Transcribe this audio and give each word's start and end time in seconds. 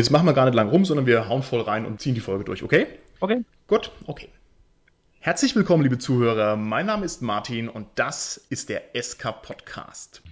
Jetzt 0.00 0.08
machen 0.08 0.24
wir 0.24 0.32
gar 0.32 0.46
nicht 0.46 0.54
lang 0.54 0.70
rum, 0.70 0.86
sondern 0.86 1.04
wir 1.04 1.28
hauen 1.28 1.42
voll 1.42 1.60
rein 1.60 1.84
und 1.84 2.00
ziehen 2.00 2.14
die 2.14 2.22
Folge 2.22 2.42
durch, 2.42 2.62
okay? 2.62 2.86
Okay. 3.20 3.44
Gut, 3.66 3.92
okay. 4.06 4.30
Herzlich 5.18 5.54
willkommen, 5.54 5.82
liebe 5.82 5.98
Zuhörer. 5.98 6.56
Mein 6.56 6.86
Name 6.86 7.04
ist 7.04 7.20
Martin 7.20 7.68
und 7.68 7.86
das 7.96 8.38
ist 8.48 8.70
der 8.70 8.80
SK 8.98 9.42
Podcast. 9.42 10.22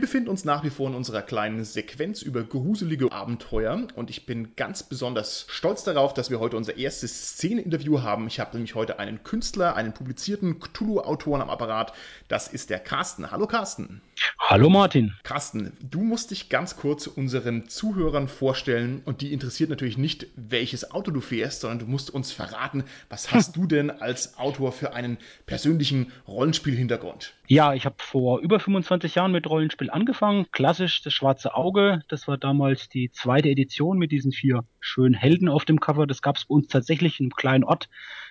Wir 0.00 0.06
befinden 0.06 0.30
uns 0.30 0.46
nach 0.46 0.64
wie 0.64 0.70
vor 0.70 0.88
in 0.88 0.94
unserer 0.94 1.20
kleinen 1.20 1.62
Sequenz 1.62 2.22
über 2.22 2.42
gruselige 2.42 3.12
Abenteuer 3.12 3.86
und 3.96 4.08
ich 4.08 4.24
bin 4.24 4.56
ganz 4.56 4.82
besonders 4.82 5.44
stolz 5.50 5.84
darauf, 5.84 6.14
dass 6.14 6.30
wir 6.30 6.40
heute 6.40 6.56
unser 6.56 6.78
erstes 6.78 7.32
Szeneninterview 7.32 8.00
haben. 8.00 8.26
Ich 8.26 8.40
habe 8.40 8.56
nämlich 8.56 8.74
heute 8.74 8.98
einen 8.98 9.22
Künstler, 9.24 9.76
einen 9.76 9.92
publizierten 9.92 10.58
Cthulhu-Autoren 10.58 11.42
am 11.42 11.50
Apparat. 11.50 11.92
Das 12.28 12.48
ist 12.48 12.70
der 12.70 12.78
Carsten. 12.78 13.30
Hallo 13.30 13.46
Carsten. 13.46 14.00
Hallo 14.38 14.68
Martin. 14.68 15.14
Carsten, 15.22 15.76
du 15.80 16.00
musst 16.00 16.30
dich 16.30 16.48
ganz 16.48 16.76
kurz 16.76 17.06
unseren 17.06 17.68
Zuhörern 17.68 18.26
vorstellen 18.28 19.02
und 19.04 19.20
die 19.20 19.32
interessiert 19.32 19.70
natürlich 19.70 19.96
nicht, 19.96 20.26
welches 20.34 20.90
Auto 20.90 21.10
du 21.10 21.20
fährst, 21.20 21.60
sondern 21.60 21.78
du 21.78 21.86
musst 21.86 22.10
uns 22.10 22.32
verraten, 22.32 22.84
was 23.08 23.32
hast 23.32 23.56
du 23.56 23.66
denn 23.66 23.90
als 23.90 24.38
Autor 24.38 24.72
für 24.72 24.92
einen 24.92 25.18
persönlichen 25.46 26.12
Rollenspielhintergrund? 26.26 27.34
Ja, 27.46 27.74
ich 27.74 27.84
habe 27.84 27.96
vor 27.98 28.40
über 28.40 28.60
25 28.60 29.14
Jahren 29.14 29.32
mit 29.32 29.48
Rollenspiel 29.48 29.90
angefangen. 29.90 30.46
Klassisch 30.52 31.02
das 31.02 31.12
schwarze 31.12 31.54
Auge. 31.54 32.02
Das 32.08 32.28
war 32.28 32.38
damals 32.38 32.88
die 32.88 33.10
zweite 33.10 33.48
Edition 33.48 33.98
mit 33.98 34.12
diesen 34.12 34.32
vier 34.32 34.64
schönen 34.80 35.14
Helden 35.14 35.48
auf 35.48 35.64
dem 35.64 35.80
Cover. 35.80 36.06
Das 36.06 36.22
gab 36.22 36.36
es 36.36 36.46
bei 36.46 36.54
uns 36.54 36.68
tatsächlich 36.68 37.20
in 37.20 37.26
einem 37.26 37.34
kleinen 37.34 37.64
Ort 37.64 37.88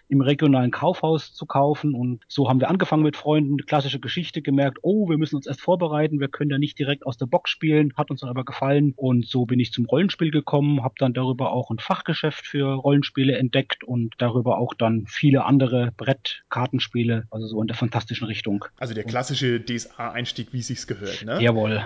im 0.09 0.21
regionalen 0.21 0.71
Kaufhaus 0.71 1.33
zu 1.33 1.45
kaufen. 1.45 1.93
Und 1.93 2.23
so 2.27 2.49
haben 2.49 2.59
wir 2.59 2.69
angefangen 2.69 3.03
mit 3.03 3.15
Freunden, 3.15 3.57
klassische 3.57 3.99
Geschichte 3.99 4.41
gemerkt, 4.41 4.79
oh, 4.81 5.07
wir 5.07 5.17
müssen 5.17 5.35
uns 5.35 5.47
erst 5.47 5.61
vorbereiten, 5.61 6.19
wir 6.19 6.27
können 6.27 6.49
ja 6.49 6.57
nicht 6.57 6.77
direkt 6.77 7.05
aus 7.05 7.17
der 7.17 7.27
Box 7.27 7.51
spielen, 7.51 7.93
hat 7.95 8.09
uns 8.09 8.21
dann 8.21 8.29
aber 8.29 8.43
gefallen. 8.43 8.93
Und 8.95 9.27
so 9.27 9.45
bin 9.45 9.59
ich 9.59 9.71
zum 9.71 9.85
Rollenspiel 9.85 10.31
gekommen, 10.31 10.83
habe 10.83 10.95
dann 10.97 11.13
darüber 11.13 11.51
auch 11.51 11.69
ein 11.69 11.79
Fachgeschäft 11.79 12.45
für 12.45 12.73
Rollenspiele 12.73 13.37
entdeckt 13.37 13.83
und 13.83 14.15
darüber 14.17 14.57
auch 14.57 14.73
dann 14.73 15.05
viele 15.07 15.45
andere 15.45 15.93
Brettkartenspiele, 15.95 17.27
also 17.29 17.47
so 17.47 17.61
in 17.61 17.67
der 17.67 17.77
fantastischen 17.77 18.27
Richtung. 18.27 18.65
Also 18.77 18.93
der 18.93 19.03
klassische 19.03 19.63
DSA-Einstieg, 19.63 20.51
wie 20.51 20.59
es 20.59 20.67
sich 20.67 20.87
gehört, 20.87 21.23
ne? 21.23 21.41
Jawohl. 21.41 21.85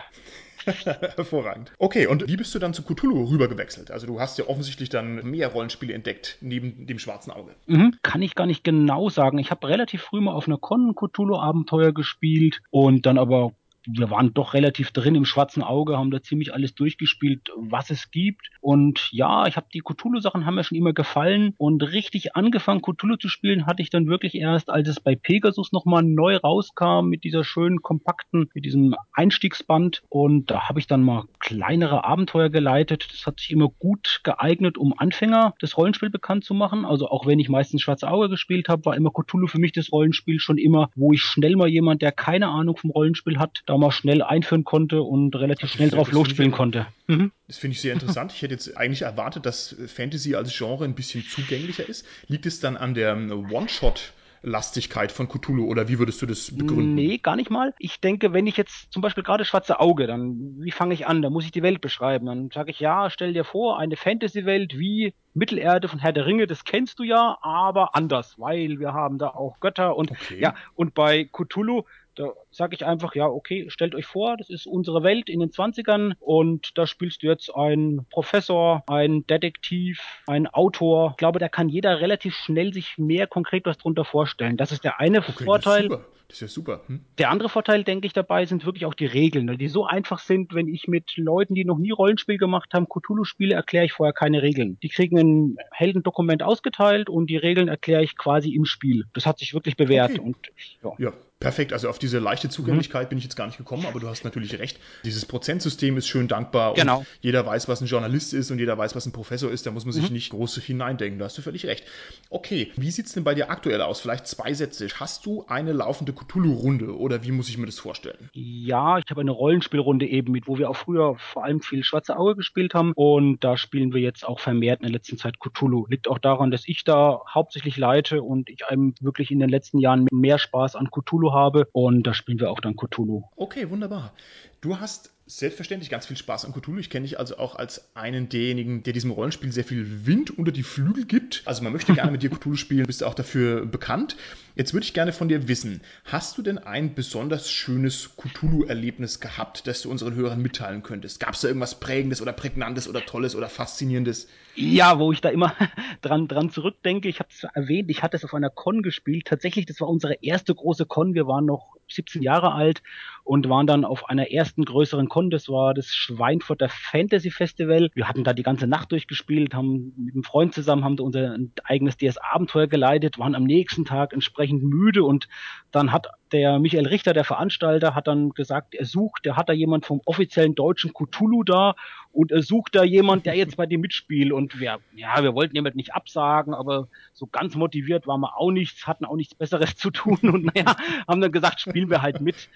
Hervorragend. 1.15 1.71
Okay, 1.77 2.07
und 2.07 2.27
wie 2.27 2.37
bist 2.37 2.53
du 2.55 2.59
dann 2.59 2.73
zu 2.73 2.83
Cthulhu 2.83 3.25
rübergewechselt? 3.25 3.91
Also 3.91 4.07
du 4.07 4.19
hast 4.19 4.37
ja 4.37 4.47
offensichtlich 4.47 4.89
dann 4.89 5.15
mehr 5.29 5.49
Rollenspiele 5.49 5.93
entdeckt, 5.93 6.37
neben 6.41 6.87
dem 6.87 6.99
schwarzen 6.99 7.31
Auge. 7.31 7.55
Mhm, 7.67 7.95
kann 8.01 8.21
ich 8.21 8.35
gar 8.35 8.45
nicht 8.45 8.63
genau 8.63 9.09
sagen. 9.09 9.37
Ich 9.39 9.51
habe 9.51 9.67
relativ 9.67 10.01
früh 10.01 10.21
mal 10.21 10.33
auf 10.33 10.47
einer 10.47 10.57
Con 10.57 10.95
Cthulhu-Abenteuer 10.95 11.93
gespielt 11.93 12.61
und 12.69 13.05
dann 13.05 13.17
aber 13.17 13.53
wir 13.85 14.09
waren 14.09 14.33
doch 14.33 14.53
relativ 14.53 14.91
drin 14.91 15.15
im 15.15 15.25
schwarzen 15.25 15.63
Auge, 15.63 15.97
haben 15.97 16.11
da 16.11 16.21
ziemlich 16.21 16.53
alles 16.53 16.75
durchgespielt, 16.75 17.49
was 17.55 17.89
es 17.89 18.11
gibt. 18.11 18.49
Und 18.61 19.09
ja, 19.11 19.45
ich 19.47 19.57
habe 19.57 19.67
die 19.73 19.81
Cthulhu-Sachen 19.81 20.45
haben 20.45 20.55
mir 20.55 20.63
schon 20.63 20.77
immer 20.77 20.93
gefallen. 20.93 21.53
Und 21.57 21.83
richtig 21.83 22.35
angefangen, 22.35 22.81
Cthulhu 22.81 23.17
zu 23.17 23.29
spielen, 23.29 23.65
hatte 23.65 23.81
ich 23.81 23.89
dann 23.89 24.07
wirklich 24.07 24.35
erst, 24.35 24.69
als 24.69 24.87
es 24.87 24.99
bei 24.99 25.15
Pegasus 25.15 25.71
nochmal 25.71 26.03
neu 26.03 26.37
rauskam, 26.37 27.07
mit 27.07 27.23
dieser 27.23 27.43
schönen, 27.43 27.81
kompakten, 27.81 28.49
mit 28.53 28.65
diesem 28.65 28.95
Einstiegsband. 29.13 30.03
Und 30.09 30.49
da 30.51 30.69
habe 30.69 30.79
ich 30.79 30.87
dann 30.87 31.03
mal 31.03 31.25
kleinere 31.39 32.03
Abenteuer 32.05 32.49
geleitet. 32.49 33.07
Das 33.11 33.25
hat 33.27 33.39
sich 33.39 33.51
immer 33.51 33.69
gut 33.69 34.21
geeignet, 34.23 34.77
um 34.77 34.97
Anfänger 34.97 35.53
das 35.59 35.77
Rollenspiel 35.77 36.09
bekannt 36.09 36.45
zu 36.45 36.53
machen. 36.53 36.85
Also 36.85 37.09
auch 37.09 37.25
wenn 37.25 37.39
ich 37.39 37.49
meistens 37.49 37.81
schwarze 37.81 38.09
Auge 38.09 38.29
gespielt 38.29 38.69
habe, 38.69 38.85
war 38.85 38.95
immer 38.95 39.11
Cthulhu 39.11 39.47
für 39.47 39.59
mich 39.59 39.73
das 39.73 39.91
Rollenspiel 39.91 40.39
schon 40.39 40.57
immer, 40.57 40.89
wo 40.95 41.11
ich 41.13 41.21
schnell 41.21 41.55
mal 41.55 41.67
jemand, 41.67 42.01
der 42.01 42.11
keine 42.11 42.47
Ahnung 42.47 42.77
vom 42.77 42.91
Rollenspiel 42.91 43.39
hat, 43.39 43.61
da 43.73 43.77
mal 43.77 43.91
schnell 43.91 44.21
einführen 44.21 44.63
konnte 44.63 45.01
und 45.01 45.35
relativ 45.35 45.71
schnell 45.71 45.89
drauf 45.89 46.11
losspielen 46.11 46.51
konnte. 46.51 46.85
Mhm. 47.07 47.31
Das 47.47 47.57
finde 47.57 47.73
ich 47.73 47.81
sehr 47.81 47.93
interessant. 47.93 48.31
Ich 48.33 48.41
hätte 48.41 48.53
jetzt 48.53 48.77
eigentlich 48.77 49.01
erwartet, 49.01 49.45
dass 49.45 49.75
Fantasy 49.87 50.35
als 50.35 50.55
Genre 50.55 50.85
ein 50.85 50.95
bisschen 50.95 51.23
zugänglicher 51.23 51.87
ist. 51.87 52.05
Liegt 52.27 52.45
es 52.45 52.59
dann 52.59 52.77
an 52.77 52.93
der 52.93 53.15
One-Shot- 53.15 54.13
Lastigkeit 54.45 55.13
von 55.13 55.29
Cthulhu 55.29 55.67
oder 55.67 55.87
wie 55.87 55.99
würdest 55.99 56.21
du 56.21 56.25
das 56.25 56.51
begründen? 56.51 56.95
Nee, 56.95 57.17
gar 57.17 57.37
nicht 57.37 57.49
mal. 57.49 57.73
Ich 57.79 58.01
denke, 58.01 58.33
wenn 58.33 58.45
ich 58.45 58.57
jetzt 58.57 58.91
zum 58.91 59.01
Beispiel 59.01 59.23
gerade 59.23 59.45
Schwarze 59.45 59.79
Auge, 59.79 60.05
dann 60.05 60.57
wie 60.59 60.71
fange 60.71 60.93
ich 60.93 61.07
an? 61.07 61.21
Da 61.21 61.29
muss 61.29 61.45
ich 61.45 61.51
die 61.51 61.63
Welt 61.63 61.79
beschreiben. 61.79 62.25
Dann 62.25 62.49
sage 62.53 62.71
ich, 62.71 62.81
ja, 62.81 63.09
stell 63.09 63.31
dir 63.31 63.45
vor, 63.45 63.79
eine 63.79 63.95
Fantasy-Welt 63.95 64.77
wie 64.77 65.13
Mittelerde 65.33 65.87
von 65.87 65.99
Herr 65.99 66.11
der 66.11 66.25
Ringe, 66.25 66.45
das 66.45 66.65
kennst 66.65 66.99
du 66.99 67.03
ja, 67.03 67.37
aber 67.41 67.95
anders, 67.95 68.35
weil 68.37 68.79
wir 68.79 68.91
haben 68.93 69.17
da 69.17 69.29
auch 69.29 69.61
Götter 69.61 69.95
und 69.95 70.11
okay. 70.11 70.41
ja, 70.41 70.55
und 70.75 70.93
bei 70.93 71.23
Cthulhu 71.23 71.83
da 72.15 72.33
sage 72.51 72.75
ich 72.75 72.85
einfach, 72.85 73.15
ja, 73.15 73.27
okay, 73.27 73.69
stellt 73.69 73.95
euch 73.95 74.05
vor, 74.05 74.37
das 74.37 74.49
ist 74.49 74.67
unsere 74.67 75.03
Welt 75.03 75.29
in 75.29 75.39
den 75.39 75.49
20ern 75.49 76.13
und 76.19 76.77
da 76.77 76.85
spielst 76.87 77.23
du 77.23 77.27
jetzt 77.27 77.53
einen 77.55 78.05
Professor, 78.09 78.83
einen 78.87 79.25
Detektiv, 79.27 80.01
einen 80.27 80.47
Autor. 80.47 81.11
Ich 81.11 81.17
glaube, 81.17 81.39
da 81.39 81.49
kann 81.49 81.69
jeder 81.69 82.01
relativ 82.01 82.35
schnell 82.35 82.73
sich 82.73 82.97
mehr 82.97 83.27
konkret 83.27 83.65
was 83.65 83.77
drunter 83.77 84.05
vorstellen. 84.05 84.57
Das 84.57 84.71
ist 84.71 84.83
der 84.83 84.99
eine 84.99 85.19
okay, 85.19 85.43
Vorteil. 85.43 85.89
Das 85.89 85.99
ist, 85.99 86.05
das 86.27 86.37
ist 86.37 86.41
ja 86.41 86.47
super. 86.47 86.81
Hm? 86.87 87.01
Der 87.17 87.29
andere 87.29 87.49
Vorteil, 87.49 87.83
denke 87.83 88.07
ich, 88.07 88.13
dabei 88.13 88.45
sind 88.45 88.65
wirklich 88.65 88.85
auch 88.85 88.93
die 88.93 89.05
Regeln, 89.05 89.57
die 89.57 89.67
so 89.67 89.85
einfach 89.85 90.19
sind, 90.19 90.53
wenn 90.53 90.67
ich 90.67 90.87
mit 90.87 91.15
Leuten, 91.15 91.53
die 91.53 91.65
noch 91.65 91.77
nie 91.77 91.91
Rollenspiel 91.91 92.37
gemacht 92.37 92.73
haben, 92.73 92.87
Cthulhu-Spiele, 92.87 93.53
erkläre 93.53 93.85
ich 93.85 93.93
vorher 93.93 94.13
keine 94.13 94.41
Regeln. 94.41 94.77
Die 94.81 94.89
kriegen 94.89 95.17
ein 95.17 95.57
Heldendokument 95.71 96.41
ausgeteilt 96.43 97.09
und 97.09 97.29
die 97.29 97.37
Regeln 97.37 97.67
erkläre 97.67 98.03
ich 98.03 98.17
quasi 98.17 98.53
im 98.55 98.65
Spiel. 98.65 99.05
Das 99.13 99.25
hat 99.25 99.39
sich 99.39 99.53
wirklich 99.53 99.77
bewährt. 99.77 100.11
Okay. 100.11 100.21
Und, 100.21 100.37
ja. 100.83 100.91
ja. 100.97 101.13
Perfekt, 101.43 101.73
also 101.73 101.89
auf 101.89 101.99
diese 101.99 102.19
leichte 102.19 102.47
Zugänglichkeit 102.47 103.07
mhm. 103.07 103.09
bin 103.09 103.17
ich 103.17 103.25
jetzt 103.25 103.35
gar 103.35 103.47
nicht 103.47 103.57
gekommen, 103.57 103.85
aber 103.85 103.99
du 103.99 104.07
hast 104.07 104.23
natürlich 104.23 104.57
recht. 104.59 104.79
Dieses 105.03 105.25
Prozentsystem 105.25 105.97
ist 105.97 106.07
schön 106.07 106.29
dankbar 106.29 106.73
genau. 106.73 106.99
und 106.99 107.07
jeder 107.19 107.45
weiß, 107.45 107.67
was 107.67 107.81
ein 107.81 107.87
Journalist 107.87 108.33
ist 108.33 108.49
und 108.49 108.59
jeder 108.59 108.77
weiß, 108.77 108.95
was 108.95 109.05
ein 109.05 109.11
Professor 109.11 109.51
ist. 109.51 109.65
Da 109.65 109.71
muss 109.71 109.83
man 109.83 109.91
sich 109.91 110.07
mhm. 110.07 110.13
nicht 110.13 110.29
groß 110.29 110.57
hineindenken. 110.59 111.19
Da 111.19 111.25
hast 111.25 111.37
du 111.37 111.41
völlig 111.41 111.65
recht. 111.65 111.83
Okay, 112.29 112.71
wie 112.77 112.89
sieht 112.91 113.07
es 113.07 113.13
denn 113.13 113.25
bei 113.25 113.35
dir 113.35 113.49
aktuell 113.49 113.81
aus? 113.81 113.99
Vielleicht 113.99 114.25
zwei 114.25 114.53
Sätze. 114.53 114.87
Hast 114.99 115.25
du 115.25 115.43
eine 115.49 115.73
laufende 115.73 116.13
Cthulhu-Runde 116.13 116.97
oder 116.97 117.23
wie 117.25 117.31
muss 117.31 117.49
ich 117.49 117.57
mir 117.57 117.65
das 117.65 117.77
vorstellen? 117.77 118.29
Ja, 118.31 118.97
ich 118.99 119.05
habe 119.09 119.19
eine 119.19 119.31
Rollenspielrunde 119.31 120.07
eben 120.07 120.31
mit, 120.31 120.47
wo 120.47 120.57
wir 120.57 120.69
auch 120.69 120.77
früher 120.77 121.17
vor 121.17 121.43
allem 121.43 121.59
viel 121.59 121.83
Schwarze 121.83 122.15
Auge 122.15 122.37
gespielt 122.37 122.73
haben 122.73 122.93
und 122.95 123.43
da 123.43 123.57
spielen 123.57 123.93
wir 123.93 123.99
jetzt 123.99 124.25
auch 124.25 124.39
vermehrt 124.39 124.79
in 124.79 124.87
der 124.87 124.93
letzten 124.93 125.17
Zeit 125.17 125.41
Cthulhu. 125.41 125.87
Liegt 125.89 126.07
auch 126.07 126.19
daran, 126.19 126.51
dass 126.51 126.67
ich 126.67 126.85
da 126.85 127.21
hauptsächlich 127.29 127.75
leite 127.75 128.21
und 128.21 128.49
ich 128.49 128.65
einem 128.65 128.95
wirklich 129.01 129.29
in 129.29 129.39
den 129.39 129.49
letzten 129.49 129.79
Jahren 129.79 130.07
mehr 130.09 130.39
Spaß 130.39 130.77
an 130.77 130.89
Cthulhu 130.89 131.32
habe 131.33 131.67
und 131.73 132.03
da 132.03 132.13
spielen 132.13 132.39
wir 132.39 132.51
auch 132.51 132.59
dann 132.59 132.75
Cthulhu. 132.75 133.23
Okay, 133.35 133.69
wunderbar. 133.69 134.13
Du 134.61 134.79
hast 134.79 135.11
selbstverständlich 135.37 135.89
ganz 135.89 136.05
viel 136.05 136.17
Spaß 136.17 136.45
an 136.45 136.53
Cthulhu. 136.53 136.79
Ich 136.79 136.89
kenne 136.89 137.05
dich 137.05 137.19
also 137.19 137.37
auch 137.37 137.55
als 137.55 137.95
einen 137.95 138.29
derjenigen, 138.29 138.83
der 138.83 138.93
diesem 138.93 139.11
Rollenspiel 139.11 139.51
sehr 139.51 139.63
viel 139.63 140.05
Wind 140.05 140.37
unter 140.37 140.51
die 140.51 140.63
Flügel 140.63 141.05
gibt. 141.05 141.41
Also 141.45 141.63
man 141.63 141.73
möchte 141.73 141.93
gerne 141.93 142.11
mit 142.11 142.21
dir 142.21 142.29
Cthulhu 142.29 142.55
spielen, 142.55 142.85
bist 142.85 143.03
auch 143.03 143.15
dafür 143.15 143.65
bekannt. 143.65 144.15
Jetzt 144.55 144.73
würde 144.73 144.85
ich 144.85 144.93
gerne 144.93 145.13
von 145.13 145.29
dir 145.29 145.47
wissen, 145.47 145.81
hast 146.05 146.37
du 146.37 146.43
denn 146.43 146.59
ein 146.59 146.93
besonders 146.93 147.49
schönes 147.49 148.11
Cthulhu-Erlebnis 148.15 149.19
gehabt, 149.19 149.65
das 149.65 149.81
du 149.81 149.89
unseren 149.89 150.13
Hörern 150.13 150.41
mitteilen 150.41 150.83
könntest? 150.83 151.19
Gab 151.19 151.33
es 151.33 151.41
da 151.41 151.47
irgendwas 151.47 151.79
Prägendes 151.79 152.21
oder 152.21 152.33
Prägnantes 152.33 152.87
oder 152.87 153.03
Tolles 153.03 153.35
oder 153.35 153.49
Faszinierendes? 153.49 154.27
Ja, 154.55 154.99
wo 154.99 155.11
ich 155.11 155.21
da 155.21 155.29
immer 155.29 155.55
dran, 156.01 156.27
dran 156.27 156.51
zurückdenke, 156.51 157.09
ich 157.09 157.19
habe 157.19 157.29
es 157.31 157.43
erwähnt, 157.55 157.89
ich 157.89 158.03
hatte 158.03 158.17
es 158.17 158.23
auf 158.23 158.35
einer 158.35 158.51
Con 158.51 158.83
gespielt. 158.83 159.25
Tatsächlich, 159.25 159.65
das 159.65 159.81
war 159.81 159.89
unsere 159.89 160.13
erste 160.21 160.53
große 160.53 160.85
Con. 160.85 161.15
Wir 161.15 161.25
waren 161.25 161.45
noch 161.45 161.75
17 161.87 162.21
Jahre 162.21 162.53
alt 162.53 162.81
und 163.23 163.49
waren 163.49 163.67
dann 163.67 163.85
auf 163.85 164.09
einer 164.09 164.31
ersten 164.31 164.65
größeren 164.65 165.09
Con. 165.09 165.29
Das 165.29 165.49
war 165.49 165.73
das 165.73 165.87
Schweinfurter 165.87 166.69
Fantasy 166.69 167.31
Festival. 167.31 167.89
Wir 167.93 168.07
hatten 168.07 168.23
da 168.23 168.33
die 168.33 168.43
ganze 168.43 168.67
Nacht 168.67 168.91
durchgespielt, 168.91 169.53
haben 169.53 169.93
mit 169.97 170.13
einem 170.13 170.23
Freund 170.23 170.53
zusammen, 170.53 170.83
haben 170.83 170.99
unser 170.99 171.37
eigenes 171.63 171.97
DS-Abenteuer 171.97 172.67
geleitet, 172.67 173.19
waren 173.19 173.35
am 173.35 173.43
nächsten 173.43 173.85
Tag 173.85 174.13
entsprechend 174.13 174.63
müde 174.63 175.03
und 175.03 175.27
dann 175.71 175.91
hat 175.91 176.07
der 176.33 176.59
Michael 176.59 176.87
Richter, 176.87 177.13
der 177.13 177.23
Veranstalter, 177.23 177.95
hat 177.95 178.07
dann 178.07 178.31
gesagt, 178.31 178.73
er 178.75 178.85
sucht, 178.85 179.25
der 179.25 179.37
hat 179.37 179.47
da 179.49 179.53
jemand 179.53 179.85
vom 179.85 180.01
offiziellen 180.05 180.55
deutschen 180.55 180.91
Cthulhu 180.93 181.43
da 181.43 181.75
und 182.11 182.31
er 182.31 182.41
sucht 182.41 182.75
da 182.75 182.83
jemand, 182.83 183.25
der 183.25 183.35
jetzt 183.35 183.55
bei 183.55 183.65
dem 183.67 183.81
mitspielt. 183.81 184.31
Und 184.31 184.59
wir, 184.59 184.79
ja, 184.95 185.23
wir 185.23 185.35
wollten 185.35 185.55
jemand 185.55 185.75
nicht 185.75 185.93
absagen, 185.93 186.53
aber 186.53 186.87
so 187.13 187.27
ganz 187.27 187.55
motiviert 187.55 188.07
waren 188.07 188.21
wir 188.21 188.37
auch 188.37 188.51
nichts, 188.51 188.87
hatten 188.87 189.05
auch 189.05 189.15
nichts 189.15 189.35
Besseres 189.35 189.75
zu 189.77 189.91
tun. 189.91 190.17
Und 190.21 190.53
naja, 190.53 190.75
haben 191.07 191.21
dann 191.21 191.31
gesagt, 191.31 191.61
spielen 191.61 191.89
wir 191.89 192.01
halt 192.01 192.19
mit. 192.19 192.49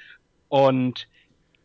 Und 0.49 1.07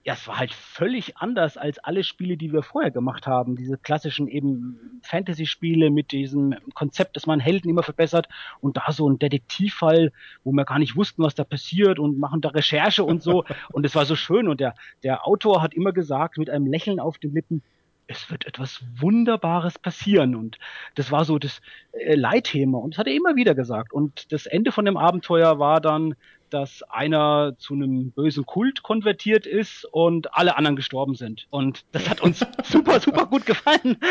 ja, 0.04 0.14
es 0.14 0.26
war 0.26 0.38
halt 0.38 0.52
völlig 0.52 1.16
anders 1.16 1.56
als 1.56 1.78
alle 1.78 2.02
Spiele, 2.02 2.36
die 2.36 2.52
wir 2.52 2.62
vorher 2.62 2.90
gemacht 2.90 3.26
haben. 3.26 3.54
Diese 3.54 3.78
klassischen 3.78 4.26
eben 4.26 5.00
Fantasy-Spiele 5.02 5.90
mit 5.90 6.10
diesem 6.10 6.56
Konzept, 6.74 7.14
dass 7.14 7.26
man 7.26 7.38
Helden 7.38 7.70
immer 7.70 7.84
verbessert 7.84 8.28
und 8.60 8.76
da 8.76 8.90
so 8.90 9.08
ein 9.08 9.20
Detektivfall, 9.20 10.12
wo 10.42 10.50
wir 10.52 10.64
gar 10.64 10.80
nicht 10.80 10.96
wussten, 10.96 11.22
was 11.22 11.36
da 11.36 11.44
passiert 11.44 12.00
und 12.00 12.18
machen 12.18 12.40
da 12.40 12.48
Recherche 12.48 13.04
und 13.04 13.22
so. 13.22 13.44
und 13.72 13.86
es 13.86 13.94
war 13.94 14.04
so 14.04 14.16
schön 14.16 14.48
und 14.48 14.58
der, 14.58 14.74
der 15.04 15.26
Autor 15.26 15.62
hat 15.62 15.72
immer 15.72 15.92
gesagt, 15.92 16.36
mit 16.36 16.50
einem 16.50 16.66
Lächeln 16.66 16.98
auf 16.98 17.18
den 17.18 17.32
Lippen, 17.32 17.62
es 18.06 18.30
wird 18.30 18.46
etwas 18.46 18.82
Wunderbares 18.98 19.78
passieren. 19.78 20.34
Und 20.34 20.58
das 20.94 21.10
war 21.10 21.24
so 21.24 21.38
das 21.38 21.60
äh, 21.92 22.14
Leitthema. 22.14 22.78
Und 22.78 22.94
das 22.94 22.98
hat 22.98 23.06
er 23.06 23.14
immer 23.14 23.36
wieder 23.36 23.54
gesagt. 23.54 23.92
Und 23.92 24.32
das 24.32 24.46
Ende 24.46 24.72
von 24.72 24.84
dem 24.84 24.96
Abenteuer 24.96 25.58
war 25.58 25.80
dann, 25.80 26.14
dass 26.50 26.82
einer 26.82 27.54
zu 27.56 27.74
einem 27.74 28.10
bösen 28.10 28.44
Kult 28.44 28.82
konvertiert 28.82 29.46
ist 29.46 29.86
und 29.86 30.34
alle 30.34 30.56
anderen 30.58 30.76
gestorben 30.76 31.14
sind. 31.14 31.46
Und 31.48 31.86
das 31.92 32.10
hat 32.10 32.20
uns 32.20 32.46
super, 32.64 33.00
super 33.00 33.26
gut 33.26 33.46
gefallen. 33.46 33.98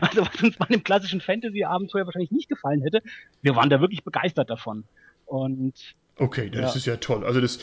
Also 0.00 0.22
was 0.22 0.42
uns 0.42 0.56
bei 0.56 0.66
einem 0.66 0.84
klassischen 0.84 1.20
Fantasy-Abenteuer 1.20 2.06
wahrscheinlich 2.06 2.30
nicht 2.30 2.48
gefallen 2.48 2.82
hätte. 2.82 3.02
Wir 3.42 3.56
waren 3.56 3.70
da 3.70 3.80
wirklich 3.80 4.04
begeistert 4.04 4.50
davon. 4.50 4.84
Und 5.26 5.94
Okay, 6.18 6.48
das 6.48 6.72
ja. 6.72 6.76
ist 6.78 6.86
ja 6.86 6.96
toll. 6.96 7.24
Also 7.26 7.42
das 7.42 7.58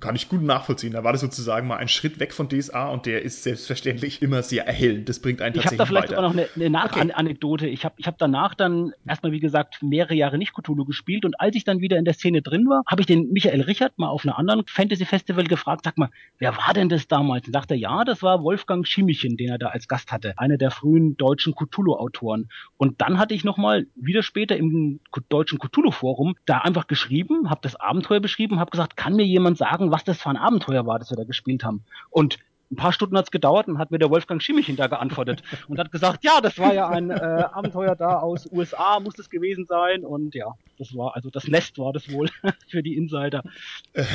kann 0.00 0.14
ich 0.14 0.28
gut 0.28 0.42
nachvollziehen. 0.42 0.92
Da 0.92 1.02
war 1.02 1.12
das 1.12 1.20
sozusagen 1.20 1.66
mal 1.66 1.76
ein 1.76 1.88
Schritt 1.88 2.20
weg 2.20 2.32
von 2.32 2.48
DSA 2.48 2.88
und 2.88 3.06
der 3.06 3.22
ist 3.22 3.42
selbstverständlich 3.42 4.22
immer 4.22 4.42
sehr 4.42 4.66
erhellend. 4.66 5.08
Das 5.08 5.20
bringt 5.20 5.40
einen 5.40 5.54
tatsächlich 5.54 5.74
Ich 5.74 5.80
habe 5.80 5.94
da 5.94 6.00
vielleicht 6.00 6.12
weiter. 6.12 6.22
noch 6.22 6.32
eine, 6.32 6.48
eine 6.54 6.70
Nachanekdote. 6.70 7.64
Okay. 7.64 7.74
Ich 7.74 7.84
habe 7.84 7.94
ich 7.98 8.06
hab 8.06 8.18
danach 8.18 8.54
dann 8.54 8.92
erstmal, 9.06 9.32
wie 9.32 9.40
gesagt, 9.40 9.82
mehrere 9.82 10.14
Jahre 10.14 10.38
nicht 10.38 10.54
Cthulhu 10.54 10.84
gespielt 10.84 11.24
und 11.24 11.40
als 11.40 11.56
ich 11.56 11.64
dann 11.64 11.80
wieder 11.80 11.98
in 11.98 12.04
der 12.04 12.14
Szene 12.14 12.42
drin 12.42 12.66
war, 12.68 12.82
habe 12.86 13.00
ich 13.00 13.06
den 13.06 13.32
Michael 13.32 13.62
Richard 13.62 13.98
mal 13.98 14.08
auf 14.08 14.24
einer 14.24 14.38
anderen 14.38 14.64
Fantasy-Festival 14.66 15.44
gefragt, 15.44 15.82
sag 15.84 15.98
mal, 15.98 16.10
wer 16.38 16.56
war 16.56 16.74
denn 16.74 16.88
das 16.88 17.08
damals? 17.08 17.46
Und 17.46 17.52
sagte, 17.52 17.74
ja, 17.74 18.04
das 18.04 18.22
war 18.22 18.42
Wolfgang 18.42 18.86
Schimichen, 18.86 19.36
den 19.36 19.48
er 19.48 19.58
da 19.58 19.68
als 19.68 19.88
Gast 19.88 20.12
hatte. 20.12 20.34
Einer 20.36 20.58
der 20.58 20.70
frühen 20.70 21.16
deutschen 21.16 21.54
Cthulhu-Autoren. 21.54 22.48
Und 22.76 23.00
dann 23.00 23.18
hatte 23.18 23.34
ich 23.34 23.44
nochmal, 23.44 23.86
wieder 23.94 24.22
später 24.22 24.56
im 24.56 25.00
deutschen 25.28 25.58
Cthulhu-Forum, 25.58 26.36
da 26.44 26.58
einfach 26.58 26.86
geschrieben, 26.86 27.50
habe 27.50 27.60
das 27.62 27.76
Abend 27.76 27.95
Abenteuer 27.96 28.20
beschrieben, 28.20 28.60
habe 28.60 28.70
gesagt, 28.70 28.96
kann 28.96 29.16
mir 29.16 29.24
jemand 29.24 29.56
sagen, 29.56 29.90
was 29.90 30.04
das 30.04 30.18
für 30.18 30.28
ein 30.28 30.36
Abenteuer 30.36 30.86
war, 30.86 30.98
das 30.98 31.10
wir 31.10 31.16
da 31.16 31.24
gespielt 31.24 31.64
haben? 31.64 31.84
Und 32.10 32.38
ein 32.70 32.76
paar 32.76 32.92
Stunden 32.92 33.16
hat's 33.16 33.30
gedauert 33.30 33.68
und 33.68 33.78
hat 33.78 33.90
mir 33.90 33.98
der 33.98 34.10
Wolfgang 34.10 34.42
Schimmich 34.42 34.66
hinter 34.66 34.88
geantwortet 34.88 35.42
und 35.68 35.78
hat 35.78 35.92
gesagt, 35.92 36.24
ja, 36.24 36.40
das 36.40 36.58
war 36.58 36.74
ja 36.74 36.88
ein 36.88 37.10
äh, 37.10 37.14
Abenteuer 37.14 37.94
da 37.96 38.18
aus 38.18 38.50
USA, 38.50 39.00
muss 39.00 39.18
es 39.18 39.30
gewesen 39.30 39.66
sein 39.66 40.04
und 40.04 40.34
ja, 40.34 40.54
das 40.78 40.94
war, 40.94 41.16
also 41.16 41.30
das 41.30 41.48
Nest 41.48 41.78
war 41.78 41.92
das 41.92 42.10
wohl 42.12 42.28
für 42.68 42.82
die 42.82 42.96
Insider. 42.96 43.42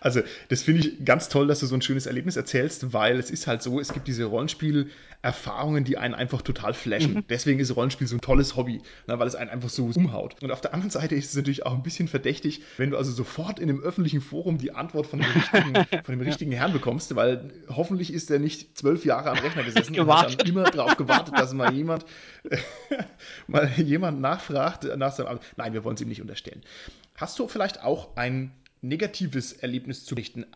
Also, 0.00 0.22
das 0.48 0.62
finde 0.62 0.80
ich 0.80 1.04
ganz 1.04 1.28
toll, 1.28 1.46
dass 1.46 1.60
du 1.60 1.66
so 1.66 1.74
ein 1.74 1.82
schönes 1.82 2.06
Erlebnis 2.06 2.36
erzählst, 2.36 2.92
weil 2.92 3.18
es 3.18 3.30
ist 3.30 3.46
halt 3.46 3.62
so, 3.62 3.78
es 3.78 3.92
gibt 3.92 4.08
diese 4.08 4.24
Rollenspielerfahrungen, 4.24 5.84
die 5.84 5.98
einen 5.98 6.14
einfach 6.14 6.42
total 6.42 6.72
flashen. 6.72 7.14
Mhm. 7.14 7.24
Deswegen 7.28 7.60
ist 7.60 7.74
Rollenspiel 7.76 8.06
so 8.06 8.16
ein 8.16 8.20
tolles 8.20 8.56
Hobby, 8.56 8.80
ne, 9.06 9.18
weil 9.18 9.28
es 9.28 9.34
einen 9.34 9.50
einfach 9.50 9.68
so 9.68 9.90
umhaut. 9.94 10.36
Und 10.42 10.50
auf 10.50 10.60
der 10.60 10.72
anderen 10.72 10.90
Seite 10.90 11.14
ist 11.14 11.30
es 11.30 11.36
natürlich 11.36 11.66
auch 11.66 11.74
ein 11.74 11.82
bisschen 11.82 12.08
verdächtig, 12.08 12.62
wenn 12.78 12.90
du 12.90 12.96
also 12.96 13.12
sofort 13.12 13.58
in 13.58 13.68
einem 13.68 13.80
öffentlichen 13.80 14.22
Forum 14.22 14.58
die 14.58 14.74
Antwort 14.74 15.06
von 15.06 15.20
dem 15.20 15.30
richtigen, 15.30 16.04
von 16.04 16.18
dem 16.18 16.20
richtigen 16.20 16.52
Herrn 16.52 16.72
bekommst, 16.72 17.14
weil 17.14 17.39
hoffentlich 17.68 18.12
ist 18.12 18.30
er 18.30 18.38
nicht 18.38 18.76
zwölf 18.76 19.04
Jahre 19.04 19.30
am 19.30 19.38
Rechner 19.38 19.62
gesessen 19.64 19.98
und 19.98 20.14
hat 20.14 20.48
immer 20.48 20.64
darauf 20.64 20.96
gewartet, 20.96 21.38
dass 21.38 21.52
mal 21.52 21.72
jemand, 21.72 22.04
mal 23.46 23.68
jemand 23.76 24.20
nachfragt 24.20 24.84
nach 24.96 25.12
seinem 25.12 25.38
Nein, 25.56 25.72
wir 25.72 25.84
wollen 25.84 25.94
es 25.94 26.00
ihm 26.00 26.08
nicht 26.08 26.20
unterstellen. 26.20 26.62
Hast 27.16 27.38
du 27.38 27.48
vielleicht 27.48 27.82
auch 27.82 28.16
ein 28.16 28.52
negatives 28.82 29.52
Erlebnis 29.52 30.04
zu 30.04 30.14
richten? 30.14 30.46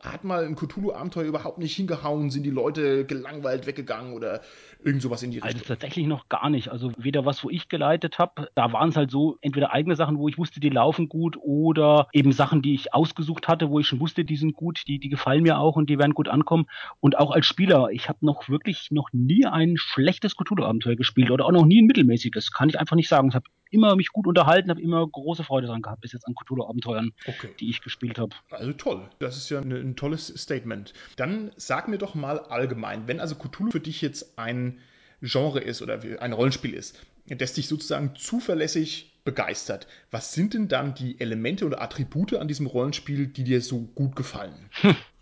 Hat 0.00 0.24
mal 0.24 0.44
ein 0.44 0.54
Cthulhu-Abenteuer 0.54 1.24
überhaupt 1.24 1.58
nicht 1.58 1.74
hingehauen? 1.74 2.30
Sind 2.30 2.44
die 2.44 2.50
Leute 2.50 3.04
gelangweilt 3.04 3.66
weggegangen 3.66 4.12
oder 4.12 4.40
irgend 4.84 5.02
sowas 5.02 5.22
in 5.22 5.32
die 5.32 5.38
Richtung? 5.38 5.52
Also 5.52 5.64
tatsächlich 5.64 6.06
noch 6.06 6.28
gar 6.28 6.48
nicht. 6.48 6.68
Also 6.68 6.92
weder 6.96 7.24
was, 7.24 7.42
wo 7.42 7.50
ich 7.50 7.68
geleitet 7.68 8.18
habe, 8.18 8.48
da 8.54 8.72
waren 8.72 8.90
es 8.90 8.96
halt 8.96 9.10
so, 9.10 9.38
entweder 9.40 9.72
eigene 9.72 9.96
Sachen, 9.96 10.18
wo 10.18 10.28
ich 10.28 10.38
wusste, 10.38 10.60
die 10.60 10.68
laufen 10.68 11.08
gut, 11.08 11.36
oder 11.40 12.08
eben 12.12 12.32
Sachen, 12.32 12.62
die 12.62 12.74
ich 12.74 12.94
ausgesucht 12.94 13.48
hatte, 13.48 13.70
wo 13.70 13.80
ich 13.80 13.86
schon 13.86 14.00
wusste, 14.00 14.24
die 14.24 14.36
sind 14.36 14.54
gut, 14.54 14.82
die, 14.86 14.98
die 14.98 15.08
gefallen 15.08 15.42
mir 15.42 15.58
auch 15.58 15.76
und 15.76 15.90
die 15.90 15.98
werden 15.98 16.14
gut 16.14 16.28
ankommen. 16.28 16.66
Und 17.00 17.18
auch 17.18 17.32
als 17.32 17.46
Spieler, 17.46 17.88
ich 17.90 18.08
habe 18.08 18.24
noch 18.24 18.48
wirklich 18.48 18.90
noch 18.90 19.08
nie 19.12 19.44
ein 19.44 19.76
schlechtes 19.76 20.36
Cthulhu-Abenteuer 20.36 20.96
gespielt 20.96 21.30
oder 21.30 21.44
auch 21.44 21.52
noch 21.52 21.66
nie 21.66 21.82
ein 21.82 21.86
mittelmäßiges. 21.86 22.52
Kann 22.52 22.68
ich 22.68 22.78
einfach 22.78 22.96
nicht 22.96 23.08
sagen. 23.08 23.28
Ich 23.28 23.34
habe 23.34 23.46
immer 23.70 23.96
mich 23.96 24.08
gut 24.08 24.26
unterhalten, 24.26 24.70
habe 24.70 24.80
immer 24.80 25.06
große 25.06 25.44
Freude 25.44 25.66
dran 25.66 25.82
gehabt, 25.82 26.00
bis 26.00 26.12
jetzt 26.12 26.26
an 26.26 26.34
Cthulhu-Abenteuern, 26.34 27.12
okay. 27.26 27.50
die 27.60 27.70
ich 27.70 27.82
gespielt 27.82 28.18
habe. 28.18 28.34
Also 28.50 28.72
toll, 28.72 29.08
das 29.18 29.36
ist 29.36 29.50
ja 29.50 29.60
ein, 29.60 29.72
ein 29.72 29.96
tolles 29.96 30.28
Statement. 30.28 30.92
Dann 31.16 31.50
sag 31.56 31.88
mir 31.88 31.98
doch 31.98 32.14
mal 32.14 32.38
allgemein, 32.38 33.08
wenn 33.08 33.20
also 33.20 33.34
Cthulhu 33.34 33.70
für 33.70 33.80
dich 33.80 34.00
jetzt 34.00 34.38
ein 34.38 34.78
Genre 35.22 35.60
ist 35.60 35.82
oder 35.82 36.00
ein 36.20 36.32
Rollenspiel 36.32 36.74
ist, 36.74 37.00
das 37.26 37.54
dich 37.54 37.68
sozusagen 37.68 38.14
zuverlässig 38.14 39.20
begeistert. 39.24 39.86
Was 40.10 40.32
sind 40.32 40.54
denn 40.54 40.68
dann 40.68 40.94
die 40.94 41.20
Elemente 41.20 41.66
oder 41.66 41.82
Attribute 41.82 42.34
an 42.34 42.48
diesem 42.48 42.66
Rollenspiel, 42.66 43.26
die 43.26 43.44
dir 43.44 43.60
so 43.60 43.80
gut 43.80 44.14
gefallen? 44.16 44.70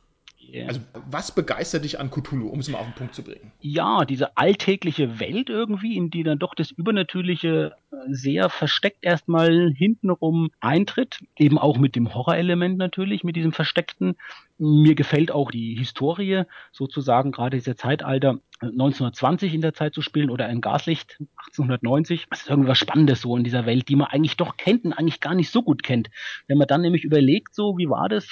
Yeah. 0.53 0.69
Also, 0.69 0.81
was 1.11 1.33
begeistert 1.33 1.85
dich 1.85 1.99
an 2.01 2.11
Cthulhu, 2.11 2.49
um 2.49 2.61
es 2.61 2.69
mal 2.69 2.79
auf 2.79 2.87
den 2.87 2.95
Punkt 2.95 3.15
zu 3.15 3.23
bringen? 3.23 3.53
Ja, 3.61 4.05
diese 4.05 4.37
alltägliche 4.37 5.19
Welt 5.21 5.51
irgendwie, 5.51 5.97
in 5.97 6.11
die 6.11 6.23
dann 6.23 6.39
doch 6.39 6.55
das 6.55 6.71
Übernatürliche 6.71 7.73
äh, 7.91 7.97
sehr 8.09 8.49
versteckt 8.51 8.99
erstmal 9.03 9.73
hintenrum 9.73 10.51
eintritt. 10.61 11.21
Eben 11.37 11.59
auch 11.59 11.79
mit 11.79 11.97
dem 11.97 12.15
Horrorelement 12.15 12.79
natürlich, 12.79 13.25
mit 13.25 13.37
diesem 13.37 13.53
Versteckten. 13.53 14.17
Mir 14.59 14.95
gefällt 14.95 15.33
auch 15.33 15.51
die 15.51 15.75
Historie, 15.75 16.45
sozusagen 16.71 17.33
gerade 17.33 17.57
dieser 17.57 17.77
Zeitalter 17.77 18.39
1920 18.61 19.53
äh, 19.53 19.55
in 19.55 19.61
der 19.61 19.75
Zeit 19.75 19.95
zu 19.95 20.03
spielen 20.03 20.31
oder 20.31 20.47
ein 20.47 20.61
Gaslicht 20.61 21.19
1890. 21.49 22.27
Das 22.31 22.43
ist 22.43 22.51
irgendwas 22.51 22.79
Spannendes 22.79 23.21
so 23.21 23.37
in 23.37 23.45
dieser 23.45 23.67
Welt, 23.67 23.89
die 23.89 23.97
man 23.97 24.09
eigentlich 24.09 24.37
doch 24.37 24.57
kennt 24.57 24.85
und 24.85 24.93
eigentlich 24.93 25.21
gar 25.21 25.35
nicht 25.35 25.51
so 25.51 25.63
gut 25.63 25.83
kennt. 25.83 26.11
Wenn 26.47 26.59
man 26.59 26.69
dann 26.69 26.83
nämlich 26.83 27.05
überlegt, 27.05 27.55
so 27.55 27.77
wie 27.79 27.89
war 27.89 28.09
das 28.09 28.29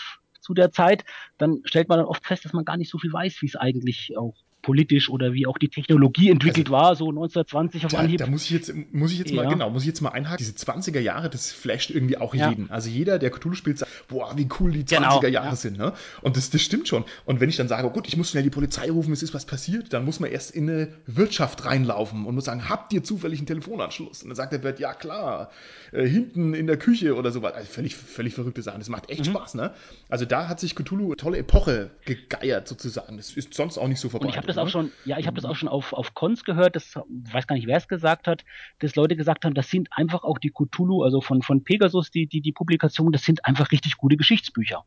der 0.55 0.73
Zeit, 0.73 1.05
dann 1.39 1.61
stellt 1.65 1.89
man 1.89 1.99
dann 1.99 2.07
oft 2.07 2.27
fest, 2.27 2.45
dass 2.45 2.53
man 2.53 2.65
gar 2.65 2.77
nicht 2.77 2.91
so 2.91 2.99
viel 2.99 3.13
weiß, 3.13 3.43
wie 3.43 3.47
es 3.47 3.57
eigentlich 3.57 4.17
auch 4.17 4.35
politisch 4.63 5.11
oder 5.11 5.33
wie 5.33 5.47
auch 5.47 5.59
die 5.59 5.69
Technologie 5.69 6.31
entwickelt 6.31 6.69
also, 6.69 6.73
war, 6.73 6.97
so 6.97 7.09
1920 7.09 7.87
auf 7.87 7.93
da, 7.93 7.99
Anhieb. 7.99 8.19
Da 8.19 8.27
muss 8.27 8.45
ich 8.45 8.51
jetzt, 8.51 8.73
muss 8.93 9.13
ich 9.13 9.19
jetzt 9.19 9.31
ja. 9.31 9.43
mal, 9.43 9.51
genau, 9.51 9.71
muss 9.71 9.83
ich 9.83 9.89
jetzt 9.89 10.01
mal 10.01 10.11
einhaken. 10.11 10.39
Diese 10.39 10.53
20er 10.53 11.01
Jahre, 11.01 11.29
das 11.29 11.53
flasht 11.53 11.91
irgendwie 11.91 12.17
auch 12.17 12.35
ja. 12.35 12.51
jeden. 12.51 12.71
Also 12.71 12.89
jeder, 12.89 13.19
der 13.19 13.31
Cthulhu 13.31 13.55
spielt, 13.55 13.79
sagt, 13.79 13.91
boah, 14.09 14.33
wie 14.37 14.49
cool 14.61 14.71
die 14.73 14.85
20er 14.85 14.97
genau, 14.97 15.23
Jahre 15.27 15.49
ja. 15.49 15.57
sind, 15.57 15.79
ne? 15.79 15.93
Und 16.23 16.37
das, 16.37 16.51
das 16.51 16.63
stimmt 16.63 16.89
schon. 16.89 17.05
Und 17.25 17.41
wenn 17.41 17.49
ich 17.49 17.57
dann 17.57 17.69
sage, 17.69 17.87
oh 17.87 17.91
gut, 17.91 18.07
ich 18.09 18.17
muss 18.17 18.31
schnell 18.31 18.43
die 18.43 18.51
Polizei 18.51 18.91
rufen, 18.91 19.13
es 19.13 19.23
ist 19.23 19.35
was 19.35 19.45
passiert, 19.45 19.93
dann 19.93 20.05
muss 20.05 20.21
man 20.21 20.31
erst 20.31 20.53
in 20.53 20.71
eine 20.71 20.89
Wirtschaft 21.07 21.65
reinlaufen 21.65 22.25
und 22.25 22.35
muss 22.35 22.45
sagen, 22.45 22.69
habt 22.69 22.93
ihr 22.93 23.03
zufällig 23.03 23.41
einen 23.41 23.47
Telefonanschluss? 23.47 24.23
Und 24.23 24.29
dann 24.29 24.37
sagt 24.37 24.53
der 24.53 24.63
Wirt, 24.63 24.79
ja 24.79 24.95
klar, 24.95 25.51
äh, 25.93 26.07
hinten 26.07 26.55
in 26.55 26.67
der 26.67 26.77
Küche 26.77 27.17
oder 27.17 27.33
sowas. 27.33 27.55
Also 27.55 27.69
völlig, 27.69 27.97
völlig 27.97 28.35
verrückte 28.35 28.63
Sachen. 28.63 28.79
Das 28.79 28.89
macht 28.89 29.11
echt 29.11 29.27
mhm. 29.27 29.31
Spaß, 29.31 29.55
ne? 29.55 29.73
Also 30.09 30.25
da 30.25 30.49
hat 30.49 30.61
sich 30.61 30.75
Cthulhu 30.75 31.07
eine 31.07 31.17
tolle 31.17 31.39
Epoche 31.39 31.91
gegeiert 32.05 32.69
sozusagen. 32.69 33.17
Das 33.17 33.33
ist 33.33 33.55
sonst 33.55 33.79
auch 33.79 33.89
nicht 33.89 34.01
so 34.01 34.09
vorbei. 34.09 34.29
Und 34.57 34.67
ich 34.67 34.73
habe 34.73 34.73
das 34.73 34.75
auch 34.75 34.83
ne? 34.83 34.91
schon, 34.91 34.93
ja, 35.05 35.19
ich 35.19 35.27
habe 35.27 35.37
das 35.37 35.45
auch 35.45 35.57
schon 35.57 35.69
auf, 35.69 35.93
auf 35.93 36.15
Cons 36.15 36.45
gehört, 36.45 36.77
das 36.77 36.95
weiß 36.97 37.47
gar 37.47 37.57
nicht, 37.57 37.67
wer 37.67 37.77
es 37.77 37.89
gesagt 37.89 38.27
hat, 38.27 38.45
dass 38.79 38.97
Leute 38.97 39.17
gesagt 39.17 39.45
haben, 39.45 39.55
das 39.55 39.71
sind 39.71 39.89
einfach 39.93 40.25
auch 40.25 40.39
die 40.39 40.51
Cthulhu, 40.51 41.03
also 41.03 41.21
von, 41.21 41.43
von 41.43 41.65
Pegasus, 41.65 42.11
die, 42.11 42.27
die, 42.27 42.41
die 42.41 42.53
Publikation, 42.53 43.13
das 43.13 43.23
sind 43.23 43.45
einfach 43.45 43.71
richtig 43.73 43.97
gute 43.97 44.17
Geschichtsbücher. 44.17 44.85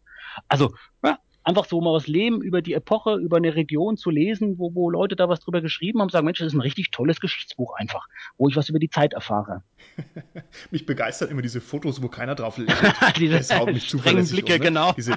Also, 0.47 0.73
ja, 1.03 1.19
einfach 1.45 1.65
so 1.65 1.79
mal 1.79 1.93
was 1.93 2.07
Leben 2.07 2.41
über 2.41 2.61
die 2.61 2.73
Epoche, 2.73 3.15
über 3.15 3.37
eine 3.37 3.55
Region 3.55 3.97
zu 3.97 4.09
lesen, 4.09 4.57
wo, 4.57 4.73
wo 4.73 4.89
Leute 4.89 5.15
da 5.15 5.29
was 5.29 5.39
drüber 5.39 5.61
geschrieben 5.61 6.01
haben, 6.01 6.09
sagen, 6.09 6.25
Mensch, 6.25 6.39
das 6.39 6.47
ist 6.47 6.53
ein 6.53 6.61
richtig 6.61 6.91
tolles 6.91 7.19
Geschichtsbuch 7.19 7.75
einfach, 7.75 8.07
wo 8.37 8.49
ich 8.49 8.55
was 8.55 8.69
über 8.69 8.79
die 8.79 8.89
Zeit 8.89 9.13
erfahre. 9.13 9.63
mich 10.71 10.85
begeistern 10.85 11.29
immer 11.29 11.43
diese 11.43 11.61
Fotos, 11.61 12.01
wo 12.01 12.07
keiner 12.07 12.35
drauf 12.35 12.57
lächelt. 12.57 12.93
diese 13.17 13.37
das 13.37 13.57
haut 13.57 13.71
mich 13.71 13.87
zuverlässig 13.87 14.43
Blicke, 14.43 14.53
um, 14.53 14.59
ne? 14.59 14.65
genau. 14.65 14.91
Diese 14.93 15.13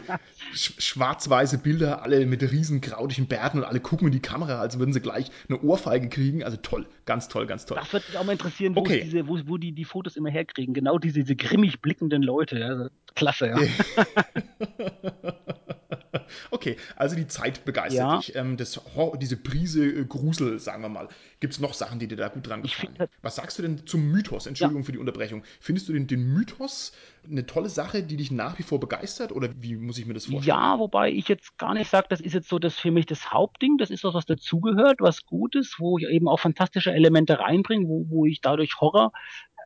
sch 0.55 0.75
schwarz-weiße 0.79 1.59
Bilder, 1.59 2.03
alle 2.03 2.27
mit 2.27 2.43
riesen 2.43 2.81
krautigen 2.81 3.27
Bärten 3.27 3.59
und 3.59 3.65
alle 3.65 3.81
gucken 3.81 4.09
in 4.09 4.13
die 4.13 4.21
Kamera, 4.21 4.61
als 4.61 4.79
würden 4.79 4.93
sie 4.93 5.01
gleich 5.01 5.31
eine 5.49 5.61
Ohrfeige 5.63 6.09
kriegen. 6.09 6.45
Also 6.45 6.59
toll, 6.59 6.87
ganz 7.07 7.29
toll, 7.29 7.47
ganz 7.47 7.65
toll. 7.65 7.79
Das 7.81 7.93
würde 7.93 8.07
mich 8.09 8.19
auch 8.19 8.25
mal 8.25 8.33
interessieren, 8.33 8.77
wo, 8.77 8.81
okay. 8.81 9.01
diese, 9.03 9.27
wo, 9.27 9.39
wo 9.47 9.57
die 9.57 9.73
die 9.73 9.85
Fotos 9.85 10.17
immer 10.17 10.31
herkriegen. 10.31 10.75
Genau 10.75 10.99
diese, 10.99 11.21
diese 11.21 11.37
grimmig 11.37 11.81
blickenden 11.81 12.23
Leute. 12.23 12.59
Ja. 12.59 12.89
Klasse, 13.15 13.49
ja. 13.49 13.59
okay, 16.50 16.77
also 16.97 17.17
die 17.17 17.27
Zeit 17.27 17.65
begeistert 17.65 17.99
ja. 17.99 18.17
dich. 18.19 18.35
Ähm, 18.37 18.57
das, 18.57 18.81
diese 19.21 19.37
Prise 19.37 19.85
äh, 19.85 20.05
Grusel, 20.05 20.59
sagen 20.59 20.83
wir 20.83 20.88
mal. 20.88 21.09
Gibt 21.41 21.55
es 21.55 21.61
noch 21.61 21.75
Sachen, 21.75 21.99
die 21.99 22.09
dir 22.09 22.17
da 22.17 22.29
gut 22.29 22.47
dran 22.49 22.62
gefallen? 22.62 22.97
Find, 22.97 23.11
Was 23.23 23.37
sagst 23.37 23.59
du 23.59 23.62
denn 23.62 23.87
zum 23.87 24.11
Mythos? 24.11 24.47
Entschuldigung 24.47 24.83
ja. 24.83 24.87
für 24.87 24.93
die 24.93 24.99
Unterbrechung. 24.99 25.45
Findest 25.61 25.88
du 25.88 25.93
den, 25.93 26.07
den 26.07 26.33
Mythos 26.35 26.93
eine 27.31 27.47
tolle 27.47 27.69
Sache, 27.69 28.03
die 28.03 28.17
dich 28.17 28.31
nach 28.31 28.59
wie 28.59 28.62
vor 28.62 28.81
begeistert? 28.81 29.33
Oder 29.33 29.50
wie 29.61 29.77
muss 29.77 29.99
ich 29.99 30.07
mir 30.07 30.15
das 30.15 30.27
vorstellen? 30.27 30.59
Ja, 30.59 30.79
wobei 30.79 31.12
ich 31.12 31.29
jetzt 31.29 31.57
gar 31.59 31.75
nicht 31.75 31.91
sage, 31.91 32.07
das 32.09 32.21
ist 32.21 32.33
jetzt 32.33 32.49
so 32.49 32.59
das 32.59 32.79
für 32.79 32.91
mich 32.91 33.07
das 33.07 33.31
Hauptding. 33.31 33.79
Das 33.79 33.91
ist 33.91 34.05
was, 34.05 34.15
was 34.15 34.27
dazugehört, 34.27 35.00
was 35.00 35.27
gut 35.27 35.55
ist, 35.55 35.79
wo 35.79 35.99
ich 35.99 36.07
eben 36.09 36.29
auch 36.29 36.41
fantastische 36.41 36.93
Elemente 36.93 37.38
reinbringe, 37.38 37.87
wo, 37.87 38.07
wo 38.09 38.27
ich 38.27 38.41
dadurch 38.41 38.81
Horror 38.81 39.12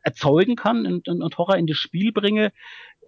erzeugen 0.02 0.56
kann 0.56 0.86
und, 0.86 1.08
und, 1.08 1.22
und 1.22 1.38
Horror 1.38 1.56
in 1.56 1.66
das 1.66 1.76
Spiel 1.76 2.12
bringe 2.12 2.52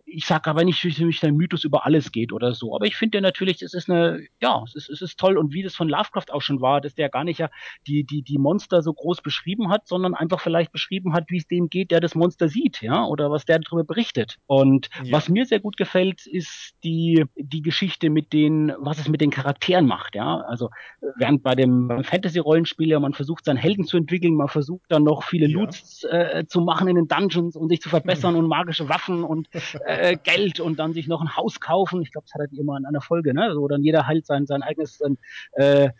ich 0.06 0.26
sage 0.26 0.50
aber 0.50 0.64
nicht, 0.64 0.84
dass 0.84 0.98
mich 0.98 1.20
der 1.20 1.32
Mythos 1.32 1.64
über 1.64 1.86
alles 1.86 2.12
geht 2.12 2.32
oder 2.32 2.54
so. 2.54 2.74
Aber 2.74 2.86
ich 2.86 2.96
finde 2.96 3.20
natürlich, 3.20 3.62
es 3.62 3.74
ist 3.74 3.90
eine, 3.90 4.20
ja, 4.40 4.62
es 4.64 4.74
ist, 4.74 4.90
es 4.90 5.02
ist 5.02 5.18
toll. 5.18 5.38
Und 5.38 5.52
wie 5.52 5.62
das 5.62 5.74
von 5.74 5.88
Lovecraft 5.88 6.26
auch 6.30 6.42
schon 6.42 6.60
war, 6.60 6.80
dass 6.80 6.94
der 6.94 7.08
gar 7.08 7.24
nicht 7.24 7.38
ja 7.38 7.48
die, 7.86 8.04
die, 8.04 8.22
die 8.22 8.38
Monster 8.38 8.82
so 8.82 8.92
groß 8.92 9.22
beschrieben 9.22 9.70
hat, 9.70 9.88
sondern 9.88 10.14
einfach 10.14 10.40
vielleicht 10.40 10.72
beschrieben 10.72 11.14
hat, 11.14 11.24
wie 11.28 11.38
es 11.38 11.46
dem 11.46 11.68
geht, 11.68 11.90
der 11.90 12.00
das 12.00 12.14
Monster 12.14 12.48
sieht, 12.48 12.82
ja, 12.82 13.04
oder 13.04 13.30
was 13.30 13.44
der 13.44 13.58
darüber 13.58 13.84
berichtet. 13.84 14.36
Und 14.46 14.88
ja. 15.02 15.12
was 15.12 15.28
mir 15.28 15.46
sehr 15.46 15.60
gut 15.60 15.76
gefällt, 15.76 16.26
ist 16.26 16.74
die, 16.84 17.24
die 17.36 17.62
Geschichte 17.62 18.10
mit 18.10 18.32
den, 18.32 18.72
was 18.78 18.98
es 18.98 19.08
mit 19.08 19.20
den 19.20 19.30
Charakteren 19.30 19.86
macht, 19.86 20.14
ja. 20.14 20.40
Also, 20.40 20.70
während 21.16 21.42
bei 21.42 21.54
dem 21.54 22.02
Fantasy-Rollenspiel 22.04 22.88
ja 22.88 23.00
man 23.00 23.14
versucht, 23.14 23.44
seinen 23.46 23.56
Helden 23.56 23.84
zu 23.84 23.96
entwickeln, 23.96 24.34
man 24.34 24.48
versucht 24.48 24.84
dann 24.88 25.04
noch 25.04 25.24
viele 25.24 25.48
ja. 25.48 25.58
Loots 25.58 26.04
äh, 26.04 26.44
zu 26.46 26.60
machen 26.60 26.88
in 26.88 26.96
den 26.96 27.08
Dungeons 27.08 27.56
und 27.56 27.68
sich 27.68 27.80
zu 27.80 27.88
verbessern 27.88 28.36
und 28.36 28.46
magische 28.46 28.88
Waffen 28.88 29.24
und 29.24 29.48
äh, 29.86 30.03
Geld 30.12 30.60
und 30.60 30.78
dann 30.78 30.92
sich 30.92 31.06
noch 31.08 31.20
ein 31.20 31.36
Haus 31.36 31.60
kaufen. 31.60 32.02
Ich 32.02 32.12
glaube, 32.12 32.26
das 32.26 32.34
hat 32.34 32.50
er 32.52 32.58
immer 32.58 32.76
in 32.76 32.84
einer 32.84 33.00
Folge, 33.00 33.34
ne? 33.34 33.52
So 33.54 33.68
dann 33.68 33.82
jeder 33.82 34.06
halt 34.06 34.26
sein, 34.26 34.46
sein 34.46 34.62
eigenes 34.62 35.00
äh, 35.52 35.90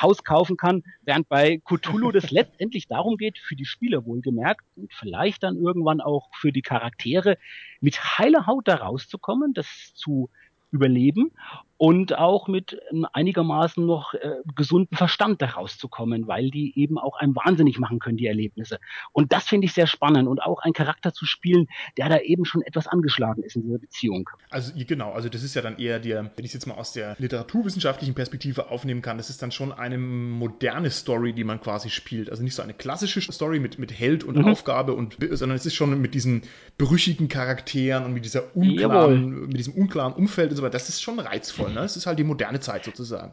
Haus 0.00 0.22
kaufen 0.24 0.56
kann, 0.56 0.82
während 1.02 1.28
bei 1.28 1.60
Cthulhu 1.64 2.12
das 2.12 2.30
letztendlich 2.30 2.86
darum 2.86 3.16
geht, 3.16 3.38
für 3.38 3.56
die 3.56 3.64
Spieler 3.64 4.04
wohlgemerkt 4.04 4.64
und 4.76 4.92
vielleicht 4.92 5.42
dann 5.42 5.56
irgendwann 5.56 6.00
auch 6.00 6.28
für 6.34 6.52
die 6.52 6.62
Charaktere, 6.62 7.38
mit 7.80 8.18
heiler 8.18 8.46
Haut 8.46 8.68
da 8.68 8.76
rauszukommen, 8.76 9.54
das 9.54 9.92
zu 9.94 10.30
überleben 10.70 11.32
und 11.78 12.16
auch 12.16 12.48
mit 12.48 12.80
einigermaßen 13.12 13.84
noch 13.84 14.14
äh, 14.14 14.36
gesunden 14.54 14.96
Verstand 14.96 15.42
daraus 15.42 15.76
zu 15.76 15.88
kommen, 15.88 16.26
weil 16.26 16.50
die 16.50 16.72
eben 16.78 16.98
auch 16.98 17.16
einem 17.18 17.36
wahnsinnig 17.36 17.78
machen 17.78 17.98
können, 17.98 18.16
die 18.16 18.26
Erlebnisse. 18.26 18.78
Und 19.12 19.32
das 19.32 19.44
finde 19.44 19.66
ich 19.66 19.72
sehr 19.72 19.86
spannend 19.86 20.28
und 20.28 20.40
auch 20.40 20.60
einen 20.60 20.72
Charakter 20.72 21.12
zu 21.12 21.26
spielen, 21.26 21.66
der 21.98 22.08
da 22.08 22.18
eben 22.18 22.44
schon 22.44 22.62
etwas 22.62 22.86
angeschlagen 22.86 23.42
ist 23.42 23.56
in 23.56 23.62
dieser 23.62 23.78
Beziehung. 23.78 24.30
Also 24.48 24.72
genau, 24.74 25.12
also 25.12 25.28
das 25.28 25.42
ist 25.42 25.54
ja 25.54 25.62
dann 25.62 25.78
eher 25.78 26.00
der, 26.00 26.24
wenn 26.24 26.44
ich 26.44 26.46
es 26.46 26.54
jetzt 26.54 26.66
mal 26.66 26.74
aus 26.74 26.92
der 26.92 27.16
literaturwissenschaftlichen 27.18 28.14
Perspektive 28.14 28.70
aufnehmen 28.70 29.02
kann, 29.02 29.18
das 29.18 29.28
ist 29.28 29.42
dann 29.42 29.52
schon 29.52 29.72
eine 29.72 29.98
moderne 29.98 30.90
Story, 30.90 31.34
die 31.34 31.44
man 31.44 31.60
quasi 31.60 31.90
spielt. 31.90 32.30
Also 32.30 32.42
nicht 32.42 32.54
so 32.54 32.62
eine 32.62 32.74
klassische 32.74 33.20
Story 33.20 33.60
mit, 33.60 33.78
mit 33.78 33.92
Held 33.92 34.24
und 34.24 34.36
mhm. 34.36 34.46
Aufgabe 34.46 34.94
und 34.94 35.18
sondern 35.32 35.56
es 35.56 35.66
ist 35.66 35.74
schon 35.74 36.00
mit 36.00 36.14
diesen 36.14 36.42
brüchigen 36.78 37.28
Charakteren 37.28 38.04
und 38.04 38.14
mit 38.14 38.24
dieser 38.24 38.56
unklaren, 38.56 39.46
mit 39.48 39.58
diesem 39.58 39.74
unklaren 39.74 40.14
Umfeld 40.14 40.50
und 40.50 40.56
so 40.56 40.62
weiter. 40.62 40.72
Das 40.72 40.88
ist 40.88 41.02
schon 41.02 41.18
reizvoll 41.18 41.65
toll. 41.66 41.74
Ne? 41.74 41.84
Es 41.84 41.96
ist 41.96 42.06
halt 42.06 42.18
die 42.18 42.24
moderne 42.24 42.60
Zeit 42.60 42.84
sozusagen. 42.84 43.32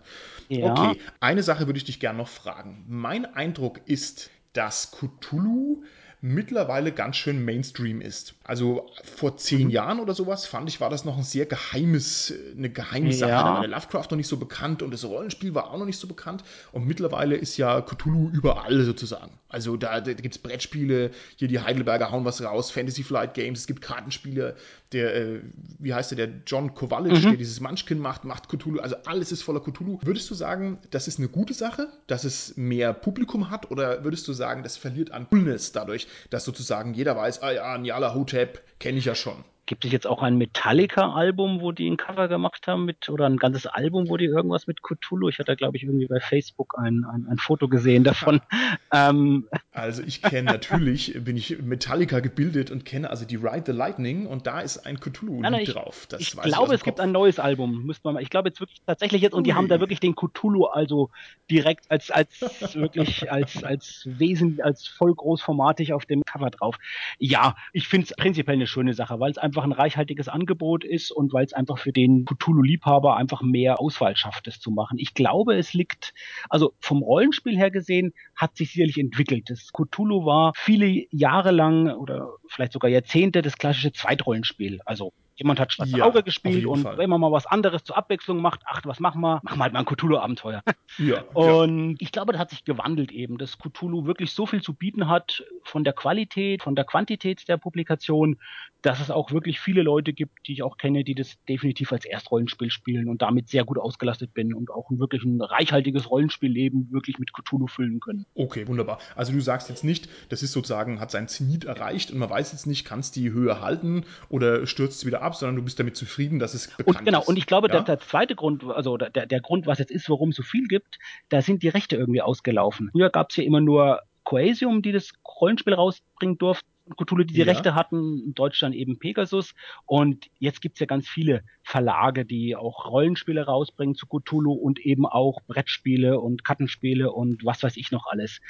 Ja. 0.50 0.72
Okay, 0.72 1.00
eine 1.20 1.44
Sache 1.44 1.68
würde 1.68 1.78
ich 1.78 1.86
dich 1.86 2.00
gerne 2.00 2.18
noch 2.18 2.28
fragen. 2.28 2.84
Mein 2.88 3.26
Eindruck 3.26 3.82
ist, 3.86 4.30
dass 4.54 4.92
Cthulhu 4.92 5.84
mittlerweile 6.22 6.92
ganz 6.92 7.18
schön 7.18 7.44
Mainstream 7.44 8.00
ist. 8.02 8.36
Also 8.46 8.90
vor 9.16 9.38
zehn 9.38 9.66
mhm. 9.66 9.70
Jahren 9.70 10.00
oder 10.02 10.14
sowas 10.14 10.46
fand 10.46 10.68
ich, 10.68 10.82
war 10.82 10.90
das 10.90 11.06
noch 11.06 11.18
ein 11.18 11.24
sehr 11.24 11.46
geheimes, 11.46 12.34
eine 12.58 12.70
geheime 12.70 13.14
Sache. 13.14 13.32
Ja. 13.32 13.44
Da 13.44 13.54
war 13.54 13.62
der 13.62 13.70
Lovecraft 13.70 14.08
noch 14.12 14.18
nicht 14.18 14.28
so 14.28 14.36
bekannt 14.36 14.82
und 14.82 14.92
das 14.92 15.06
Rollenspiel 15.06 15.56
war 15.56 15.72
auch 15.72 15.78
noch 15.78 15.86
nicht 15.86 15.98
so 15.98 16.08
bekannt. 16.08 16.44
Und 16.74 16.86
mittlerweile 16.86 17.36
ist 17.36 17.56
ja 17.56 17.82
Cthulhu 17.82 18.30
überall 18.30 18.84
sozusagen. 18.84 19.32
Also 19.48 19.78
da, 19.78 20.02
da 20.02 20.14
gibt 20.14 20.36
es 20.36 20.42
Brettspiele, 20.42 21.12
hier 21.36 21.48
die 21.48 21.60
Heidelberger 21.60 22.12
hauen 22.12 22.26
was 22.26 22.44
raus, 22.44 22.72
Fantasy 22.72 23.04
Flight 23.04 23.36
Games, 23.36 23.60
es 23.60 23.68
gibt 23.68 23.82
Kartenspiele, 23.82 24.56
der, 24.94 25.16
äh, 25.16 25.42
wie 25.80 25.94
heißt 25.94 26.12
der, 26.12 26.28
der 26.28 26.42
John 26.48 26.74
Kowalic, 26.74 27.14
mhm. 27.14 27.22
der 27.22 27.38
dieses 27.38 27.60
Munchkin 27.60 28.00
macht, 28.00 28.26
macht 28.26 28.50
Cthulhu. 28.50 28.80
Also 28.80 28.96
alles 29.06 29.32
ist 29.32 29.44
voller 29.44 29.60
Cthulhu. 29.60 30.00
Würdest 30.02 30.30
du 30.30 30.36
sagen, 30.36 30.80
das 30.90 31.08
ist 31.08 31.20
eine 31.20 31.28
gute 31.30 31.54
Sache, 31.54 31.88
dass 32.08 32.24
es 32.24 32.58
mehr 32.58 32.94
Publikum 32.94 33.52
hat? 33.52 33.70
Oder 33.72 34.04
würdest 34.04 34.28
du 34.28 34.34
sagen, 34.34 34.64
das 34.64 34.76
verliert 34.76 35.12
an 35.12 35.28
Coolness 35.30 35.72
dadurch, 35.72 36.08
dass 36.30 36.46
sozusagen 36.46 36.94
jeder 36.94 37.16
weiß, 37.16 37.42
ah 37.44 37.52
ja, 37.52 37.78
Nyala 37.78 38.14
Hotep 38.34 38.80
kenne 38.80 38.98
ich 38.98 39.06
ja 39.06 39.14
schon? 39.14 39.44
Gibt 39.66 39.86
es 39.86 39.92
jetzt 39.92 40.08
auch 40.08 40.22
ein 40.22 40.38
Metallica-Album, 40.38 41.62
wo 41.62 41.72
die 41.72 41.90
ein 41.90 41.96
Cover 41.96 42.28
gemacht 42.28 42.68
haben 42.68 42.84
mit, 42.84 43.08
oder 43.10 43.28
ein 43.28 43.38
ganzes 43.38 43.66
Album, 43.66 44.10
wo 44.10 44.18
die 44.18 44.26
irgendwas 44.26 44.68
mit 44.68 44.84
Cthulhu? 44.84 45.30
Ich 45.30 45.40
hatte, 45.40 45.56
glaube 45.56 45.78
ich, 45.78 45.84
irgendwie 45.84 46.08
bei 46.08 46.20
Facebook 46.20 46.76
ein, 46.78 47.06
ein, 47.06 47.28
ein 47.30 47.38
Foto 47.38 47.68
gesehen 47.68 48.04
davon. 48.04 48.42
ähm. 48.94 49.48
Also 49.72 50.04
ich 50.04 50.22
kenne 50.22 50.52
natürlich, 50.52 51.18
bin 51.24 51.38
ich 51.38 51.62
Metallica 51.62 52.20
gebildet 52.20 52.72
und 52.72 52.84
kenne 52.84 53.10
also 53.10 53.26
die 53.26 53.38
Ride 53.38 53.64
the 53.68 53.72
Lightning 53.72 54.28
und 54.28 54.48
da 54.48 54.60
ist 54.60 54.86
ein 54.86 55.00
Cthulhu 55.00 55.40
nein, 55.40 55.54
nein, 55.54 55.66
drauf. 55.66 56.08
Das 56.10 56.20
ich 56.20 56.32
glaube, 56.32 56.74
ich 56.74 56.82
es 56.82 56.84
gibt 56.84 57.00
ein 57.00 57.12
neues 57.12 57.40
Album, 57.40 57.86
müsste 57.86 58.08
man 58.08 58.16
mal. 58.16 58.24
Ich 58.24 58.30
glaube 58.30 58.50
jetzt 58.50 58.60
wirklich 58.60 58.82
tatsächlich 58.86 59.22
jetzt, 59.22 59.34
und 59.34 59.48
die 59.48 59.54
haben 59.54 59.70
da 59.70 59.80
wirklich 59.80 60.00
den 60.00 60.16
Cthulhu 60.16 60.66
also 60.66 61.10
direkt 61.50 61.90
als, 61.90 62.12
als 62.12 62.42
wirklich 62.74 63.32
als, 63.32 63.64
als 63.64 64.04
Wesen, 64.06 64.60
als 64.62 64.88
voll 64.88 65.14
großformatig 65.14 65.94
auf 65.94 66.06
dem 66.06 66.24
Cover 66.26 66.50
drauf. 66.50 66.78
Ja, 67.18 67.56
ich 67.72 67.88
finde 67.88 68.08
es 68.10 68.16
prinzipiell 68.16 68.56
eine 68.56 68.68
schöne 68.68 68.94
Sache, 68.94 69.20
weil 69.20 69.32
es 69.32 69.38
einfach 69.38 69.53
einfach 69.54 69.64
ein 69.64 69.72
reichhaltiges 69.72 70.30
Angebot 70.30 70.84
ist 70.84 71.12
und 71.12 71.32
weil 71.32 71.46
es 71.46 71.54
einfach 71.54 71.78
für 71.78 71.92
den 71.92 72.26
Cthulhu-Liebhaber 72.26 73.18
einfach 73.18 73.44
mehr 73.44 73.80
Auswahl 73.80 74.16
schafft, 74.16 74.48
es 74.48 74.60
zu 74.60 74.72
machen. 74.72 74.98
Ich 74.98 75.14
glaube, 75.14 75.56
es 75.56 75.74
liegt, 75.74 76.16
also 76.50 76.74
vom 76.80 77.04
Rollenspiel 77.04 77.56
her 77.56 77.70
gesehen, 77.70 78.14
hat 78.36 78.58
sich 78.58 78.72
sicherlich 78.72 78.98
entwickelt. 78.98 79.52
Das 79.52 79.72
Cthulhu 79.72 80.26
war 80.26 80.54
viele 80.56 81.06
Jahre 81.12 81.52
lang 81.52 81.92
oder 81.92 82.30
vielleicht 82.48 82.74
sogar 82.74 82.90
Jahrzehnte 82.90 83.44
das 83.44 83.58
klassische 83.58 83.94
Zweitrollenspiel. 83.94 84.80
Also 84.86 85.14
Jemand 85.36 85.60
hat 85.60 85.74
Schwarze 85.74 85.98
ja, 85.98 86.06
Auge 86.06 86.24
gespielt 86.24 86.66
und 86.66 86.82
Fall. 86.82 86.98
wenn 86.98 87.10
man 87.10 87.20
mal 87.20 87.32
was 87.32 87.46
anderes 87.46 87.84
zur 87.84 87.98
Abwechslung 87.98 88.42
macht, 88.42 88.62
ach, 88.66 88.82
was 88.84 89.00
machen 89.00 89.22
wir? 89.22 89.40
Machen 89.44 89.58
wir 89.58 89.64
halt 89.64 89.74
mal 89.74 89.80
ein 89.80 89.86
Cthulhu-Abenteuer. 89.86 90.62
Ja, 91.00 91.22
und 91.34 91.92
ja. 91.92 91.96
ich 92.00 92.12
glaube, 92.12 92.34
das 92.34 92.40
hat 92.40 92.52
sich 92.52 92.66
gewandelt 92.66 93.12
eben, 93.12 93.40
dass 93.40 93.58
Cthulhu 93.58 94.06
wirklich 94.06 94.32
so 94.32 94.46
viel 94.46 94.62
zu 94.62 94.74
bieten 94.74 95.08
hat 95.08 95.44
von 95.64 95.84
der 95.84 95.94
Qualität, 95.94 96.62
von 96.62 96.76
der 96.76 96.86
Quantität 96.86 97.48
der 97.48 97.58
Publikation, 97.58 98.38
dass 98.84 99.00
es 99.00 99.10
auch 99.10 99.32
wirklich 99.32 99.60
viele 99.60 99.82
Leute 99.82 100.14
gibt, 100.14 100.48
die 100.48 100.54
ich 100.54 100.64
auch 100.64 100.78
kenne, 100.78 101.04
die 101.04 101.16
das 101.16 101.38
definitiv 101.50 101.92
als 101.92 102.06
Erstrollenspiel 102.06 102.70
spielen 102.70 103.10
und 103.10 103.22
damit 103.22 103.50
sehr 103.50 103.64
gut 103.64 103.80
ausgelastet 103.80 104.34
bin 104.34 104.54
und 104.54 104.70
auch 104.70 104.92
ein 104.92 105.00
wirklich 105.00 105.24
ein 105.24 105.42
reichhaltiges 105.42 106.10
Rollenspielleben 106.10 106.92
wirklich 106.92 107.18
mit 107.18 107.34
Cthulhu 107.34 107.68
füllen 107.68 108.00
können. 108.00 108.26
Okay, 108.36 108.68
wunderbar. 108.68 109.00
Also 109.16 109.32
du 109.32 109.40
sagst 109.40 109.70
jetzt 109.70 109.84
nicht, 109.84 110.10
das 110.30 110.44
ist 110.44 110.52
sozusagen, 110.52 111.00
hat 111.00 111.12
sein 111.12 111.28
Zenit 111.28 111.64
erreicht 111.66 112.12
und 112.12 112.20
man 112.20 112.30
weiß 112.30 112.52
jetzt 112.52 112.68
nicht, 112.68 112.86
kann 112.86 113.00
es 113.00 113.12
die 113.12 113.32
Höhe 113.32 113.62
halten 113.62 114.06
oder 114.30 114.68
stürzt 114.68 115.00
es 115.00 115.06
wieder 115.06 115.23
ab, 115.24 115.36
sondern 115.36 115.56
du 115.58 115.64
bist 115.64 115.80
damit 115.80 115.96
zufrieden, 115.96 116.40
dass 116.40 116.54
es 116.54 116.68
bekannt 116.68 117.00
und 117.00 117.06
genau, 117.06 117.22
ist. 117.22 117.28
Und 117.28 117.38
ich 117.38 117.46
glaube, 117.46 117.68
ja? 117.68 117.74
der, 117.74 117.84
der, 117.84 118.00
zweite 118.00 118.36
Grund, 118.36 118.64
also 118.64 118.98
der, 118.98 119.26
der 119.26 119.42
Grund, 119.42 119.66
was 119.66 119.80
jetzt 119.80 119.92
ist, 119.92 120.10
warum 120.10 120.30
es 120.30 120.36
so 120.36 120.44
viel 120.44 120.68
gibt, 120.68 121.00
da 121.30 121.42
sind 121.42 121.64
die 121.64 121.70
Rechte 121.70 121.96
irgendwie 121.96 122.22
ausgelaufen. 122.22 122.90
Früher 122.92 123.10
gab 123.10 123.32
es 123.32 123.38
ja 123.38 123.44
immer 123.44 123.62
nur 123.62 124.02
Coesium, 124.24 124.82
die 124.82 124.92
das 124.92 125.12
Rollenspiel 125.42 125.74
rausbringen 125.74 126.38
durften. 126.38 126.68
Cthulhu, 126.98 127.24
die 127.24 127.34
die 127.34 127.40
ja. 127.40 127.46
Rechte 127.46 127.76
hatten, 127.76 128.22
in 128.26 128.34
Deutschland 128.34 128.76
eben 128.76 129.00
Pegasus. 129.00 129.54
Und 129.86 130.30
jetzt 130.40 130.62
gibt's 130.62 130.82
ja 130.82 130.86
ganz 130.86 131.08
viele 131.08 131.44
Verlage, 131.64 132.26
die 132.26 132.58
auch 132.58 132.86
Rollenspiele 132.86 133.46
rausbringen 133.46 133.96
zu 133.96 134.06
Cthulhu 134.06 134.52
und 134.52 134.80
eben 134.80 135.06
auch 135.06 135.40
Brettspiele 135.48 136.20
und 136.20 136.44
Kartenspiele 136.44 137.12
und 137.12 137.46
was 137.46 137.64
weiß 137.64 137.78
ich 137.78 137.92
noch 137.92 138.06
alles 138.08 138.42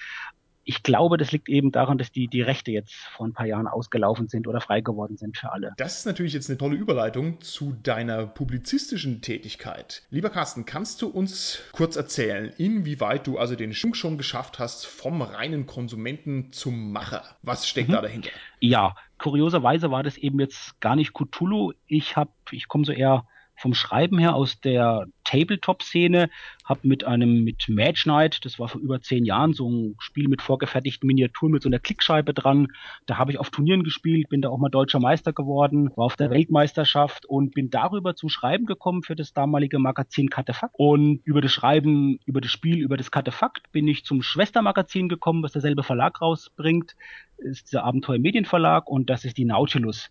ich 0.65 0.83
glaube, 0.83 1.17
das 1.17 1.31
liegt 1.31 1.49
eben 1.49 1.71
daran, 1.71 1.97
dass 1.97 2.11
die, 2.11 2.27
die 2.27 2.41
Rechte 2.41 2.71
jetzt 2.71 2.93
vor 2.93 3.25
ein 3.25 3.33
paar 3.33 3.45
Jahren 3.45 3.67
ausgelaufen 3.67 4.27
sind 4.27 4.47
oder 4.47 4.61
frei 4.61 4.81
geworden 4.81 5.17
sind 5.17 5.37
für 5.37 5.51
alle. 5.51 5.73
Das 5.77 5.99
ist 5.99 6.05
natürlich 6.05 6.33
jetzt 6.33 6.49
eine 6.49 6.57
tolle 6.57 6.75
Überleitung 6.75 7.41
zu 7.41 7.73
deiner 7.83 8.25
publizistischen 8.25 9.21
Tätigkeit. 9.21 10.03
Lieber 10.09 10.29
Carsten, 10.29 10.65
kannst 10.65 11.01
du 11.01 11.07
uns 11.07 11.61
kurz 11.71 11.95
erzählen, 11.95 12.51
inwieweit 12.57 13.27
du 13.27 13.37
also 13.37 13.55
den 13.55 13.73
Schwung 13.73 13.93
schon 13.93 14.17
geschafft 14.17 14.59
hast 14.59 14.85
vom 14.85 15.21
reinen 15.21 15.65
Konsumenten 15.65 16.51
zum 16.51 16.91
Macher? 16.91 17.23
Was 17.41 17.67
steckt 17.67 17.89
mhm. 17.89 17.93
da 17.93 18.01
dahinter? 18.01 18.29
Ja, 18.59 18.95
kurioserweise 19.17 19.91
war 19.91 20.03
das 20.03 20.17
eben 20.17 20.39
jetzt 20.39 20.79
gar 20.79 20.95
nicht 20.95 21.13
Cthulhu. 21.13 21.73
Ich 21.87 22.15
habe, 22.15 22.31
ich 22.51 22.67
komme 22.67 22.85
so 22.85 22.91
eher 22.91 23.25
vom 23.55 23.73
Schreiben 23.73 24.17
her 24.17 24.35
aus 24.35 24.59
der 24.59 25.05
Tabletop-Szene, 25.23 26.29
habe 26.65 26.81
mit 26.83 27.03
einem, 27.05 27.43
mit 27.43 27.67
Mage 27.69 28.03
Knight, 28.03 28.45
das 28.45 28.59
war 28.59 28.67
vor 28.67 28.81
über 28.81 29.01
zehn 29.01 29.25
Jahren, 29.25 29.53
so 29.53 29.69
ein 29.69 29.95
Spiel 29.99 30.27
mit 30.27 30.41
vorgefertigten 30.41 31.07
Miniaturen 31.07 31.51
mit 31.51 31.63
so 31.63 31.69
einer 31.69 31.79
Klickscheibe 31.79 32.33
dran. 32.33 32.67
Da 33.05 33.17
habe 33.17 33.31
ich 33.31 33.39
auf 33.39 33.49
Turnieren 33.49 33.83
gespielt, 33.83 34.29
bin 34.29 34.41
da 34.41 34.49
auch 34.49 34.57
mal 34.57 34.69
deutscher 34.69 34.99
Meister 34.99 35.33
geworden, 35.33 35.89
war 35.95 36.05
auf 36.05 36.15
der 36.15 36.29
Weltmeisterschaft 36.29 37.25
und 37.25 37.53
bin 37.53 37.69
darüber 37.69 38.15
zum 38.15 38.29
Schreiben 38.29 38.65
gekommen 38.65 39.03
für 39.03 39.15
das 39.15 39.33
damalige 39.33 39.79
Magazin 39.79 40.29
Kartefakt. 40.29 40.75
Und 40.77 41.21
über 41.23 41.41
das 41.41 41.51
Schreiben, 41.51 42.19
über 42.25 42.41
das 42.41 42.51
Spiel, 42.51 42.79
über 42.79 42.97
das 42.97 43.11
Kartefakt 43.11 43.71
bin 43.71 43.87
ich 43.87 44.03
zum 44.05 44.21
Schwestermagazin 44.21 45.09
gekommen, 45.09 45.43
was 45.43 45.53
derselbe 45.53 45.83
Verlag 45.83 46.21
rausbringt, 46.21 46.95
ist 47.37 47.71
dieser 47.71 47.83
Abenteuer 47.83 48.19
Medienverlag 48.19 48.89
und 48.89 49.09
das 49.09 49.25
ist 49.25 49.37
die 49.37 49.45
Nautilus. 49.45 50.09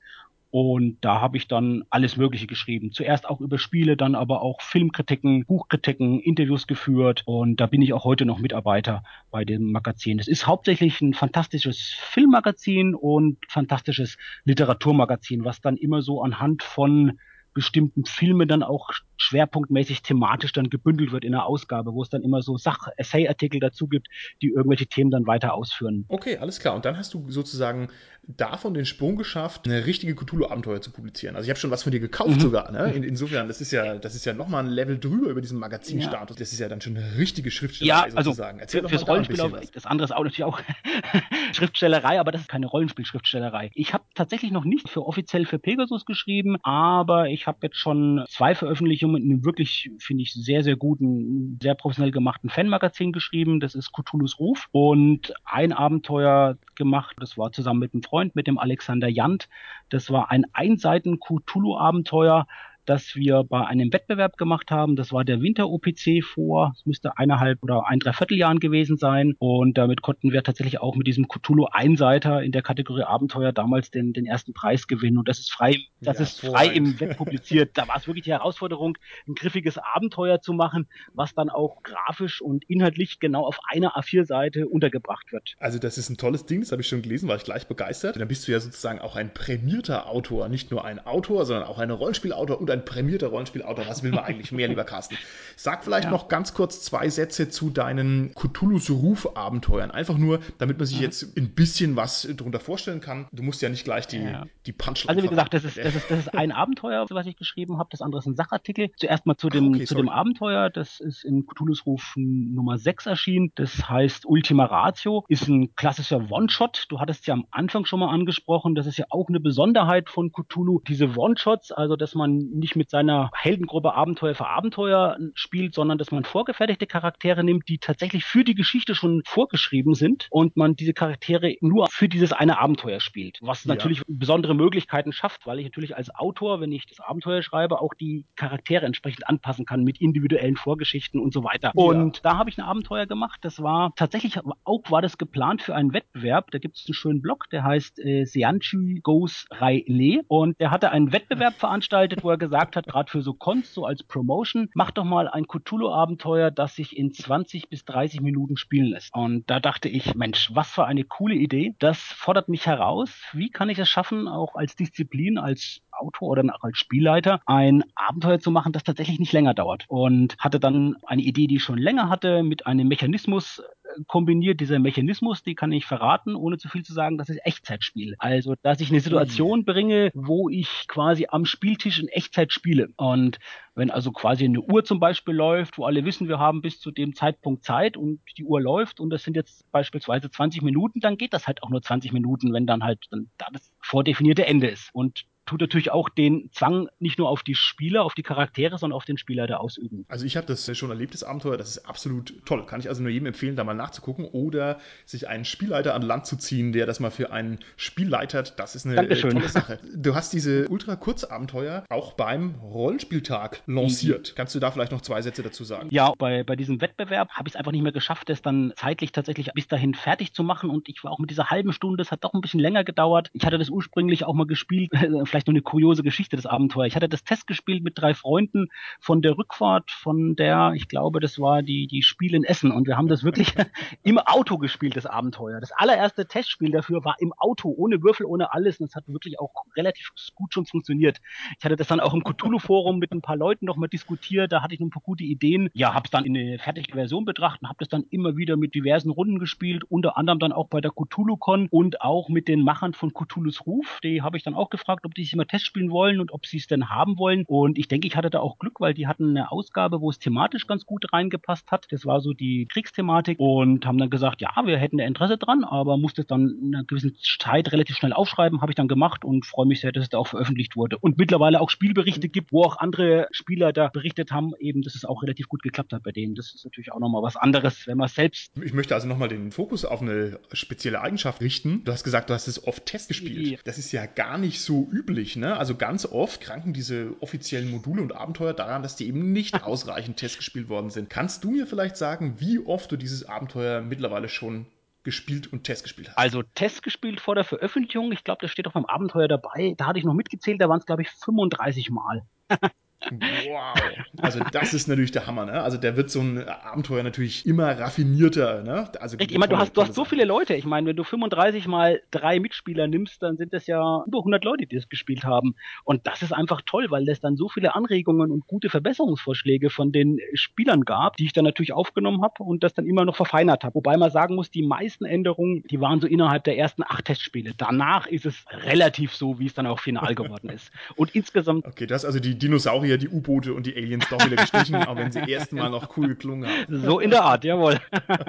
Und 0.52 0.99
da 1.00 1.23
habe 1.23 1.38
ich 1.38 1.49
dann 1.49 1.82
alles 1.88 2.18
Mögliche 2.18 2.47
geschrieben. 2.47 2.92
Zuerst 2.92 3.26
auch 3.26 3.40
über 3.40 3.59
Spiele, 3.59 3.97
dann 3.97 4.14
aber 4.14 4.42
auch 4.42 4.61
Filmkritiken, 4.61 5.47
Buchkritiken, 5.47 6.21
Interviews 6.21 6.66
geführt. 6.66 7.23
Und 7.25 7.56
da 7.56 7.64
bin 7.64 7.80
ich 7.80 7.94
auch 7.94 8.04
heute 8.04 8.26
noch 8.26 8.38
Mitarbeiter 8.38 9.02
bei 9.30 9.47
dem 9.47 9.73
Magazin. 9.73 10.18
Es 10.18 10.28
ist 10.28 10.47
hauptsächlich 10.47 11.00
ein 11.00 11.14
fantastisches 11.14 11.97
Filmmagazin 11.99 12.94
und 12.94 13.38
fantastisches 13.49 14.18
Literaturmagazin, 14.44 15.42
was 15.47 15.62
dann 15.62 15.78
immer 15.78 16.02
so 16.02 16.23
anhand 16.23 16.62
von 16.62 17.18
bestimmten 17.54 18.04
Filmen 18.04 18.49
dann 18.49 18.62
auch 18.62 18.90
schwerpunktmäßig 19.16 20.02
thematisch 20.02 20.52
dann 20.52 20.71
gebündelt 20.71 21.12
wird 21.12 21.25
in 21.25 21.32
der 21.32 21.47
Ausgabe, 21.47 21.92
wo 21.94 22.02
es 22.02 22.09
dann 22.09 22.23
immer 22.23 22.42
so 22.42 22.56
Sach-Essay-Artikel 22.56 23.61
dazu 23.61 23.87
gibt, 23.87 24.09
die 24.40 24.49
irgendwelche 24.49 24.87
Themen 24.87 25.11
dann 25.11 25.26
weiter 25.26 25.54
ausführen. 25.54 26.04
Okay, 26.09 26.38
alles 26.38 26.61
klar. 26.61 26.75
Und 26.75 26.85
dann 26.85 26.97
hast 26.97 27.14
du 27.14 27.30
sozusagen 27.30 27.88
davon 28.25 28.73
den 28.75 28.87
Sprung 28.87 29.16
geschafft, 29.16 29.66
eine 29.66 29.85
richtige 29.85 30.14
Cthulhu-Abenteuer 30.14 30.80
zu 30.80 30.92
publizieren. 30.92 31.35
Also 31.35 31.47
ich 31.47 31.50
habe 31.50 31.59
schon 31.59 31.71
was 31.71 31.82
von 31.82 31.90
dir 31.90 31.99
gekauft 32.00 32.37
mhm. 32.37 32.40
sogar. 32.40 32.71
Ne? 32.71 32.92
In, 32.92 33.02
insofern, 33.02 33.49
das 33.49 33.61
ist 33.61 33.73
ja, 33.73 33.97
das 33.97 34.14
ist 34.14 34.25
ja 34.25 34.32
nochmal 34.32 34.64
ein 34.64 34.71
Level 34.71 34.99
drüber 34.99 35.28
über 35.28 35.40
diesen 35.40 35.59
Magazinstatus. 35.59 36.37
Ja. 36.37 36.38
Das 36.38 36.52
ist 36.52 36.59
ja 36.61 36.68
dann 36.68 36.80
schon 36.80 36.97
eine 36.97 37.16
richtige 37.18 37.50
Schriftstellerei 37.50 38.09
ja, 38.09 38.16
also 38.16 38.30
sozusagen. 38.30 38.61
Erzähl 38.61 38.82
für, 38.82 38.90
fürs 38.90 39.09
Rollenspiel, 39.09 39.37
da 39.37 39.49
das 39.49 39.87
andere 39.87 40.04
ist 40.04 40.12
auch 40.12 40.23
natürlich 40.23 40.44
auch 40.44 40.61
Schriftstellerei, 41.52 42.21
aber 42.21 42.30
das 42.30 42.42
ist 42.42 42.49
keine 42.49 42.66
Rollenspiel-Schriftstellerei. 42.66 43.71
Ich 43.75 43.92
habe 43.92 44.04
tatsächlich 44.14 44.52
noch 44.52 44.64
nicht 44.64 44.88
für 44.88 45.04
offiziell 45.04 45.44
für 45.44 45.59
Pegasus 45.59 46.04
geschrieben, 46.04 46.56
aber 46.62 47.28
ich 47.28 47.41
habe 47.46 47.58
jetzt 47.62 47.78
schon 47.78 48.25
zwei 48.28 48.54
Veröffentlichungen 48.54 49.22
in 49.22 49.30
einem 49.30 49.44
wirklich, 49.44 49.90
finde 49.99 50.22
ich, 50.22 50.32
sehr, 50.32 50.62
sehr 50.62 50.76
guten, 50.76 51.58
sehr 51.62 51.75
professionell 51.75 52.12
gemachten 52.12 52.50
Fanmagazin 52.50 53.12
geschrieben. 53.12 53.61
Das 53.61 53.75
ist 53.75 53.92
Cthulhu's 53.92 54.38
Ruf 54.38 54.68
und 54.72 55.32
ein 55.44 55.72
Abenteuer 55.72 56.58
gemacht. 56.75 57.16
Das 57.20 57.38
war 57.38 57.52
zusammen 57.52 57.80
mit 57.80 57.94
einem 57.94 58.02
Freund, 58.02 58.37
mit 58.37 58.46
dem 58.46 58.58
Alexander 58.58 59.08
Jant. 59.08 59.49
Das 59.88 60.11
war 60.11 60.30
ein 60.30 60.44
Einseiten 60.52 61.18
Cthulhu-Abenteuer 61.20 62.46
das 62.92 63.16
wir 63.16 63.42
bei 63.42 63.66
einem 63.66 63.90
Wettbewerb 63.90 64.37
gemacht 64.37 64.70
haben. 64.70 64.96
Das 64.96 65.12
war 65.12 65.25
der 65.25 65.40
Winter-OPC 65.40 66.22
vor, 66.22 66.75
es 66.76 66.84
müsste 66.84 67.16
eineinhalb 67.16 67.62
oder 67.62 67.87
ein 67.88 68.00
Dreivierteljahren 68.00 68.61
gewesen 68.61 68.99
sein. 68.99 69.34
Und 69.38 69.78
damit 69.78 70.02
konnten 70.02 70.30
wir 70.30 70.42
tatsächlich 70.42 70.80
auch 70.80 70.94
mit 70.94 71.06
diesem 71.06 71.26
Cthulhu 71.26 71.64
Einseiter 71.72 72.42
in 72.42 72.52
der 72.52 72.61
Kategorie 72.61 73.04
Abenteuer 73.04 73.52
damals 73.52 73.90
den, 73.90 74.12
den 74.12 74.26
ersten 74.26 74.52
Preis 74.52 74.87
gewinnen. 74.88 75.16
Und 75.16 75.26
das 75.28 75.38
ist 75.38 75.50
frei, 75.50 75.78
das 76.00 76.18
ja, 76.18 76.25
ist 76.25 76.40
frei 76.40 76.66
im 76.66 77.00
Web 77.00 77.16
publiziert. 77.16 77.78
Da 77.78 77.88
war 77.88 77.96
es 77.96 78.06
wirklich 78.06 78.25
die 78.25 78.32
Herausforderung, 78.32 78.99
ein 79.26 79.34
griffiges 79.34 79.78
Abenteuer 79.78 80.42
zu 80.42 80.52
machen, 80.52 80.87
was 81.14 81.32
dann 81.34 81.49
auch 81.49 81.82
grafisch 81.82 82.42
und 82.42 82.62
inhaltlich 82.68 83.20
genau 83.20 83.46
auf 83.46 83.58
einer 83.70 83.96
A4-Seite 83.96 84.68
untergebracht 84.68 85.32
wird. 85.32 85.54
Also 85.58 85.78
das 85.78 85.96
ist 85.96 86.11
ein 86.11 86.18
tolles 86.18 86.44
Ding, 86.44 86.61
das 86.61 86.72
habe 86.72 86.82
ich 86.82 86.88
schon 86.88 87.00
gelesen, 87.00 87.26
war 87.26 87.37
ich 87.37 87.44
gleich 87.44 87.66
begeistert. 87.66 88.16
Dann 88.16 88.28
bist 88.28 88.46
du 88.46 88.52
ja 88.52 88.61
sozusagen 88.61 88.99
auch 88.99 89.16
ein 89.16 89.32
prämierter 89.32 90.08
Autor, 90.08 90.50
nicht 90.50 90.70
nur 90.70 90.84
ein 90.84 90.99
Autor, 91.06 91.46
sondern 91.46 91.64
auch 91.64 91.78
ein 91.78 91.90
Rollenspielautor 91.90 92.61
und 92.61 92.70
ein 92.70 92.81
prämierter 92.82 93.28
Rollenspielautor. 93.28 93.86
Was 93.86 94.02
will 94.02 94.10
man 94.10 94.24
eigentlich 94.24 94.52
mehr, 94.52 94.68
lieber 94.68 94.84
Carsten? 94.84 95.16
Sag 95.56 95.84
vielleicht 95.84 96.04
ja. 96.04 96.10
noch 96.10 96.28
ganz 96.28 96.54
kurz 96.54 96.82
zwei 96.82 97.08
Sätze 97.08 97.48
zu 97.48 97.70
deinen 97.70 98.34
Cthulhu's 98.34 98.90
Ruf-Abenteuern. 98.90 99.90
Einfach 99.90 100.18
nur, 100.18 100.40
damit 100.58 100.78
man 100.78 100.86
sich 100.86 100.98
mhm. 100.98 101.02
jetzt 101.02 101.36
ein 101.36 101.50
bisschen 101.54 101.96
was 101.96 102.28
darunter 102.36 102.60
vorstellen 102.60 103.00
kann. 103.00 103.26
Du 103.32 103.42
musst 103.42 103.62
ja 103.62 103.68
nicht 103.68 103.84
gleich 103.84 104.06
die, 104.06 104.18
ja. 104.18 104.46
die 104.66 104.72
Punchline 104.72 105.10
Also 105.10 105.22
wie 105.22 105.28
gesagt, 105.28 105.54
das 105.54 105.64
ist, 105.64 105.78
das, 105.78 105.94
ist, 105.94 106.10
das 106.10 106.18
ist 106.18 106.34
ein 106.34 106.52
Abenteuer, 106.52 107.06
was 107.10 107.26
ich 107.26 107.36
geschrieben 107.36 107.78
habe. 107.78 107.88
Das 107.90 108.00
andere 108.00 108.20
ist 108.20 108.26
ein 108.26 108.36
Sachartikel. 108.36 108.90
Zuerst 108.96 109.26
mal 109.26 109.36
zu 109.36 109.48
dem, 109.48 109.68
okay, 109.68 109.84
zu 109.84 109.94
dem 109.94 110.08
Abenteuer. 110.08 110.70
Das 110.70 111.00
ist 111.00 111.24
in 111.24 111.46
Cthulhu's 111.46 111.86
Ruf 111.86 112.14
Nummer 112.16 112.78
6 112.78 113.06
erschienen. 113.06 113.52
Das 113.54 113.88
heißt 113.88 114.26
Ultima 114.26 114.64
Ratio. 114.64 115.24
Ist 115.28 115.48
ein 115.48 115.74
klassischer 115.76 116.30
One-Shot. 116.30 116.86
Du 116.88 117.00
hattest 117.00 117.26
ja 117.26 117.34
am 117.34 117.46
Anfang 117.50 117.84
schon 117.84 118.00
mal 118.00 118.08
angesprochen. 118.08 118.74
Das 118.74 118.86
ist 118.86 118.96
ja 118.98 119.06
auch 119.10 119.28
eine 119.28 119.40
Besonderheit 119.40 120.10
von 120.10 120.32
Cthulhu. 120.32 120.80
Diese 120.86 121.16
One-Shots, 121.16 121.72
also 121.72 121.96
dass 121.96 122.14
man 122.14 122.38
nicht 122.62 122.76
mit 122.76 122.88
seiner 122.88 123.31
Heldengruppe 123.35 123.92
Abenteuer 123.95 124.35
für 124.35 124.47
Abenteuer 124.47 125.19
spielt, 125.35 125.75
sondern 125.75 125.99
dass 125.99 126.11
man 126.11 126.25
vorgefertigte 126.25 126.87
Charaktere 126.87 127.45
nimmt, 127.45 127.69
die 127.69 127.78
tatsächlich 127.78 128.25
für 128.25 128.45
die 128.45 128.54
Geschichte 128.54 128.95
schon 128.95 129.23
vorgeschrieben 129.26 129.95
sind 129.95 130.28
und 130.31 130.57
man 130.57 130.76
diese 130.76 130.95
Charaktere 130.95 131.57
nur 131.61 131.88
für 131.90 132.09
dieses 132.09 132.33
eine 132.33 132.59
Abenteuer 132.59 133.00
spielt. 133.00 133.38
Was 133.42 133.64
ja. 133.64 133.75
natürlich 133.75 134.02
besondere 134.07 134.54
Möglichkeiten 134.54 135.12
schafft, 135.12 135.47
weil 135.47 135.59
ich 135.59 135.66
natürlich 135.66 135.97
als 135.97 136.14
Autor, 136.14 136.61
wenn 136.61 136.73
ich 136.73 136.87
das 136.87 137.00
Abenteuer 137.00 137.42
schreibe, 137.42 137.81
auch 137.81 137.95
die 137.95 138.25
Charaktere 138.37 138.87
entsprechend 138.87 139.28
anpassen 139.28 139.66
kann 139.66 139.83
mit 139.83 140.00
individuellen 140.00 140.57
Vorgeschichten 140.57 141.21
und 141.21 141.35
so 141.35 141.45
weiter. 141.45 141.73
Ja. 141.75 141.83
Und 141.83 142.25
da 142.25 142.38
habe 142.38 142.49
ich 142.49 142.59
ein 142.59 142.64
Abenteuer 142.64 143.07
gemacht. 143.07 143.40
Das 143.42 143.62
war 143.62 143.92
tatsächlich 143.97 144.38
auch 144.64 144.83
war 144.88 145.02
das 145.02 145.19
geplant 145.19 145.62
für 145.62 145.75
einen 145.75 145.92
Wettbewerb. 145.92 146.50
Da 146.52 146.59
gibt 146.59 146.76
es 146.76 146.87
einen 146.87 146.95
schönen 146.95 147.23
Blog, 147.23 147.50
der 147.50 147.64
heißt 147.64 147.99
äh, 147.99 148.25
Seanchu 148.25 149.00
Goes 149.02 149.47
Rai 149.50 149.85
Le 149.87 150.23
und 150.28 150.59
der 150.61 150.71
hatte 150.71 150.90
einen 150.90 151.12
Wettbewerb 151.12 151.54
veranstaltet, 151.54 152.23
wo 152.23 152.31
er 152.31 152.38
gesagt 152.38 152.51
hat, 152.76 152.87
gerade 152.87 153.11
für 153.11 153.23
so 153.23 153.35
Cons, 153.35 153.73
so 153.75 153.85
als 153.85 154.02
Promotion, 154.02 154.68
mach 154.75 154.90
doch 154.90 155.04
mal 155.04 155.28
ein 155.28 155.47
Cthulhu-Abenteuer, 155.47 156.50
das 156.50 156.76
sich 156.76 156.97
in 156.97 157.12
20 157.12 157.68
bis 157.68 157.85
30 157.85 158.21
Minuten 158.21 158.56
spielen 158.56 158.87
lässt. 158.87 159.14
Und 159.14 159.49
da 159.50 159.61
dachte 159.61 159.88
ich, 159.88 160.14
Mensch, 160.14 160.50
was 160.54 160.71
für 160.71 160.85
eine 160.85 161.04
coole 161.04 161.35
Idee. 161.35 161.75
Das 161.78 161.99
fordert 161.99 162.49
mich 162.49 162.66
heraus. 162.66 163.11
Wie 163.32 163.50
kann 163.50 163.68
ich 163.68 163.78
es 163.78 163.88
schaffen, 163.88 164.28
auch 164.28 164.54
als 164.54 164.76
Disziplin, 164.76 165.38
als 165.38 165.80
Autor 166.02 166.30
oder 166.30 166.42
auch 166.54 166.64
als 166.64 166.78
Spielleiter 166.78 167.40
ein 167.47 167.85
Abenteuer 167.94 168.40
zu 168.40 168.50
machen, 168.50 168.73
das 168.73 168.85
tatsächlich 168.85 169.18
nicht 169.18 169.32
länger 169.32 169.54
dauert. 169.54 169.85
Und 169.88 170.37
hatte 170.38 170.61
dann 170.61 170.97
eine 171.06 171.23
Idee, 171.23 171.47
die 171.47 171.56
ich 171.56 171.64
schon 171.64 171.78
länger 171.78 172.09
hatte, 172.09 172.42
mit 172.42 172.66
einem 172.66 172.88
Mechanismus 172.88 173.61
äh, 173.61 174.02
kombiniert. 174.06 174.61
Dieser 174.61 174.78
Mechanismus, 174.78 175.42
die 175.42 175.54
kann 175.54 175.73
ich 175.73 175.87
verraten, 175.87 176.35
ohne 176.35 176.59
zu 176.59 176.68
viel 176.68 176.82
zu 176.82 176.92
sagen, 176.92 177.18
das 177.18 177.28
ist 177.28 177.44
Echtzeitspiel. 177.44 178.14
Also, 178.18 178.54
dass 178.62 178.80
ich 178.80 178.90
eine 178.90 179.00
Situation 179.00 179.64
bringe, 179.64 180.11
wo 180.14 180.49
ich 180.49 180.87
quasi 180.88 181.26
am 181.30 181.44
Spieltisch 181.44 182.00
in 182.00 182.09
Echtzeit 182.09 182.53
spiele. 182.53 182.88
Und 182.96 183.38
wenn 183.74 183.90
also 183.90 184.12
quasi 184.12 184.44
eine 184.44 184.61
Uhr 184.61 184.85
zum 184.85 185.00
Beispiel 185.00 185.35
läuft, 185.35 185.79
wo 185.79 185.85
alle 185.85 186.05
wissen, 186.05 186.29
wir 186.29 186.38
haben 186.38 186.61
bis 186.61 186.79
zu 186.81 186.90
dem 186.90 187.14
Zeitpunkt 187.14 187.64
Zeit 187.64 187.96
und 187.96 188.20
die 188.37 188.44
Uhr 188.44 188.61
läuft 188.61 189.00
und 189.00 189.11
das 189.11 189.22
sind 189.22 189.35
jetzt 189.35 189.70
beispielsweise 189.72 190.31
20 190.31 190.62
Minuten, 190.62 191.00
dann 191.00 191.16
geht 191.16 191.33
das 191.33 191.46
halt 191.46 191.62
auch 191.62 191.70
nur 191.70 191.81
20 191.83 192.12
Minuten, 192.12 192.53
wenn 192.53 192.66
dann 192.66 192.85
halt 192.85 193.07
dann 193.11 193.31
da 193.38 193.46
das 193.53 193.72
vordefinierte 193.81 194.46
Ende 194.46 194.68
ist. 194.68 194.90
Und 194.92 195.24
tut 195.52 195.60
natürlich 195.60 195.90
auch 195.90 196.08
den 196.08 196.50
Zwang 196.52 196.88
nicht 196.98 197.18
nur 197.18 197.28
auf 197.28 197.42
die 197.42 197.54
Spieler, 197.54 198.04
auf 198.04 198.14
die 198.14 198.22
Charaktere, 198.22 198.78
sondern 198.78 198.96
auf 198.96 199.04
den 199.04 199.18
Spieler 199.18 199.46
da 199.46 199.58
ausüben. 199.58 200.06
Also 200.08 200.24
ich 200.24 200.36
habe 200.36 200.46
das 200.46 200.76
schon 200.76 200.90
erlebt, 200.90 201.12
das 201.14 201.22
Abenteuer, 201.22 201.58
das 201.58 201.68
ist 201.68 201.86
absolut 201.86 202.34
toll. 202.46 202.64
Kann 202.66 202.80
ich 202.80 202.88
also 202.88 203.02
nur 203.02 203.10
jedem 203.10 203.26
empfehlen, 203.26 203.54
da 203.54 203.64
mal 203.64 203.74
nachzugucken 203.74 204.24
oder 204.24 204.78
sich 205.04 205.28
einen 205.28 205.44
Spielleiter 205.44 205.94
an 205.94 206.02
Land 206.02 206.26
zu 206.26 206.36
ziehen, 206.36 206.72
der 206.72 206.86
das 206.86 207.00
mal 207.00 207.10
für 207.10 207.32
einen 207.32 207.58
Spiel 207.76 208.08
leitet. 208.08 208.54
Das 208.56 208.74
ist 208.74 208.86
eine 208.86 208.96
Dankeschön. 208.96 209.32
tolle 209.32 209.48
Sache. 209.48 209.78
Du 209.94 210.14
hast 210.14 210.32
diese 210.32 210.68
ultra-Kurzabenteuer 210.68 211.84
auch 211.90 212.14
beim 212.14 212.54
Rollenspieltag 212.62 213.62
lanciert. 213.66 214.30
Mhm. 214.30 214.36
Kannst 214.36 214.54
du 214.54 214.60
da 214.60 214.70
vielleicht 214.70 214.92
noch 214.92 215.02
zwei 215.02 215.20
Sätze 215.20 215.42
dazu 215.42 215.64
sagen? 215.64 215.88
Ja, 215.90 216.12
bei, 216.16 216.44
bei 216.44 216.56
diesem 216.56 216.80
Wettbewerb 216.80 217.28
habe 217.30 217.48
ich 217.48 217.54
es 217.54 217.58
einfach 217.58 217.72
nicht 217.72 217.82
mehr 217.82 217.92
geschafft, 217.92 218.30
das 218.30 218.40
dann 218.40 218.72
zeitlich 218.76 219.12
tatsächlich 219.12 219.52
bis 219.52 219.68
dahin 219.68 219.94
fertig 219.94 220.32
zu 220.32 220.42
machen 220.42 220.70
und 220.70 220.88
ich 220.88 221.04
war 221.04 221.12
auch 221.12 221.18
mit 221.18 221.30
dieser 221.30 221.50
halben 221.50 221.72
Stunde, 221.74 222.02
es 222.02 222.10
hat 222.10 222.24
doch 222.24 222.32
ein 222.32 222.40
bisschen 222.40 222.60
länger 222.60 222.84
gedauert. 222.84 223.28
Ich 223.34 223.44
hatte 223.44 223.58
das 223.58 223.68
ursprünglich 223.68 224.24
auch 224.24 224.34
mal 224.34 224.46
gespielt, 224.46 224.90
vielleicht 225.24 225.41
noch 225.46 225.52
eine 225.52 225.62
kuriose 225.62 226.02
Geschichte, 226.02 226.37
das 226.37 226.46
Abenteuer. 226.46 226.87
Ich 226.87 226.96
hatte 226.96 227.09
das 227.09 227.24
Test 227.24 227.46
gespielt 227.46 227.83
mit 227.83 227.98
drei 227.98 228.14
Freunden 228.14 228.68
von 229.00 229.22
der 229.22 229.37
Rückfahrt 229.38 229.90
von 229.90 230.37
der, 230.37 230.72
ich 230.74 230.88
glaube, 230.88 231.20
das 231.20 231.38
war 231.38 231.62
die, 231.62 231.87
die 231.87 232.02
Spiel 232.02 232.35
in 232.35 232.44
Essen 232.44 232.70
und 232.70 232.87
wir 232.87 232.96
haben 232.96 233.09
das 233.09 233.24
wirklich 233.24 233.55
im 234.02 234.18
Auto 234.18 234.59
gespielt, 234.59 234.96
das 234.96 235.07
Abenteuer. 235.07 235.61
Das 235.61 235.72
allererste 235.72 236.26
Testspiel 236.26 236.70
dafür 236.70 237.05
war 237.05 237.16
im 237.20 237.33
Auto, 237.37 237.72
ohne 237.76 238.02
Würfel, 238.02 238.26
ohne 238.26 238.52
alles 238.52 238.81
und 238.81 238.87
es 238.87 238.94
hat 238.94 239.05
wirklich 239.07 239.40
auch 239.40 239.52
relativ 239.76 240.11
gut 240.35 240.55
schon 240.55 240.66
funktioniert. 240.66 241.20
Ich 241.59 241.64
hatte 241.64 241.76
das 241.76 241.88
dann 241.88 242.00
auch 242.00 242.14
im 242.14 242.24
Cthulhu-Forum 242.24 242.98
mit 242.98 243.12
ein 243.12 243.22
paar 243.22 243.37
Leuten 243.37 243.66
nochmal 243.66 243.88
diskutiert, 243.88 244.52
da 244.52 244.62
hatte 244.62 244.74
ich 244.74 244.81
noch 244.81 244.87
ein 244.87 244.90
paar 244.90 245.02
gute 245.02 245.24
Ideen. 245.24 245.70
Ja, 245.74 245.94
hab's 245.94 246.11
dann 246.11 246.24
in 246.24 246.37
eine 246.37 246.59
fertige 246.59 246.92
Version 246.92 247.24
betrachtet 247.24 247.62
und 247.62 247.68
hab 247.68 247.78
das 247.78 247.88
dann 247.88 248.05
immer 248.11 248.37
wieder 248.37 248.57
mit 248.57 248.74
diversen 248.74 249.11
Runden 249.11 249.38
gespielt, 249.38 249.85
unter 249.88 250.16
anderem 250.16 250.38
dann 250.38 250.52
auch 250.52 250.68
bei 250.68 250.81
der 250.81 250.90
Cthulhu-Con 250.90 251.68
und 251.70 252.00
auch 252.00 252.28
mit 252.28 252.48
den 252.48 252.62
Machern 252.62 252.94
von 252.94 253.12
Cthulhu's 253.12 253.66
Ruf. 253.66 253.98
Die 254.02 254.22
habe 254.22 254.37
ich 254.37 254.42
dann 254.42 254.55
auch 254.55 254.70
gefragt, 254.70 255.05
ob 255.05 255.14
die 255.14 255.21
sich 255.24 255.32
immer 255.32 255.46
Test 255.46 255.66
spielen 255.66 255.90
wollen 255.90 256.20
und 256.20 256.32
ob 256.32 256.46
sie 256.46 256.58
es 256.58 256.66
denn 256.66 256.88
haben 256.88 257.18
wollen. 257.18 257.44
Und 257.46 257.78
ich 257.78 257.88
denke, 257.88 258.06
ich 258.06 258.16
hatte 258.16 258.30
da 258.30 258.40
auch 258.40 258.58
Glück, 258.58 258.80
weil 258.80 258.94
die 258.94 259.06
hatten 259.06 259.30
eine 259.30 259.52
Ausgabe, 259.52 260.00
wo 260.00 260.11
es 260.11 260.18
thematisch 260.18 260.66
ganz 260.66 260.87
gut 260.87 261.12
reingepasst 261.12 261.70
hat. 261.70 261.87
Das 261.90 262.06
war 262.06 262.20
so 262.20 262.32
die 262.32 262.66
Kriegsthematik 262.66 263.38
und 263.38 263.87
haben 263.87 263.98
dann 263.98 264.11
gesagt, 264.11 264.40
ja, 264.40 264.50
wir 264.64 264.78
hätten 264.78 264.98
da 264.98 265.04
Interesse 265.04 265.38
dran, 265.38 265.64
aber 265.64 265.96
musste 265.96 266.22
es 266.22 266.26
dann 266.26 266.48
in 266.62 266.74
einer 266.74 266.85
gewissen 266.85 267.16
Zeit 267.38 267.72
relativ 267.72 267.96
schnell 267.96 268.12
aufschreiben. 268.12 268.61
Habe 268.61 268.72
ich 268.72 268.76
dann 268.76 268.88
gemacht 268.88 269.24
und 269.24 269.46
freue 269.46 269.66
mich 269.66 269.80
sehr, 269.80 269.92
dass 269.92 270.04
es 270.04 270.11
da 270.11 270.18
auch 270.18 270.26
veröffentlicht 270.26 270.76
wurde. 270.76 270.98
Und 270.98 271.18
mittlerweile 271.18 271.61
auch 271.61 271.70
Spielberichte 271.70 272.28
gibt, 272.28 272.52
wo 272.52 272.62
auch 272.62 272.78
andere 272.78 273.28
Spieler 273.30 273.72
da 273.72 273.88
berichtet 273.88 274.32
haben, 274.32 274.52
eben, 274.58 274.82
dass 274.82 274.94
es 274.94 275.04
auch 275.04 275.22
relativ 275.22 275.48
gut 275.48 275.62
geklappt 275.62 275.92
hat 275.92 276.02
bei 276.02 276.12
denen. 276.12 276.35
Das 276.35 276.54
ist 276.54 276.64
natürlich 276.64 276.92
auch 276.92 277.00
nochmal 277.00 277.22
was 277.22 277.37
anderes, 277.37 277.87
wenn 277.87 277.98
man 277.98 278.08
selbst. 278.08 278.52
Ich 278.62 278.72
möchte 278.72 278.94
also 278.94 279.08
nochmal 279.08 279.28
den 279.28 279.50
Fokus 279.50 279.85
auf 279.85 280.02
eine 280.02 280.38
spezielle 280.52 281.00
Eigenschaft 281.00 281.40
richten. 281.40 281.85
Du 281.85 281.92
hast 281.92 282.04
gesagt, 282.04 282.30
du 282.30 282.35
hast 282.35 282.48
es 282.48 282.66
oft 282.66 282.87
Test 282.87 283.08
gespielt. 283.08 283.61
Das 283.64 283.78
ist 283.78 283.92
ja 283.92 284.06
gar 284.06 284.38
nicht 284.38 284.61
so 284.61 284.88
üblich, 284.90 285.12
ne? 285.37 285.57
Also 285.57 285.77
ganz 285.77 286.07
oft 286.07 286.40
kranken 286.40 286.72
diese 286.72 287.14
offiziellen 287.20 287.70
Module 287.70 288.03
und 288.03 288.14
Abenteuer 288.14 288.55
daran, 288.55 288.83
dass 288.83 288.96
die 288.96 289.07
eben 289.07 289.33
nicht 289.33 289.55
ausreichend 289.64 290.16
Test 290.16 290.38
gespielt 290.38 290.68
worden 290.68 290.90
sind. 290.90 291.11
Kannst 291.11 291.44
du 291.44 291.51
mir 291.51 291.66
vielleicht 291.66 291.96
sagen, 291.96 292.37
wie 292.38 292.59
oft 292.59 292.90
du 292.90 292.96
dieses 292.96 293.29
Abenteuer 293.29 293.81
mittlerweile 293.81 294.29
schon 294.29 294.66
gespielt 295.05 295.53
und 295.53 295.64
Test 295.64 295.83
gespielt 295.83 296.09
hast? 296.09 296.18
Also 296.18 296.42
Test 296.42 296.83
gespielt 296.83 297.20
vor 297.20 297.35
der 297.35 297.44
Veröffentlichung. 297.44 298.12
Ich 298.12 298.25
glaube, 298.25 298.38
das 298.40 298.51
steht 298.51 298.66
auch 298.66 298.72
beim 298.72 298.87
Abenteuer 298.87 299.29
dabei. 299.29 299.75
Da 299.77 299.87
hatte 299.87 299.98
ich 299.98 300.05
noch 300.05 300.14
mitgezählt, 300.14 300.61
da 300.61 300.68
waren 300.68 300.79
es, 300.79 300.87
glaube 300.87 301.03
ich, 301.03 301.11
35 301.11 301.90
Mal. 301.90 302.22
Wow. 303.10 303.74
Also 304.18 304.40
das 304.52 304.74
ist 304.74 304.88
natürlich 304.88 305.10
der 305.10 305.26
Hammer, 305.26 305.46
ne? 305.46 305.62
Also 305.62 305.78
der 305.78 305.96
wird 305.96 306.10
so 306.10 306.20
ein 306.20 306.46
Abenteuer 306.48 307.02
natürlich 307.02 307.46
immer 307.46 307.78
raffinierter, 307.78 308.62
ne? 308.62 308.90
Also 309.00 309.16
Richtig, 309.16 309.34
immer, 309.34 309.48
du 309.48 309.58
hast, 309.58 309.76
du 309.76 309.82
hast 309.82 309.94
so 309.94 310.04
viele 310.04 310.24
Leute. 310.24 310.54
Ich 310.54 310.64
meine, 310.64 310.88
wenn 310.88 310.96
du 310.96 311.04
35 311.04 311.66
mal 311.66 312.00
drei 312.10 312.40
Mitspieler 312.40 312.86
nimmst, 312.86 313.22
dann 313.22 313.36
sind 313.36 313.52
das 313.52 313.66
ja 313.66 314.02
über 314.06 314.18
100 314.18 314.44
Leute, 314.44 314.66
die 314.66 314.76
das 314.76 314.88
gespielt 314.88 315.24
haben. 315.24 315.54
Und 315.84 316.06
das 316.06 316.22
ist 316.22 316.32
einfach 316.32 316.62
toll, 316.64 316.86
weil 316.90 317.08
es 317.08 317.20
dann 317.20 317.36
so 317.36 317.48
viele 317.48 317.74
Anregungen 317.74 318.30
und 318.30 318.46
gute 318.46 318.70
Verbesserungsvorschläge 318.70 319.70
von 319.70 319.92
den 319.92 320.18
Spielern 320.34 320.82
gab, 320.82 321.16
die 321.16 321.26
ich 321.26 321.32
dann 321.32 321.44
natürlich 321.44 321.72
aufgenommen 321.72 322.22
habe 322.22 322.42
und 322.42 322.62
das 322.62 322.74
dann 322.74 322.86
immer 322.86 323.04
noch 323.04 323.16
verfeinert 323.16 323.64
habe. 323.64 323.74
Wobei 323.74 323.96
man 323.96 324.10
sagen 324.10 324.34
muss, 324.34 324.50
die 324.50 324.62
meisten 324.62 325.04
Änderungen, 325.04 325.64
die 325.70 325.80
waren 325.80 326.00
so 326.00 326.06
innerhalb 326.06 326.44
der 326.44 326.56
ersten 326.58 326.82
acht 326.82 327.06
Testspiele. 327.06 327.52
Danach 327.56 328.06
ist 328.06 328.26
es 328.26 328.44
relativ 328.64 329.14
so, 329.14 329.38
wie 329.38 329.46
es 329.46 329.54
dann 329.54 329.66
auch 329.66 329.80
final 329.80 330.14
geworden 330.14 330.50
ist. 330.50 330.70
Und 330.96 331.14
insgesamt. 331.14 331.66
Okay, 331.66 331.86
das 331.86 332.04
also 332.04 332.20
die 332.20 332.38
Dinosaurier, 332.38 332.91
die 332.98 333.09
U-Boote 333.09 333.55
und 333.55 333.66
die 333.66 333.76
Aliens 333.76 334.07
doch 334.11 334.24
wieder 334.24 334.37
gestrichen, 334.37 334.76
auch 334.87 334.96
wenn 334.96 335.12
sie 335.12 335.20
erst 335.20 335.52
mal 335.52 335.70
noch 335.70 335.96
cool 335.96 336.09
geklungen 336.09 336.48
haben. 336.48 336.83
So 336.83 337.00
in 337.00 337.11
der 337.11 337.22
Art, 337.22 337.44
jawohl. 337.44 337.81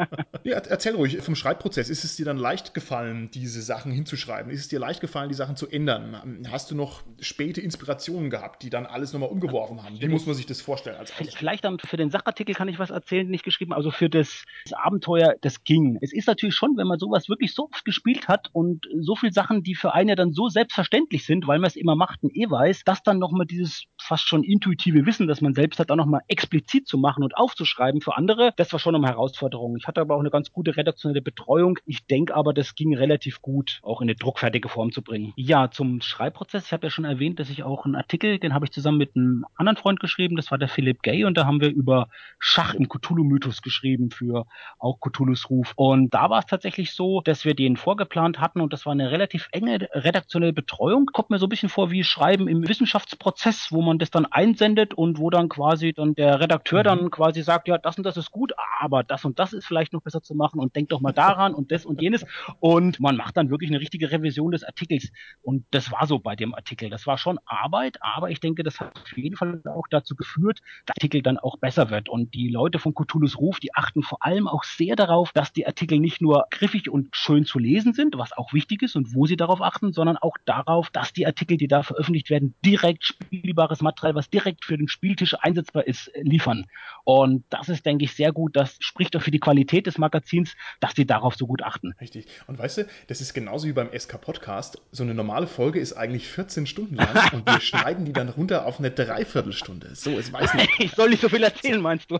ja, 0.43 0.58
erzähl 0.58 0.95
ruhig 0.95 1.17
vom 1.21 1.36
Schreibprozess. 1.36 1.89
Ist 1.89 2.04
es 2.04 2.15
dir 2.15 2.26
dann 2.26 2.38
leicht 2.38 2.73
gefallen, 2.73 3.30
diese 3.34 3.62
Sachen 3.62 3.91
hinzuschreiben? 3.91 4.52
Ist 4.52 4.62
es 4.62 4.67
dir 4.67 4.80
leicht 4.80 5.02
gefallen, 5.02 5.30
die 5.30 5.36
Sachen 5.36 5.56
zu 5.56 5.67
ändern? 5.69 6.43
Hast 6.52 6.71
du 6.71 6.76
noch 6.76 7.04
späte 7.19 7.62
Inspirationen 7.62 8.30
gehabt, 8.30 8.63
die 8.63 8.69
dann 8.69 8.86
alles 8.86 9.13
nochmal 9.13 9.30
umgeworfen 9.30 9.84
haben? 9.84 9.99
Wie 9.99 10.08
muss 10.08 10.26
man 10.26 10.36
sich 10.36 10.45
das 10.45 10.62
vorstellen? 10.62 10.97
Als 10.97 11.12
Vielleicht 11.12 11.63
dann 11.65 11.80
für 11.80 11.97
den 11.97 12.10
Sachartikel 12.10 12.56
kann 12.56 12.67
ich 12.67 12.80
was 12.80 12.89
erzählen, 12.89 13.28
nicht 13.28 13.43
geschrieben. 13.43 13.73
Also 13.73 13.91
für 13.91 14.10
das, 14.10 14.43
das 14.65 14.73
Abenteuer, 14.73 15.36
das 15.41 15.63
ging. 15.63 15.97
Es 16.02 16.13
ist 16.13 16.28
natürlich 16.28 16.56
schon, 16.56 16.78
wenn 16.78 16.88
man 16.88 16.99
sowas 16.99 17.30
wirklich 17.30 17.54
so 17.54 17.69
oft 17.71 17.86
gespielt 17.86 18.28
hat 18.28 18.49
und 18.54 18.86
so 19.02 19.15
viele 19.15 19.34
Sachen, 19.34 19.63
die 19.63 19.76
für 19.76 19.93
einen 19.93 20.15
dann 20.15 20.34
so 20.34 20.49
selbstverständlich 20.49 21.26
sind, 21.26 21.47
weil 21.47 21.60
man 21.60 21.67
es 21.67 21.76
immer 21.76 21.95
macht 21.95 22.23
und 22.23 22.36
eh 22.36 22.49
weiß, 22.49 22.84
dass 22.84 23.04
dann 23.04 23.19
nochmal 23.19 23.45
dieses 23.45 23.86
fast 24.02 24.28
schon 24.28 24.43
intuitive 24.54 25.08
Wissen, 25.08 25.28
das 25.28 25.42
man 25.42 25.56
selbst 25.56 25.80
hat, 25.80 25.89
auch 25.89 25.96
nochmal 25.96 26.22
explizit 26.28 26.88
zu 26.88 27.00
machen 27.00 27.24
und 27.24 27.36
aufzuschreiben 27.36 28.02
für 28.02 28.16
andere, 28.16 28.54
das 28.56 28.72
war 28.72 28.80
schon 28.80 28.94
eine 28.94 29.08
Herausforderung. 29.08 29.78
Ich 29.78 29.88
hatte 29.88 30.00
aber 30.00 30.16
auch 30.16 30.20
eine 30.20 30.30
ganz 30.30 30.52
gute 30.52 30.78
redaktionelle 30.78 31.24
Betreuung. 31.24 31.80
Ich 31.86 32.06
denke 32.06 32.36
aber, 32.36 32.54
das 32.54 32.76
ging 32.76 32.96
relativ 32.96 33.42
gut, 33.42 33.80
auch 33.82 34.02
in 34.02 34.10
eine 34.10 34.16
druckfertige 34.16 34.70
Form 34.70 34.92
zu 34.92 35.02
bringen. 35.02 35.34
Ja, 35.36 35.72
zum 35.72 36.02
Schreibprozess. 36.02 36.68
Ich 36.68 36.72
habe 36.72 36.86
ja 36.86 36.92
schon 36.92 37.04
erwähnt, 37.04 37.39
dass 37.39 37.50
ich 37.50 37.63
auch 37.63 37.86
einen 37.86 37.96
Artikel, 37.96 38.38
den 38.38 38.54
habe 38.54 38.66
ich 38.66 38.72
zusammen 38.72 39.00
mit 39.00 39.16
einem 39.16 39.44
anderen 39.56 39.78
Freund 39.78 40.00
geschrieben, 40.00 40.36
das 40.36 40.52
war 40.52 40.60
der 40.60 40.68
Philipp 40.68 41.02
Gay 41.02 41.26
und 41.26 41.36
da 41.36 41.48
haben 41.48 41.60
wir 41.60 41.72
über 41.72 42.10
Schach 42.38 42.76
im 42.76 42.88
Cthulhu-Mythos 42.88 43.63
geschrieben 43.63 44.12
für 44.12 44.46
auch 44.78 45.00
Cthulhus 45.00 45.50
Ruf. 45.50 45.74
Und 45.76 46.13
da 46.13 46.30
war 46.30 46.39
es 46.39 46.46
tatsächlich 46.46 46.94
so, 46.94 47.22
dass 47.22 47.44
wir 47.44 47.56
den 47.56 47.76
vorgeplant 47.76 48.39
hatten 48.39 48.62
und 48.62 48.72
das 48.72 48.86
war 48.86 48.92
eine 48.92 49.10
relativ 49.10 49.50
enge 49.52 49.88
redaktionelle 49.94 50.54
Betreuung. 50.54 51.08
Kommt 51.08 51.32
mir 51.32 51.39
so 51.39 51.48
ein 51.48 51.50
bisschen 51.50 51.70
vor 51.70 51.89
wie 51.89 52.04
Schreiben 52.04 52.48
im 52.48 52.68
Wissenschaftsprozess, 52.68 53.70
wo 53.72 53.82
man 53.82 53.98
das 53.98 54.12
dann 54.12 54.28
einsendet 54.43 54.93
und 54.93 55.17
wo 55.17 55.29
dann 55.29 55.49
quasi 55.49 55.93
dann 55.93 56.15
der 56.15 56.39
Redakteur 56.39 56.79
mhm. 56.79 56.84
dann 56.84 57.12
quasi 57.12 57.41
sagt, 57.41 57.67
ja, 57.67 57.77
das 57.77 57.97
und 57.97 58.06
das 58.06 58.17
ist 58.17 58.32
gut, 58.32 58.53
aber 58.79 59.03
das 59.03 59.23
und 59.25 59.39
das 59.39 59.53
ist 59.53 59.65
vielleicht 59.65 59.93
noch 59.93 60.01
besser 60.01 60.21
zu 60.21 60.36
machen 60.36 60.60
und 60.60 60.75
denk 60.75 60.89
doch 60.89 61.01
mal 61.01 61.13
daran 61.13 61.53
und 61.53 61.71
das 61.71 61.86
und 61.86 62.01
jenes. 62.01 62.25
Und 62.60 62.99
man 62.99 63.15
macht 63.15 63.38
dann 63.38 63.49
wirklich 63.49 63.69
eine 63.69 63.79
richtige 63.79 64.12
Revision 64.12 64.51
des 64.51 64.63
Artikels. 64.63 65.12
Und 65.41 65.65
das 65.71 65.91
war 65.91 66.08
so 66.08 66.19
bei 66.19 66.36
dem 66.36 66.53
Artikel. 66.53 66.89
Das 66.89 67.08
war 67.08 67.17
schon 67.17 67.39
Arbeit, 67.45 67.97
aber 68.01 68.29
ich 68.29 68.39
denke, 68.39 68.63
das 68.63 68.79
hat 68.79 68.95
auf 68.95 69.17
jeden 69.17 69.36
Fall 69.36 69.62
auch 69.65 69.88
dazu 69.89 70.15
geführt, 70.15 70.60
dass 70.86 70.95
der 70.95 70.95
Artikel 70.95 71.21
dann 71.21 71.38
auch 71.38 71.58
besser 71.58 71.89
wird. 71.89 72.10
Und 72.10 72.34
die 72.34 72.49
Leute 72.49 72.79
von 72.79 72.93
Cthulhu's 72.93 73.38
Ruf, 73.38 73.60
die 73.60 73.73
achten 73.73 74.03
vor 74.03 74.23
allem 74.25 74.47
auch 74.47 74.63
sehr 74.63 74.95
darauf, 74.95 75.32
dass 75.32 75.53
die 75.53 75.65
Artikel 75.65 75.99
nicht 75.99 76.21
nur 76.21 76.45
griffig 76.49 76.89
und 76.89 77.15
schön 77.15 77.45
zu 77.45 77.60
lesen 77.60 77.93
sind, 77.93 78.17
was 78.17 78.34
auch 78.34 78.53
wichtig 78.53 78.82
ist 78.82 78.95
und 78.95 79.15
wo 79.15 79.25
sie 79.25 79.38
darauf 79.38 79.62
achten, 79.62 79.93
sondern 79.93 80.17
auch 80.17 80.38
darauf, 80.45 80.89
dass 80.89 81.13
die 81.13 81.25
Artikel, 81.25 81.58
die 81.58 81.67
da 81.67 81.84
veröffentlicht 81.84 82.29
werden, 82.29 82.56
direkt 82.65 83.06
spielbares 83.06 83.82
Material, 83.82 84.15
was 84.15 84.29
direkt 84.34 84.65
für 84.65 84.78
den 84.78 84.88
Spieltisch 84.88 85.36
einsetzbar 85.39 85.88
ist, 85.88 86.12
liefern. 86.15 86.65
Und 87.04 87.43
das 87.50 87.69
ist, 87.69 87.86
denke 87.86 88.06
ich, 88.06 88.13
sehr 88.13 88.32
gut. 88.32 88.56
Das 88.56 88.76
spricht 88.80 89.15
auch 89.15 89.22
für 89.22 89.32
die 89.32 89.39
Qualität 89.39 89.88
des 89.88 89.98
Magazins, 89.98 90.56
dass 90.80 90.93
sie 90.96 91.06
darauf 91.06 91.36
so 91.36 91.48
gut 91.48 91.62
achten. 91.62 91.93
Richtig. 92.02 92.26
Und 92.48 92.58
weißt 92.58 92.80
du, 92.80 92.88
das 93.08 93.22
ist 93.22 93.34
genauso 93.34 93.67
wie 93.67 93.74
beim 93.74 93.89
SK 93.98 94.19
Podcast. 94.19 94.82
So 94.91 95.04
eine 95.04 95.13
normale 95.13 95.48
Folge 95.48 95.80
ist 95.80 95.93
eigentlich 95.93 96.28
14 96.28 96.65
Stunden 96.65 96.96
lang 96.96 97.15
und 97.34 97.46
wir 97.46 97.62
schneiden 97.62 98.06
die 98.06 98.13
dann 98.13 98.30
runter 98.30 98.65
auf 98.65 98.80
eine 98.80 98.91
Dreiviertelstunde. 98.91 99.96
So, 99.96 100.17
es 100.17 100.34
weiß 100.34 100.54
nicht. 100.56 100.69
ich 100.80 100.91
soll 100.91 101.10
nicht 101.10 101.22
so 101.22 101.30
viel 101.30 101.43
erzählen, 101.43 101.82
meinst 101.82 102.10
du? 102.10 102.19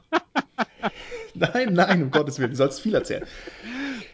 nein, 1.34 1.74
nein, 1.74 2.04
um 2.04 2.12
Gottes 2.12 2.40
Willen, 2.40 2.52
du 2.52 2.58
sollst 2.58 2.82
viel 2.82 2.94
erzählen. 2.94 3.26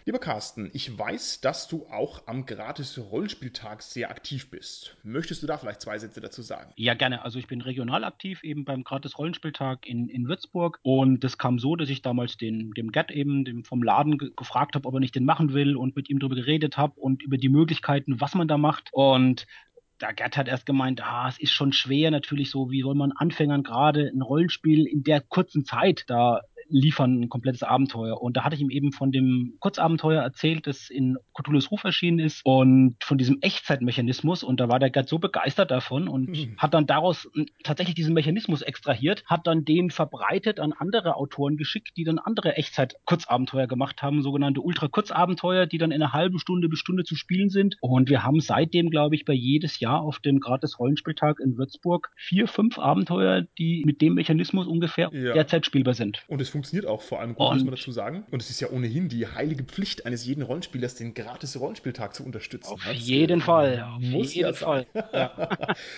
Lieber 0.05 0.19
Carsten, 0.19 0.69
ich 0.73 0.97
weiß, 0.97 1.41
dass 1.41 1.67
du 1.67 1.85
auch 1.87 2.27
am 2.27 2.45
Gratis-Rollenspieltag 2.45 3.81
sehr 3.81 4.09
aktiv 4.09 4.49
bist. 4.49 4.97
Möchtest 5.03 5.43
du 5.43 5.47
da 5.47 5.57
vielleicht 5.57 5.81
zwei 5.81 5.97
Sätze 5.99 6.21
dazu 6.21 6.41
sagen? 6.41 6.71
Ja, 6.75 6.93
gerne. 6.93 7.23
Also 7.23 7.37
ich 7.37 7.47
bin 7.47 7.61
regional 7.61 8.03
aktiv, 8.03 8.43
eben 8.43 8.65
beim 8.65 8.83
Gratis-Rollenspieltag 8.83 9.85
in, 9.85 10.07
in 10.07 10.27
Würzburg. 10.27 10.79
Und 10.83 11.23
das 11.23 11.37
kam 11.37 11.59
so, 11.59 11.75
dass 11.75 11.89
ich 11.89 12.01
damals 12.01 12.37
den, 12.37 12.71
dem 12.71 12.91
Gerd 12.91 13.11
eben 13.11 13.43
dem 13.45 13.63
vom 13.63 13.83
Laden 13.83 14.17
ge 14.17 14.31
gefragt 14.35 14.75
habe, 14.75 14.87
ob 14.87 14.93
er 14.93 14.99
nicht 14.99 15.15
den 15.15 15.25
machen 15.25 15.53
will 15.53 15.75
und 15.75 15.95
mit 15.95 16.09
ihm 16.09 16.19
darüber 16.19 16.35
geredet 16.35 16.77
habe 16.77 16.99
und 16.99 17.21
über 17.21 17.37
die 17.37 17.49
Möglichkeiten, 17.49 18.21
was 18.21 18.35
man 18.35 18.47
da 18.47 18.57
macht. 18.57 18.89
Und 18.91 19.45
da 19.97 20.11
Gerd 20.13 20.37
hat 20.37 20.47
erst 20.47 20.65
gemeint, 20.65 21.03
ah, 21.03 21.27
es 21.27 21.39
ist 21.39 21.51
schon 21.51 21.73
schwer 21.73 22.09
natürlich 22.09 22.51
so, 22.51 22.71
wie 22.71 22.81
soll 22.81 22.95
man 22.95 23.11
Anfängern 23.11 23.63
gerade 23.63 24.09
ein 24.13 24.21
Rollenspiel 24.21 24.85
in 24.87 25.03
der 25.03 25.21
kurzen 25.21 25.65
Zeit 25.65 26.05
da 26.07 26.41
liefern 26.69 27.21
ein 27.21 27.29
komplettes 27.29 27.63
Abenteuer. 27.63 28.21
Und 28.21 28.37
da 28.37 28.43
hatte 28.43 28.55
ich 28.55 28.61
ihm 28.61 28.69
eben 28.69 28.91
von 28.91 29.11
dem 29.11 29.55
Kurzabenteuer 29.59 30.21
erzählt, 30.21 30.67
das 30.67 30.89
in 30.89 31.17
Cthulhu's 31.33 31.71
Ruf 31.71 31.83
erschienen 31.83 32.19
ist 32.19 32.41
und 32.43 32.95
von 33.03 33.17
diesem 33.17 33.39
Echtzeitmechanismus. 33.41 34.43
Und 34.43 34.59
da 34.59 34.69
war 34.69 34.79
der 34.79 34.89
Gerd 34.89 35.09
so 35.09 35.19
begeistert 35.19 35.71
davon 35.71 36.07
und 36.07 36.29
mhm. 36.29 36.55
hat 36.57 36.73
dann 36.73 36.85
daraus 36.85 37.29
tatsächlich 37.63 37.95
diesen 37.95 38.13
Mechanismus 38.13 38.61
extrahiert, 38.61 39.23
hat 39.25 39.47
dann 39.47 39.65
den 39.65 39.91
verbreitet 39.91 40.59
an 40.59 40.73
andere 40.73 41.15
Autoren 41.15 41.57
geschickt, 41.57 41.91
die 41.97 42.03
dann 42.03 42.19
andere 42.19 42.55
Echtzeit-Kurzabenteuer 42.57 43.67
gemacht 43.67 44.01
haben, 44.01 44.21
sogenannte 44.21 44.61
Ultra-Kurzabenteuer, 44.61 45.65
die 45.65 45.77
dann 45.77 45.91
in 45.91 46.01
einer 46.01 46.13
halben 46.13 46.39
Stunde 46.39 46.69
bis 46.69 46.79
Stunde 46.79 47.03
zu 47.03 47.15
spielen 47.15 47.49
sind. 47.49 47.75
Und 47.81 48.09
wir 48.09 48.23
haben 48.23 48.39
seitdem, 48.39 48.89
glaube 48.89 49.15
ich, 49.15 49.25
bei 49.25 49.33
jedes 49.33 49.79
Jahr 49.79 50.01
auf 50.01 50.19
dem 50.19 50.39
Gratis-Rollenspieltag 50.39 51.39
in 51.39 51.57
Würzburg 51.57 52.11
vier, 52.15 52.47
fünf 52.47 52.79
Abenteuer, 52.79 53.45
die 53.57 53.83
mit 53.85 54.01
dem 54.01 54.13
Mechanismus 54.13 54.67
ungefähr 54.67 55.09
ja. 55.13 55.33
derzeit 55.33 55.65
spielbar 55.65 55.93
sind. 55.93 56.23
Und 56.27 56.41
es 56.41 56.49
funktioniert 56.59 56.87
auch 56.87 57.01
vor 57.01 57.21
allem 57.21 57.35
gut, 57.35 57.47
und 57.47 57.53
muss 57.53 57.63
man 57.63 57.75
dazu 57.75 57.91
sagen. 57.93 58.25
Und 58.31 58.41
es 58.41 58.49
ist 58.49 58.59
ja 58.59 58.69
ohnehin 58.69 59.07
die 59.07 59.25
heilige 59.25 59.63
Pflicht 59.63 60.05
eines 60.05 60.25
jeden 60.25 60.41
Rollenspielers, 60.41 60.95
den 60.95 61.13
gratis 61.13 61.57
Rollenspieltag 61.57 62.13
zu 62.13 62.25
unterstützen. 62.25 62.73
Auf 62.73 62.83
das 62.85 62.97
jeden 62.97 63.39
Fall. 63.39 63.81
Auf 63.81 64.01
muss 64.01 64.33
jeden 64.33 64.53
Fall. 64.53 64.85
Ja. 65.11 65.57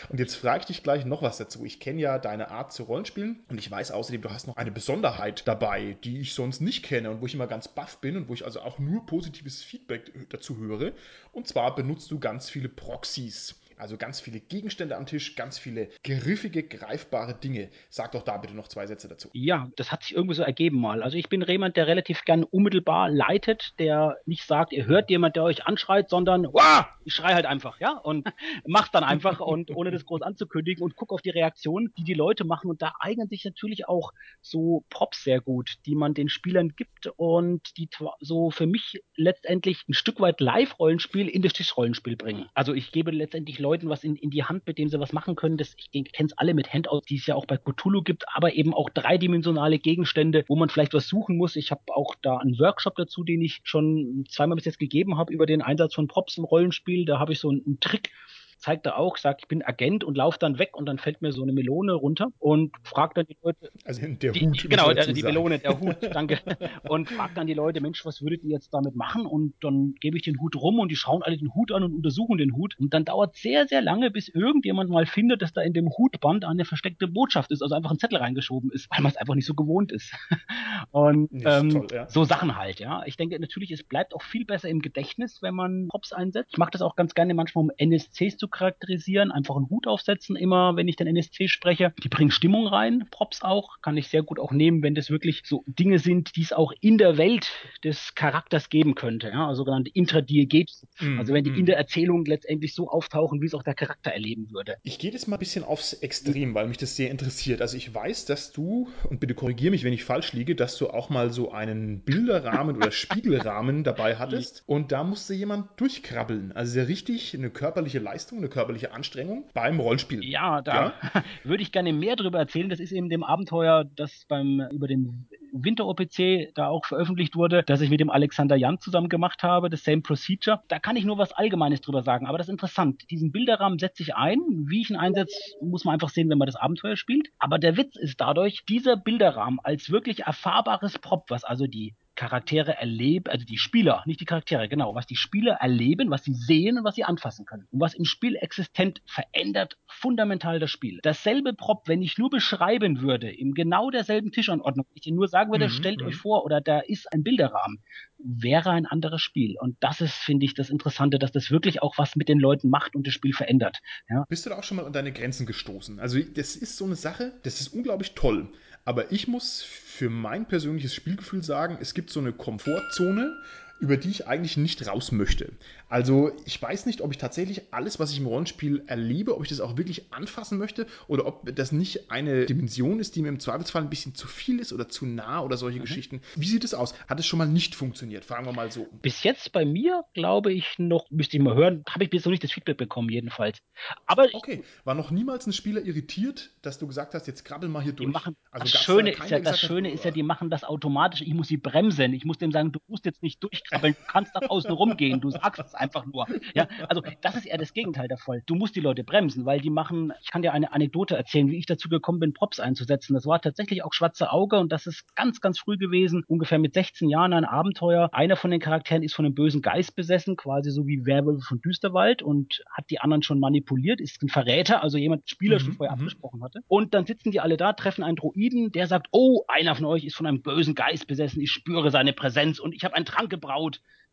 und 0.09 0.19
jetzt 0.19 0.35
frage 0.35 0.61
ich 0.61 0.65
dich 0.67 0.83
gleich 0.83 1.05
noch 1.05 1.21
was 1.21 1.37
dazu. 1.37 1.65
Ich 1.65 1.79
kenne 1.79 1.99
ja 1.99 2.17
deine 2.17 2.49
Art 2.49 2.71
zu 2.71 2.83
Rollenspielen 2.83 3.39
und 3.49 3.57
ich 3.57 3.69
weiß 3.69 3.91
außerdem, 3.91 4.21
du 4.21 4.29
hast 4.29 4.47
noch 4.47 4.55
eine 4.55 4.71
Besonderheit 4.71 5.47
dabei, 5.47 5.97
die 6.03 6.19
ich 6.19 6.33
sonst 6.33 6.61
nicht 6.61 6.83
kenne 6.83 7.09
und 7.09 7.21
wo 7.21 7.25
ich 7.25 7.33
immer 7.33 7.47
ganz 7.47 7.67
baff 7.67 7.97
bin 7.97 8.15
und 8.15 8.29
wo 8.29 8.33
ich 8.33 8.45
also 8.45 8.61
auch 8.61 8.79
nur 8.79 9.05
positives 9.05 9.63
Feedback 9.63 10.11
dazu 10.29 10.57
höre. 10.57 10.93
Und 11.33 11.47
zwar 11.47 11.75
benutzt 11.75 12.09
du 12.11 12.19
ganz 12.19 12.49
viele 12.49 12.69
Proxys. 12.69 13.60
Also 13.81 13.97
ganz 13.97 14.21
viele 14.21 14.39
Gegenstände 14.39 14.95
am 14.95 15.07
Tisch, 15.07 15.35
ganz 15.35 15.57
viele 15.57 15.89
griffige, 16.03 16.61
greifbare 16.61 17.33
Dinge. 17.33 17.71
Sag 17.89 18.11
doch 18.11 18.21
da 18.21 18.37
bitte 18.37 18.53
noch 18.53 18.67
zwei 18.67 18.85
Sätze 18.85 19.07
dazu. 19.07 19.31
Ja, 19.33 19.71
das 19.75 19.91
hat 19.91 20.03
sich 20.03 20.13
irgendwie 20.15 20.35
so 20.35 20.43
ergeben 20.43 20.79
mal. 20.79 21.01
Also 21.01 21.17
ich 21.17 21.29
bin 21.29 21.41
jemand, 21.41 21.77
der 21.77 21.87
relativ 21.87 22.23
gern 22.23 22.43
unmittelbar 22.43 23.09
leitet, 23.09 23.73
der 23.79 24.17
nicht 24.27 24.45
sagt, 24.45 24.71
ihr 24.71 24.85
hört 24.85 25.09
jemand, 25.09 25.35
der 25.35 25.45
euch 25.45 25.65
anschreit, 25.65 26.11
sondern 26.11 26.43
Wah! 26.53 26.89
ich 27.05 27.15
schrei 27.15 27.33
halt 27.33 27.47
einfach, 27.47 27.79
ja, 27.79 27.97
und 27.97 28.27
mach's 28.67 28.91
dann 28.91 29.03
einfach 29.03 29.39
und 29.39 29.75
ohne 29.75 29.89
das 29.89 30.05
groß 30.05 30.21
anzukündigen 30.21 30.83
und 30.83 30.95
guck 30.95 31.11
auf 31.11 31.23
die 31.23 31.31
Reaktionen, 31.31 31.91
die 31.97 32.03
die 32.03 32.13
Leute 32.13 32.43
machen. 32.43 32.69
Und 32.69 32.83
da 32.83 32.93
eignen 32.99 33.29
sich 33.29 33.43
natürlich 33.45 33.87
auch 33.87 34.11
so 34.41 34.85
Props 34.91 35.23
sehr 35.23 35.41
gut, 35.41 35.77
die 35.87 35.95
man 35.95 36.13
den 36.13 36.29
Spielern 36.29 36.75
gibt 36.75 37.07
und 37.17 37.75
die 37.77 37.89
so 38.19 38.51
für 38.51 38.67
mich 38.67 39.01
letztendlich 39.15 39.87
ein 39.89 39.95
Stück 39.95 40.19
weit 40.19 40.39
Live-Rollenspiel 40.39 41.27
in 41.27 41.41
das 41.41 41.53
Tischrollenspiel 41.53 42.15
bringen. 42.15 42.45
Also 42.53 42.75
ich 42.75 42.91
gebe 42.91 43.09
letztendlich 43.09 43.57
Leute 43.57 43.70
Leuten 43.71 43.87
was 43.87 44.03
in, 44.03 44.17
in 44.17 44.29
die 44.29 44.43
Hand, 44.43 44.67
mit 44.67 44.77
dem 44.77 44.89
sie 44.89 44.99
was 44.99 45.13
machen 45.13 45.35
können. 45.35 45.55
Das, 45.55 45.75
ich 45.77 45.91
kenne 45.91 46.27
es 46.27 46.37
alle 46.37 46.53
mit 46.53 46.73
Handouts, 46.73 47.07
die 47.07 47.15
es 47.15 47.25
ja 47.25 47.35
auch 47.35 47.45
bei 47.45 47.57
Cthulhu 47.57 48.01
gibt, 48.01 48.25
aber 48.33 48.53
eben 48.53 48.73
auch 48.73 48.89
dreidimensionale 48.89 49.79
Gegenstände, 49.79 50.43
wo 50.49 50.57
man 50.57 50.67
vielleicht 50.67 50.93
was 50.93 51.07
suchen 51.07 51.37
muss. 51.37 51.55
Ich 51.55 51.71
habe 51.71 51.81
auch 51.87 52.15
da 52.21 52.37
einen 52.37 52.59
Workshop 52.59 52.95
dazu, 52.95 53.23
den 53.23 53.41
ich 53.41 53.61
schon 53.63 54.25
zweimal 54.29 54.57
bis 54.57 54.65
jetzt 54.65 54.79
gegeben 54.79 55.17
habe 55.17 55.33
über 55.33 55.45
den 55.45 55.61
Einsatz 55.61 55.95
von 55.95 56.07
Props 56.07 56.37
im 56.37 56.43
Rollenspiel. 56.43 57.05
Da 57.05 57.17
habe 57.17 57.31
ich 57.31 57.39
so 57.39 57.49
einen, 57.49 57.63
einen 57.65 57.79
Trick 57.79 58.11
zeigt 58.61 58.85
er 58.85 58.97
auch, 58.97 59.17
sagt, 59.17 59.41
ich 59.41 59.47
bin 59.47 59.63
Agent 59.63 60.03
und 60.03 60.15
laufe 60.15 60.37
dann 60.39 60.59
weg 60.59 60.77
und 60.77 60.85
dann 60.85 60.99
fällt 60.99 61.21
mir 61.21 61.31
so 61.31 61.41
eine 61.41 61.51
Melone 61.51 61.93
runter 61.93 62.27
und 62.39 62.71
fragt 62.83 63.17
dann 63.17 63.25
die 63.25 63.37
Leute. 63.41 63.71
Also 63.85 64.05
der 64.05 64.33
Hut. 64.33 64.63
Die, 64.63 64.69
genau, 64.69 64.93
der, 64.93 65.11
die 65.11 65.23
Melone, 65.23 65.59
der 65.59 65.79
Hut, 65.79 65.97
danke. 66.13 66.39
und 66.87 67.09
fragt 67.09 67.37
dann 67.37 67.47
die 67.47 67.55
Leute, 67.55 67.81
Mensch, 67.81 68.05
was 68.05 68.21
würdet 68.21 68.43
ihr 68.43 68.51
jetzt 68.51 68.73
damit 68.73 68.95
machen? 68.95 69.25
Und 69.25 69.55
dann 69.61 69.95
gebe 69.99 70.15
ich 70.15 70.23
den 70.23 70.39
Hut 70.39 70.55
rum 70.55 70.79
und 70.79 70.89
die 70.89 70.95
schauen 70.95 71.23
alle 71.23 71.37
den 71.37 71.53
Hut 71.55 71.71
an 71.71 71.83
und 71.83 71.95
untersuchen 71.95 72.37
den 72.37 72.55
Hut. 72.55 72.75
Und 72.79 72.93
dann 72.93 73.03
dauert 73.03 73.35
sehr, 73.35 73.67
sehr 73.67 73.81
lange, 73.81 74.11
bis 74.11 74.29
irgendjemand 74.29 74.89
mal 74.89 75.07
findet, 75.07 75.41
dass 75.41 75.53
da 75.53 75.61
in 75.61 75.73
dem 75.73 75.89
Hutband 75.89 76.45
eine 76.45 76.65
versteckte 76.65 77.07
Botschaft 77.07 77.51
ist, 77.51 77.63
also 77.63 77.73
einfach 77.73 77.91
ein 77.91 77.99
Zettel 77.99 78.19
reingeschoben 78.19 78.71
ist, 78.71 78.89
weil 78.91 79.01
man 79.01 79.11
es 79.11 79.17
einfach 79.17 79.35
nicht 79.35 79.47
so 79.47 79.55
gewohnt 79.55 79.91
ist. 79.91 80.13
und 80.91 81.29
ähm, 81.33 81.69
toll, 81.71 81.87
ja. 81.91 82.07
so 82.09 82.23
Sachen 82.25 82.57
halt, 82.57 82.79
ja. 82.79 83.03
Ich 83.05 83.17
denke 83.17 83.39
natürlich, 83.39 83.71
es 83.71 83.83
bleibt 83.83 84.13
auch 84.13 84.21
viel 84.21 84.45
besser 84.45 84.69
im 84.69 84.81
Gedächtnis, 84.81 85.41
wenn 85.41 85.55
man 85.55 85.87
Props 85.87 86.13
einsetzt. 86.13 86.51
Ich 86.53 86.59
mache 86.59 86.71
das 86.71 86.83
auch 86.83 86.95
ganz 86.95 87.15
gerne 87.15 87.33
manchmal, 87.33 87.63
um 87.63 87.71
NSCs 87.75 88.37
zu 88.37 88.50
charakterisieren, 88.51 89.31
einfach 89.31 89.55
einen 89.55 89.69
Hut 89.69 89.87
aufsetzen, 89.87 90.35
immer 90.35 90.75
wenn 90.75 90.87
ich 90.87 90.95
den 90.95 91.07
NSC 91.07 91.47
spreche. 91.47 91.93
Die 92.03 92.09
bringen 92.09 92.31
Stimmung 92.31 92.67
rein, 92.67 93.07
Props 93.11 93.41
auch, 93.41 93.81
kann 93.81 93.97
ich 93.97 94.07
sehr 94.07 94.23
gut 94.23 94.39
auch 94.39 94.51
nehmen, 94.51 94.83
wenn 94.83 94.95
das 94.95 95.09
wirklich 95.09 95.41
so 95.45 95.63
Dinge 95.67 95.99
sind, 95.99 96.35
die 96.35 96.41
es 96.41 96.53
auch 96.53 96.73
in 96.81 96.97
der 96.97 97.17
Welt 97.17 97.51
des 97.83 98.13
Charakters 98.15 98.69
geben 98.69 98.95
könnte, 98.95 99.29
ja, 99.29 99.53
sogenannte 99.55 99.91
Intradiegetes. 99.93 100.87
Mm, 100.99 101.19
also 101.19 101.33
wenn 101.33 101.43
die 101.43 101.51
in 101.51 101.65
der 101.65 101.77
Erzählung 101.77 102.25
letztendlich 102.25 102.73
so 102.73 102.89
auftauchen, 102.89 103.41
wie 103.41 103.45
es 103.45 103.53
auch 103.53 103.63
der 103.63 103.73
Charakter 103.73 104.11
erleben 104.11 104.51
würde. 104.51 104.75
Ich 104.83 104.99
gehe 104.99 105.11
jetzt 105.11 105.27
mal 105.27 105.37
ein 105.37 105.39
bisschen 105.39 105.63
aufs 105.63 105.93
Extrem, 105.93 106.53
weil 106.53 106.67
mich 106.67 106.77
das 106.77 106.95
sehr 106.95 107.11
interessiert. 107.11 107.61
Also 107.61 107.77
ich 107.77 107.93
weiß, 107.93 108.25
dass 108.25 108.51
du, 108.51 108.89
und 109.09 109.19
bitte 109.19 109.33
korrigiere 109.33 109.71
mich, 109.71 109.83
wenn 109.83 109.93
ich 109.93 110.03
falsch 110.03 110.33
liege, 110.33 110.55
dass 110.55 110.77
du 110.77 110.89
auch 110.89 111.09
mal 111.09 111.29
so 111.29 111.51
einen 111.51 112.01
Bilderrahmen 112.01 112.75
oder 112.75 112.91
Spiegelrahmen 112.91 113.83
dabei 113.83 114.15
hattest 114.17 114.63
und 114.67 114.91
da 114.91 115.03
musste 115.03 115.33
jemand 115.33 115.79
durchkrabbeln. 115.79 116.51
Also 116.51 116.73
sehr 116.73 116.87
richtig 116.87 117.35
eine 117.35 117.49
körperliche 117.49 117.99
Leistung, 117.99 118.40
eine 118.41 118.49
körperliche 118.49 118.91
Anstrengung 118.91 119.45
beim 119.53 119.79
Rollenspiel. 119.79 120.23
Ja, 120.23 120.61
da 120.61 120.93
ja? 121.13 121.23
würde 121.43 121.63
ich 121.63 121.71
gerne 121.71 121.93
mehr 121.93 122.15
darüber 122.15 122.39
erzählen. 122.39 122.69
Das 122.69 122.79
ist 122.79 122.91
eben 122.91 123.09
dem 123.09 123.23
Abenteuer, 123.23 123.85
das 123.95 124.25
beim 124.27 124.61
über 124.71 124.87
den 124.87 125.27
Winter-OPC 125.53 126.53
da 126.55 126.67
auch 126.67 126.85
veröffentlicht 126.85 127.35
wurde, 127.35 127.63
das 127.63 127.81
ich 127.81 127.89
mit 127.89 127.99
dem 127.99 128.09
Alexander 128.09 128.55
Jan 128.55 128.79
zusammen 128.79 129.09
gemacht 129.09 129.43
habe, 129.43 129.69
das 129.69 129.83
Same 129.83 130.01
Procedure. 130.01 130.61
Da 130.67 130.79
kann 130.79 130.95
ich 130.95 131.05
nur 131.05 131.17
was 131.17 131.33
Allgemeines 131.33 131.81
drüber 131.81 132.03
sagen, 132.03 132.25
aber 132.25 132.37
das 132.37 132.47
ist 132.47 132.51
interessant. 132.51 133.09
Diesen 133.11 133.31
Bilderrahmen 133.31 133.77
setze 133.77 134.03
ich 134.03 134.15
ein. 134.15 134.39
Wie 134.67 134.81
ich 134.81 134.89
ihn 134.89 134.95
einsetze, 134.95 135.35
muss 135.61 135.83
man 135.83 135.93
einfach 135.93 136.09
sehen, 136.09 136.29
wenn 136.29 136.37
man 136.37 136.45
das 136.45 136.55
Abenteuer 136.55 136.95
spielt. 136.95 137.29
Aber 137.37 137.59
der 137.59 137.77
Witz 137.77 137.95
ist 137.97 138.21
dadurch, 138.21 138.63
dieser 138.67 138.97
Bilderrahmen 138.97 139.59
als 139.61 139.91
wirklich 139.91 140.21
erfahrbares 140.21 140.99
Prop, 140.99 141.29
was 141.29 141.43
also 141.43 141.67
die 141.67 141.95
Charaktere 142.21 142.77
erleben, 142.77 143.31
also 143.31 143.45
die 143.45 143.57
Spieler, 143.57 144.03
nicht 144.05 144.19
die 144.19 144.25
Charaktere, 144.25 144.69
genau, 144.69 144.93
was 144.93 145.07
die 145.07 145.15
Spieler 145.15 145.53
erleben, 145.53 146.11
was 146.11 146.23
sie 146.23 146.35
sehen 146.35 146.77
und 146.77 146.83
was 146.83 146.93
sie 146.93 147.03
anfassen 147.03 147.47
können. 147.47 147.67
Und 147.71 147.79
was 147.79 147.95
im 147.95 148.05
Spiel 148.05 148.35
existent 148.35 149.01
verändert 149.07 149.79
fundamental 149.87 150.59
das 150.59 150.69
Spiel. 150.69 150.99
Dasselbe 151.01 151.53
Prop, 151.53 151.87
wenn 151.87 152.03
ich 152.03 152.19
nur 152.19 152.29
beschreiben 152.29 153.01
würde, 153.01 153.31
in 153.31 153.55
genau 153.55 153.89
derselben 153.89 154.31
Tischanordnung, 154.31 154.85
ich 154.93 155.01
dir 155.01 155.15
nur 155.15 155.27
sagen 155.29 155.51
würde, 155.51 155.65
mhm, 155.65 155.71
stellt 155.71 156.01
mhm. 156.01 156.07
euch 156.09 156.15
vor, 156.15 156.45
oder 156.45 156.61
da 156.61 156.81
ist 156.81 157.11
ein 157.11 157.23
Bilderrahmen, 157.23 157.81
wäre 158.19 158.69
ein 158.69 158.85
anderes 158.85 159.21
Spiel. 159.23 159.55
Und 159.59 159.77
das 159.79 159.99
ist, 159.99 160.13
finde 160.13 160.45
ich, 160.45 160.53
das 160.53 160.69
Interessante, 160.69 161.17
dass 161.17 161.31
das 161.31 161.49
wirklich 161.49 161.81
auch 161.81 161.97
was 161.97 162.15
mit 162.15 162.29
den 162.29 162.39
Leuten 162.39 162.69
macht 162.69 162.95
und 162.95 163.07
das 163.07 163.15
Spiel 163.15 163.33
verändert. 163.33 163.79
Ja. 164.07 164.25
Bist 164.29 164.45
du 164.45 164.51
da 164.51 164.59
auch 164.59 164.63
schon 164.63 164.77
mal 164.77 164.85
an 164.85 164.93
deine 164.93 165.11
Grenzen 165.11 165.47
gestoßen? 165.47 165.99
Also, 165.99 166.19
das 166.19 166.55
ist 166.55 166.77
so 166.77 166.85
eine 166.85 166.95
Sache, 166.95 167.33
das 167.41 167.61
ist 167.61 167.69
unglaublich 167.69 168.13
toll. 168.13 168.47
Aber 168.85 169.11
ich 169.11 169.27
muss 169.27 169.61
für 169.61 170.09
mein 170.09 170.45
persönliches 170.47 170.95
Spielgefühl 170.95 171.43
sagen, 171.43 171.77
es 171.79 171.93
gibt 171.93 172.09
so 172.09 172.19
eine 172.19 172.33
Komfortzone, 172.33 173.33
über 173.81 173.97
die 173.97 174.09
ich 174.09 174.27
eigentlich 174.27 174.57
nicht 174.57 174.87
raus 174.87 175.11
möchte. 175.11 175.51
Also 175.89 176.31
ich 176.45 176.61
weiß 176.61 176.85
nicht, 176.85 177.01
ob 177.01 177.11
ich 177.11 177.17
tatsächlich 177.17 177.63
alles, 177.71 177.99
was 177.99 178.11
ich 178.11 178.19
im 178.19 178.27
Rollenspiel 178.27 178.83
erlebe, 178.85 179.35
ob 179.35 179.43
ich 179.43 179.49
das 179.49 179.59
auch 179.59 179.75
wirklich 179.75 180.13
anfassen 180.13 180.59
möchte 180.59 180.85
oder 181.07 181.25
ob 181.25 181.53
das 181.55 181.71
nicht 181.71 182.11
eine 182.11 182.45
Dimension 182.45 182.99
ist, 182.99 183.15
die 183.15 183.23
mir 183.23 183.29
im 183.29 183.39
Zweifelsfall 183.39 183.81
ein 183.81 183.89
bisschen 183.89 184.13
zu 184.13 184.27
viel 184.27 184.59
ist 184.59 184.71
oder 184.71 184.87
zu 184.87 185.07
nah 185.07 185.41
oder 185.41 185.57
solche 185.57 185.79
mhm. 185.79 185.83
Geschichten. 185.83 186.21
Wie 186.35 186.45
sieht 186.45 186.63
es 186.63 186.75
aus? 186.75 186.93
Hat 187.07 187.19
es 187.19 187.25
schon 187.25 187.39
mal 187.39 187.47
nicht 187.47 187.73
funktioniert? 187.73 188.23
Fragen 188.23 188.45
wir 188.45 188.53
mal 188.53 188.71
so. 188.71 188.87
Bis 189.01 189.23
jetzt 189.23 189.51
bei 189.51 189.65
mir, 189.65 190.03
glaube 190.13 190.53
ich, 190.53 190.77
noch, 190.77 191.09
müsste 191.09 191.37
ich 191.37 191.43
mal 191.43 191.55
hören, 191.55 191.83
habe 191.89 192.03
ich 192.03 192.11
bis 192.11 192.23
noch 192.23 192.31
nicht 192.31 192.43
das 192.43 192.51
Feedback 192.51 192.77
bekommen, 192.77 193.09
jedenfalls. 193.09 193.57
Aber 194.05 194.27
okay, 194.33 194.63
war 194.83 194.93
noch 194.93 195.09
niemals 195.09 195.47
ein 195.47 195.53
Spieler 195.53 195.81
irritiert, 195.83 196.51
dass 196.61 196.77
du 196.77 196.85
gesagt 196.85 197.15
hast, 197.15 197.25
jetzt 197.25 197.45
krabbel 197.45 197.67
mal 197.67 197.81
hier 197.81 197.93
durch. 197.93 198.11
Machen, 198.11 198.35
also 198.51 198.71
das 198.71 198.83
Schöne, 198.83 199.11
ist 199.11 199.29
ja, 199.31 199.39
das 199.39 199.59
Schöne 199.59 199.89
hat, 199.89 199.95
ist 199.95 200.05
ja, 200.05 200.11
die 200.11 200.21
machen 200.21 200.51
das 200.51 200.63
automatisch. 200.63 201.21
Ich 201.21 201.33
muss 201.33 201.47
sie 201.47 201.57
bremsen. 201.57 202.13
Ich 202.13 202.25
muss 202.25 202.37
dem 202.37 202.51
sagen, 202.51 202.71
du 202.71 202.79
musst 202.87 203.05
jetzt 203.05 203.23
nicht 203.23 203.41
durch 203.41 203.63
aber 203.71 203.89
du 203.89 203.95
kannst 204.07 204.35
nach 204.35 204.49
außen 204.49 204.71
rumgehen, 204.71 205.21
du 205.21 205.29
sagst 205.29 205.61
es 205.65 205.75
einfach 205.75 206.05
nur. 206.05 206.27
Ja, 206.53 206.67
also 206.89 207.01
das 207.21 207.35
ist 207.35 207.45
eher 207.45 207.57
das 207.57 207.73
Gegenteil 207.73 208.07
der 208.07 208.17
Fall. 208.17 208.43
Du 208.45 208.55
musst 208.55 208.75
die 208.75 208.79
Leute 208.79 209.03
bremsen, 209.03 209.45
weil 209.45 209.61
die 209.61 209.69
machen, 209.69 210.13
ich 210.21 210.31
kann 210.31 210.41
dir 210.41 210.53
eine 210.53 210.73
Anekdote 210.73 211.15
erzählen, 211.15 211.47
wie 211.49 211.57
ich 211.57 211.65
dazu 211.65 211.89
gekommen 211.89 212.19
bin, 212.19 212.33
Props 212.33 212.59
einzusetzen. 212.59 213.13
Das 213.13 213.25
war 213.25 213.41
tatsächlich 213.41 213.83
auch 213.83 213.93
Schwarze 213.93 214.31
Auge 214.31 214.59
und 214.59 214.71
das 214.71 214.87
ist 214.87 215.15
ganz, 215.15 215.41
ganz 215.41 215.59
früh 215.59 215.77
gewesen, 215.77 216.23
ungefähr 216.27 216.59
mit 216.59 216.73
16 216.73 217.09
Jahren 217.09 217.33
ein 217.33 217.45
Abenteuer. 217.45 218.09
Einer 218.11 218.35
von 218.35 218.51
den 218.51 218.59
Charakteren 218.59 219.03
ist 219.03 219.13
von 219.13 219.25
einem 219.25 219.35
bösen 219.35 219.61
Geist 219.61 219.95
besessen, 219.95 220.35
quasi 220.35 220.71
so 220.71 220.87
wie 220.87 221.05
Werwölfe 221.05 221.41
von 221.41 221.61
Düsterwald 221.61 222.21
und 222.21 222.63
hat 222.71 222.89
die 222.89 222.99
anderen 222.99 223.23
schon 223.23 223.39
manipuliert, 223.39 224.01
ist 224.01 224.21
ein 224.21 224.29
Verräter, 224.29 224.83
also 224.83 224.97
jemand 224.97 225.29
Spieler 225.29 225.57
mhm, 225.57 225.63
schon 225.63 225.73
vorher 225.73 225.95
mhm. 225.95 226.01
abgesprochen 226.01 226.43
hatte. 226.43 226.61
Und 226.67 226.93
dann 226.93 227.05
sitzen 227.05 227.31
die 227.31 227.39
alle 227.39 227.57
da, 227.57 227.73
treffen 227.73 228.03
einen 228.03 228.15
Droiden, 228.15 228.71
der 228.71 228.87
sagt, 228.87 229.07
oh, 229.11 229.43
einer 229.47 229.75
von 229.75 229.85
euch 229.85 230.03
ist 230.03 230.15
von 230.15 230.25
einem 230.25 230.41
bösen 230.41 230.75
Geist 230.75 231.07
besessen, 231.07 231.41
ich 231.41 231.51
spüre 231.51 231.91
seine 231.91 232.13
Präsenz 232.13 232.59
und 232.59 232.73
ich 232.73 232.83
habe 232.83 232.95
einen 232.95 233.05
Trank 233.05 233.29
gebraut 233.29 233.60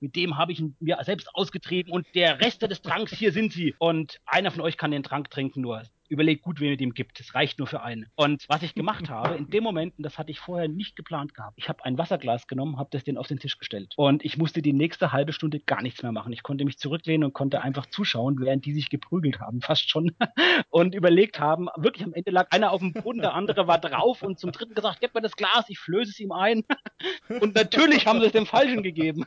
mit 0.00 0.14
dem 0.16 0.36
habe 0.36 0.52
ich 0.52 0.62
mir 0.80 0.98
selbst 1.02 1.34
ausgetrieben 1.34 1.92
und 1.92 2.06
der 2.14 2.40
Reste 2.40 2.68
des 2.68 2.82
Tranks, 2.82 3.12
hier 3.12 3.32
sind 3.32 3.52
sie. 3.52 3.74
Und 3.78 4.20
einer 4.26 4.50
von 4.50 4.60
euch 4.60 4.76
kann 4.76 4.90
den 4.90 5.02
Trank 5.02 5.30
trinken 5.30 5.60
nur 5.60 5.82
überlegt 6.08 6.42
gut, 6.42 6.60
wen 6.60 6.70
ihr 6.70 6.76
dem 6.76 6.94
gibt. 6.94 7.20
Es 7.20 7.34
reicht 7.34 7.58
nur 7.58 7.66
für 7.66 7.82
einen. 7.82 8.06
Und 8.16 8.44
was 8.48 8.62
ich 8.62 8.74
gemacht 8.74 9.08
habe, 9.10 9.36
in 9.36 9.50
dem 9.50 9.62
Moment, 9.64 9.94
und 9.98 10.04
das 10.04 10.18
hatte 10.18 10.30
ich 10.30 10.40
vorher 10.40 10.68
nicht 10.68 10.96
geplant 10.96 11.34
gehabt, 11.34 11.54
ich 11.56 11.68
habe 11.68 11.84
ein 11.84 11.98
Wasserglas 11.98 12.46
genommen, 12.46 12.78
habe 12.78 12.88
das 12.92 13.04
den 13.04 13.18
auf 13.18 13.26
den 13.26 13.38
Tisch 13.38 13.58
gestellt. 13.58 13.94
Und 13.96 14.24
ich 14.24 14.38
musste 14.38 14.62
die 14.62 14.72
nächste 14.72 15.12
halbe 15.12 15.32
Stunde 15.32 15.60
gar 15.60 15.82
nichts 15.82 16.02
mehr 16.02 16.12
machen. 16.12 16.32
Ich 16.32 16.42
konnte 16.42 16.64
mich 16.64 16.78
zurücklehnen 16.78 17.24
und 17.24 17.32
konnte 17.32 17.62
einfach 17.62 17.86
zuschauen, 17.86 18.40
während 18.40 18.64
die 18.64 18.72
sich 18.72 18.90
geprügelt 18.90 19.40
haben, 19.40 19.60
fast 19.62 19.90
schon. 19.90 20.12
und 20.70 20.94
überlegt 20.94 21.40
haben, 21.40 21.68
wirklich 21.76 22.04
am 22.04 22.14
Ende 22.14 22.30
lag 22.30 22.50
einer 22.50 22.72
auf 22.72 22.80
dem 22.80 22.92
Boden, 22.92 23.20
der 23.20 23.34
andere 23.34 23.66
war 23.66 23.78
drauf 23.78 24.22
und 24.22 24.38
zum 24.38 24.52
dritten 24.52 24.74
gesagt, 24.74 25.00
gib 25.00 25.14
mir 25.14 25.22
das 25.22 25.36
Glas, 25.36 25.66
ich 25.68 25.78
flöße 25.78 26.10
es 26.10 26.20
ihm 26.20 26.32
ein. 26.32 26.64
und 27.40 27.54
natürlich 27.54 28.06
haben 28.06 28.20
sie 28.20 28.26
es 28.26 28.32
dem 28.32 28.46
Falschen 28.46 28.82
gegeben. 28.82 29.26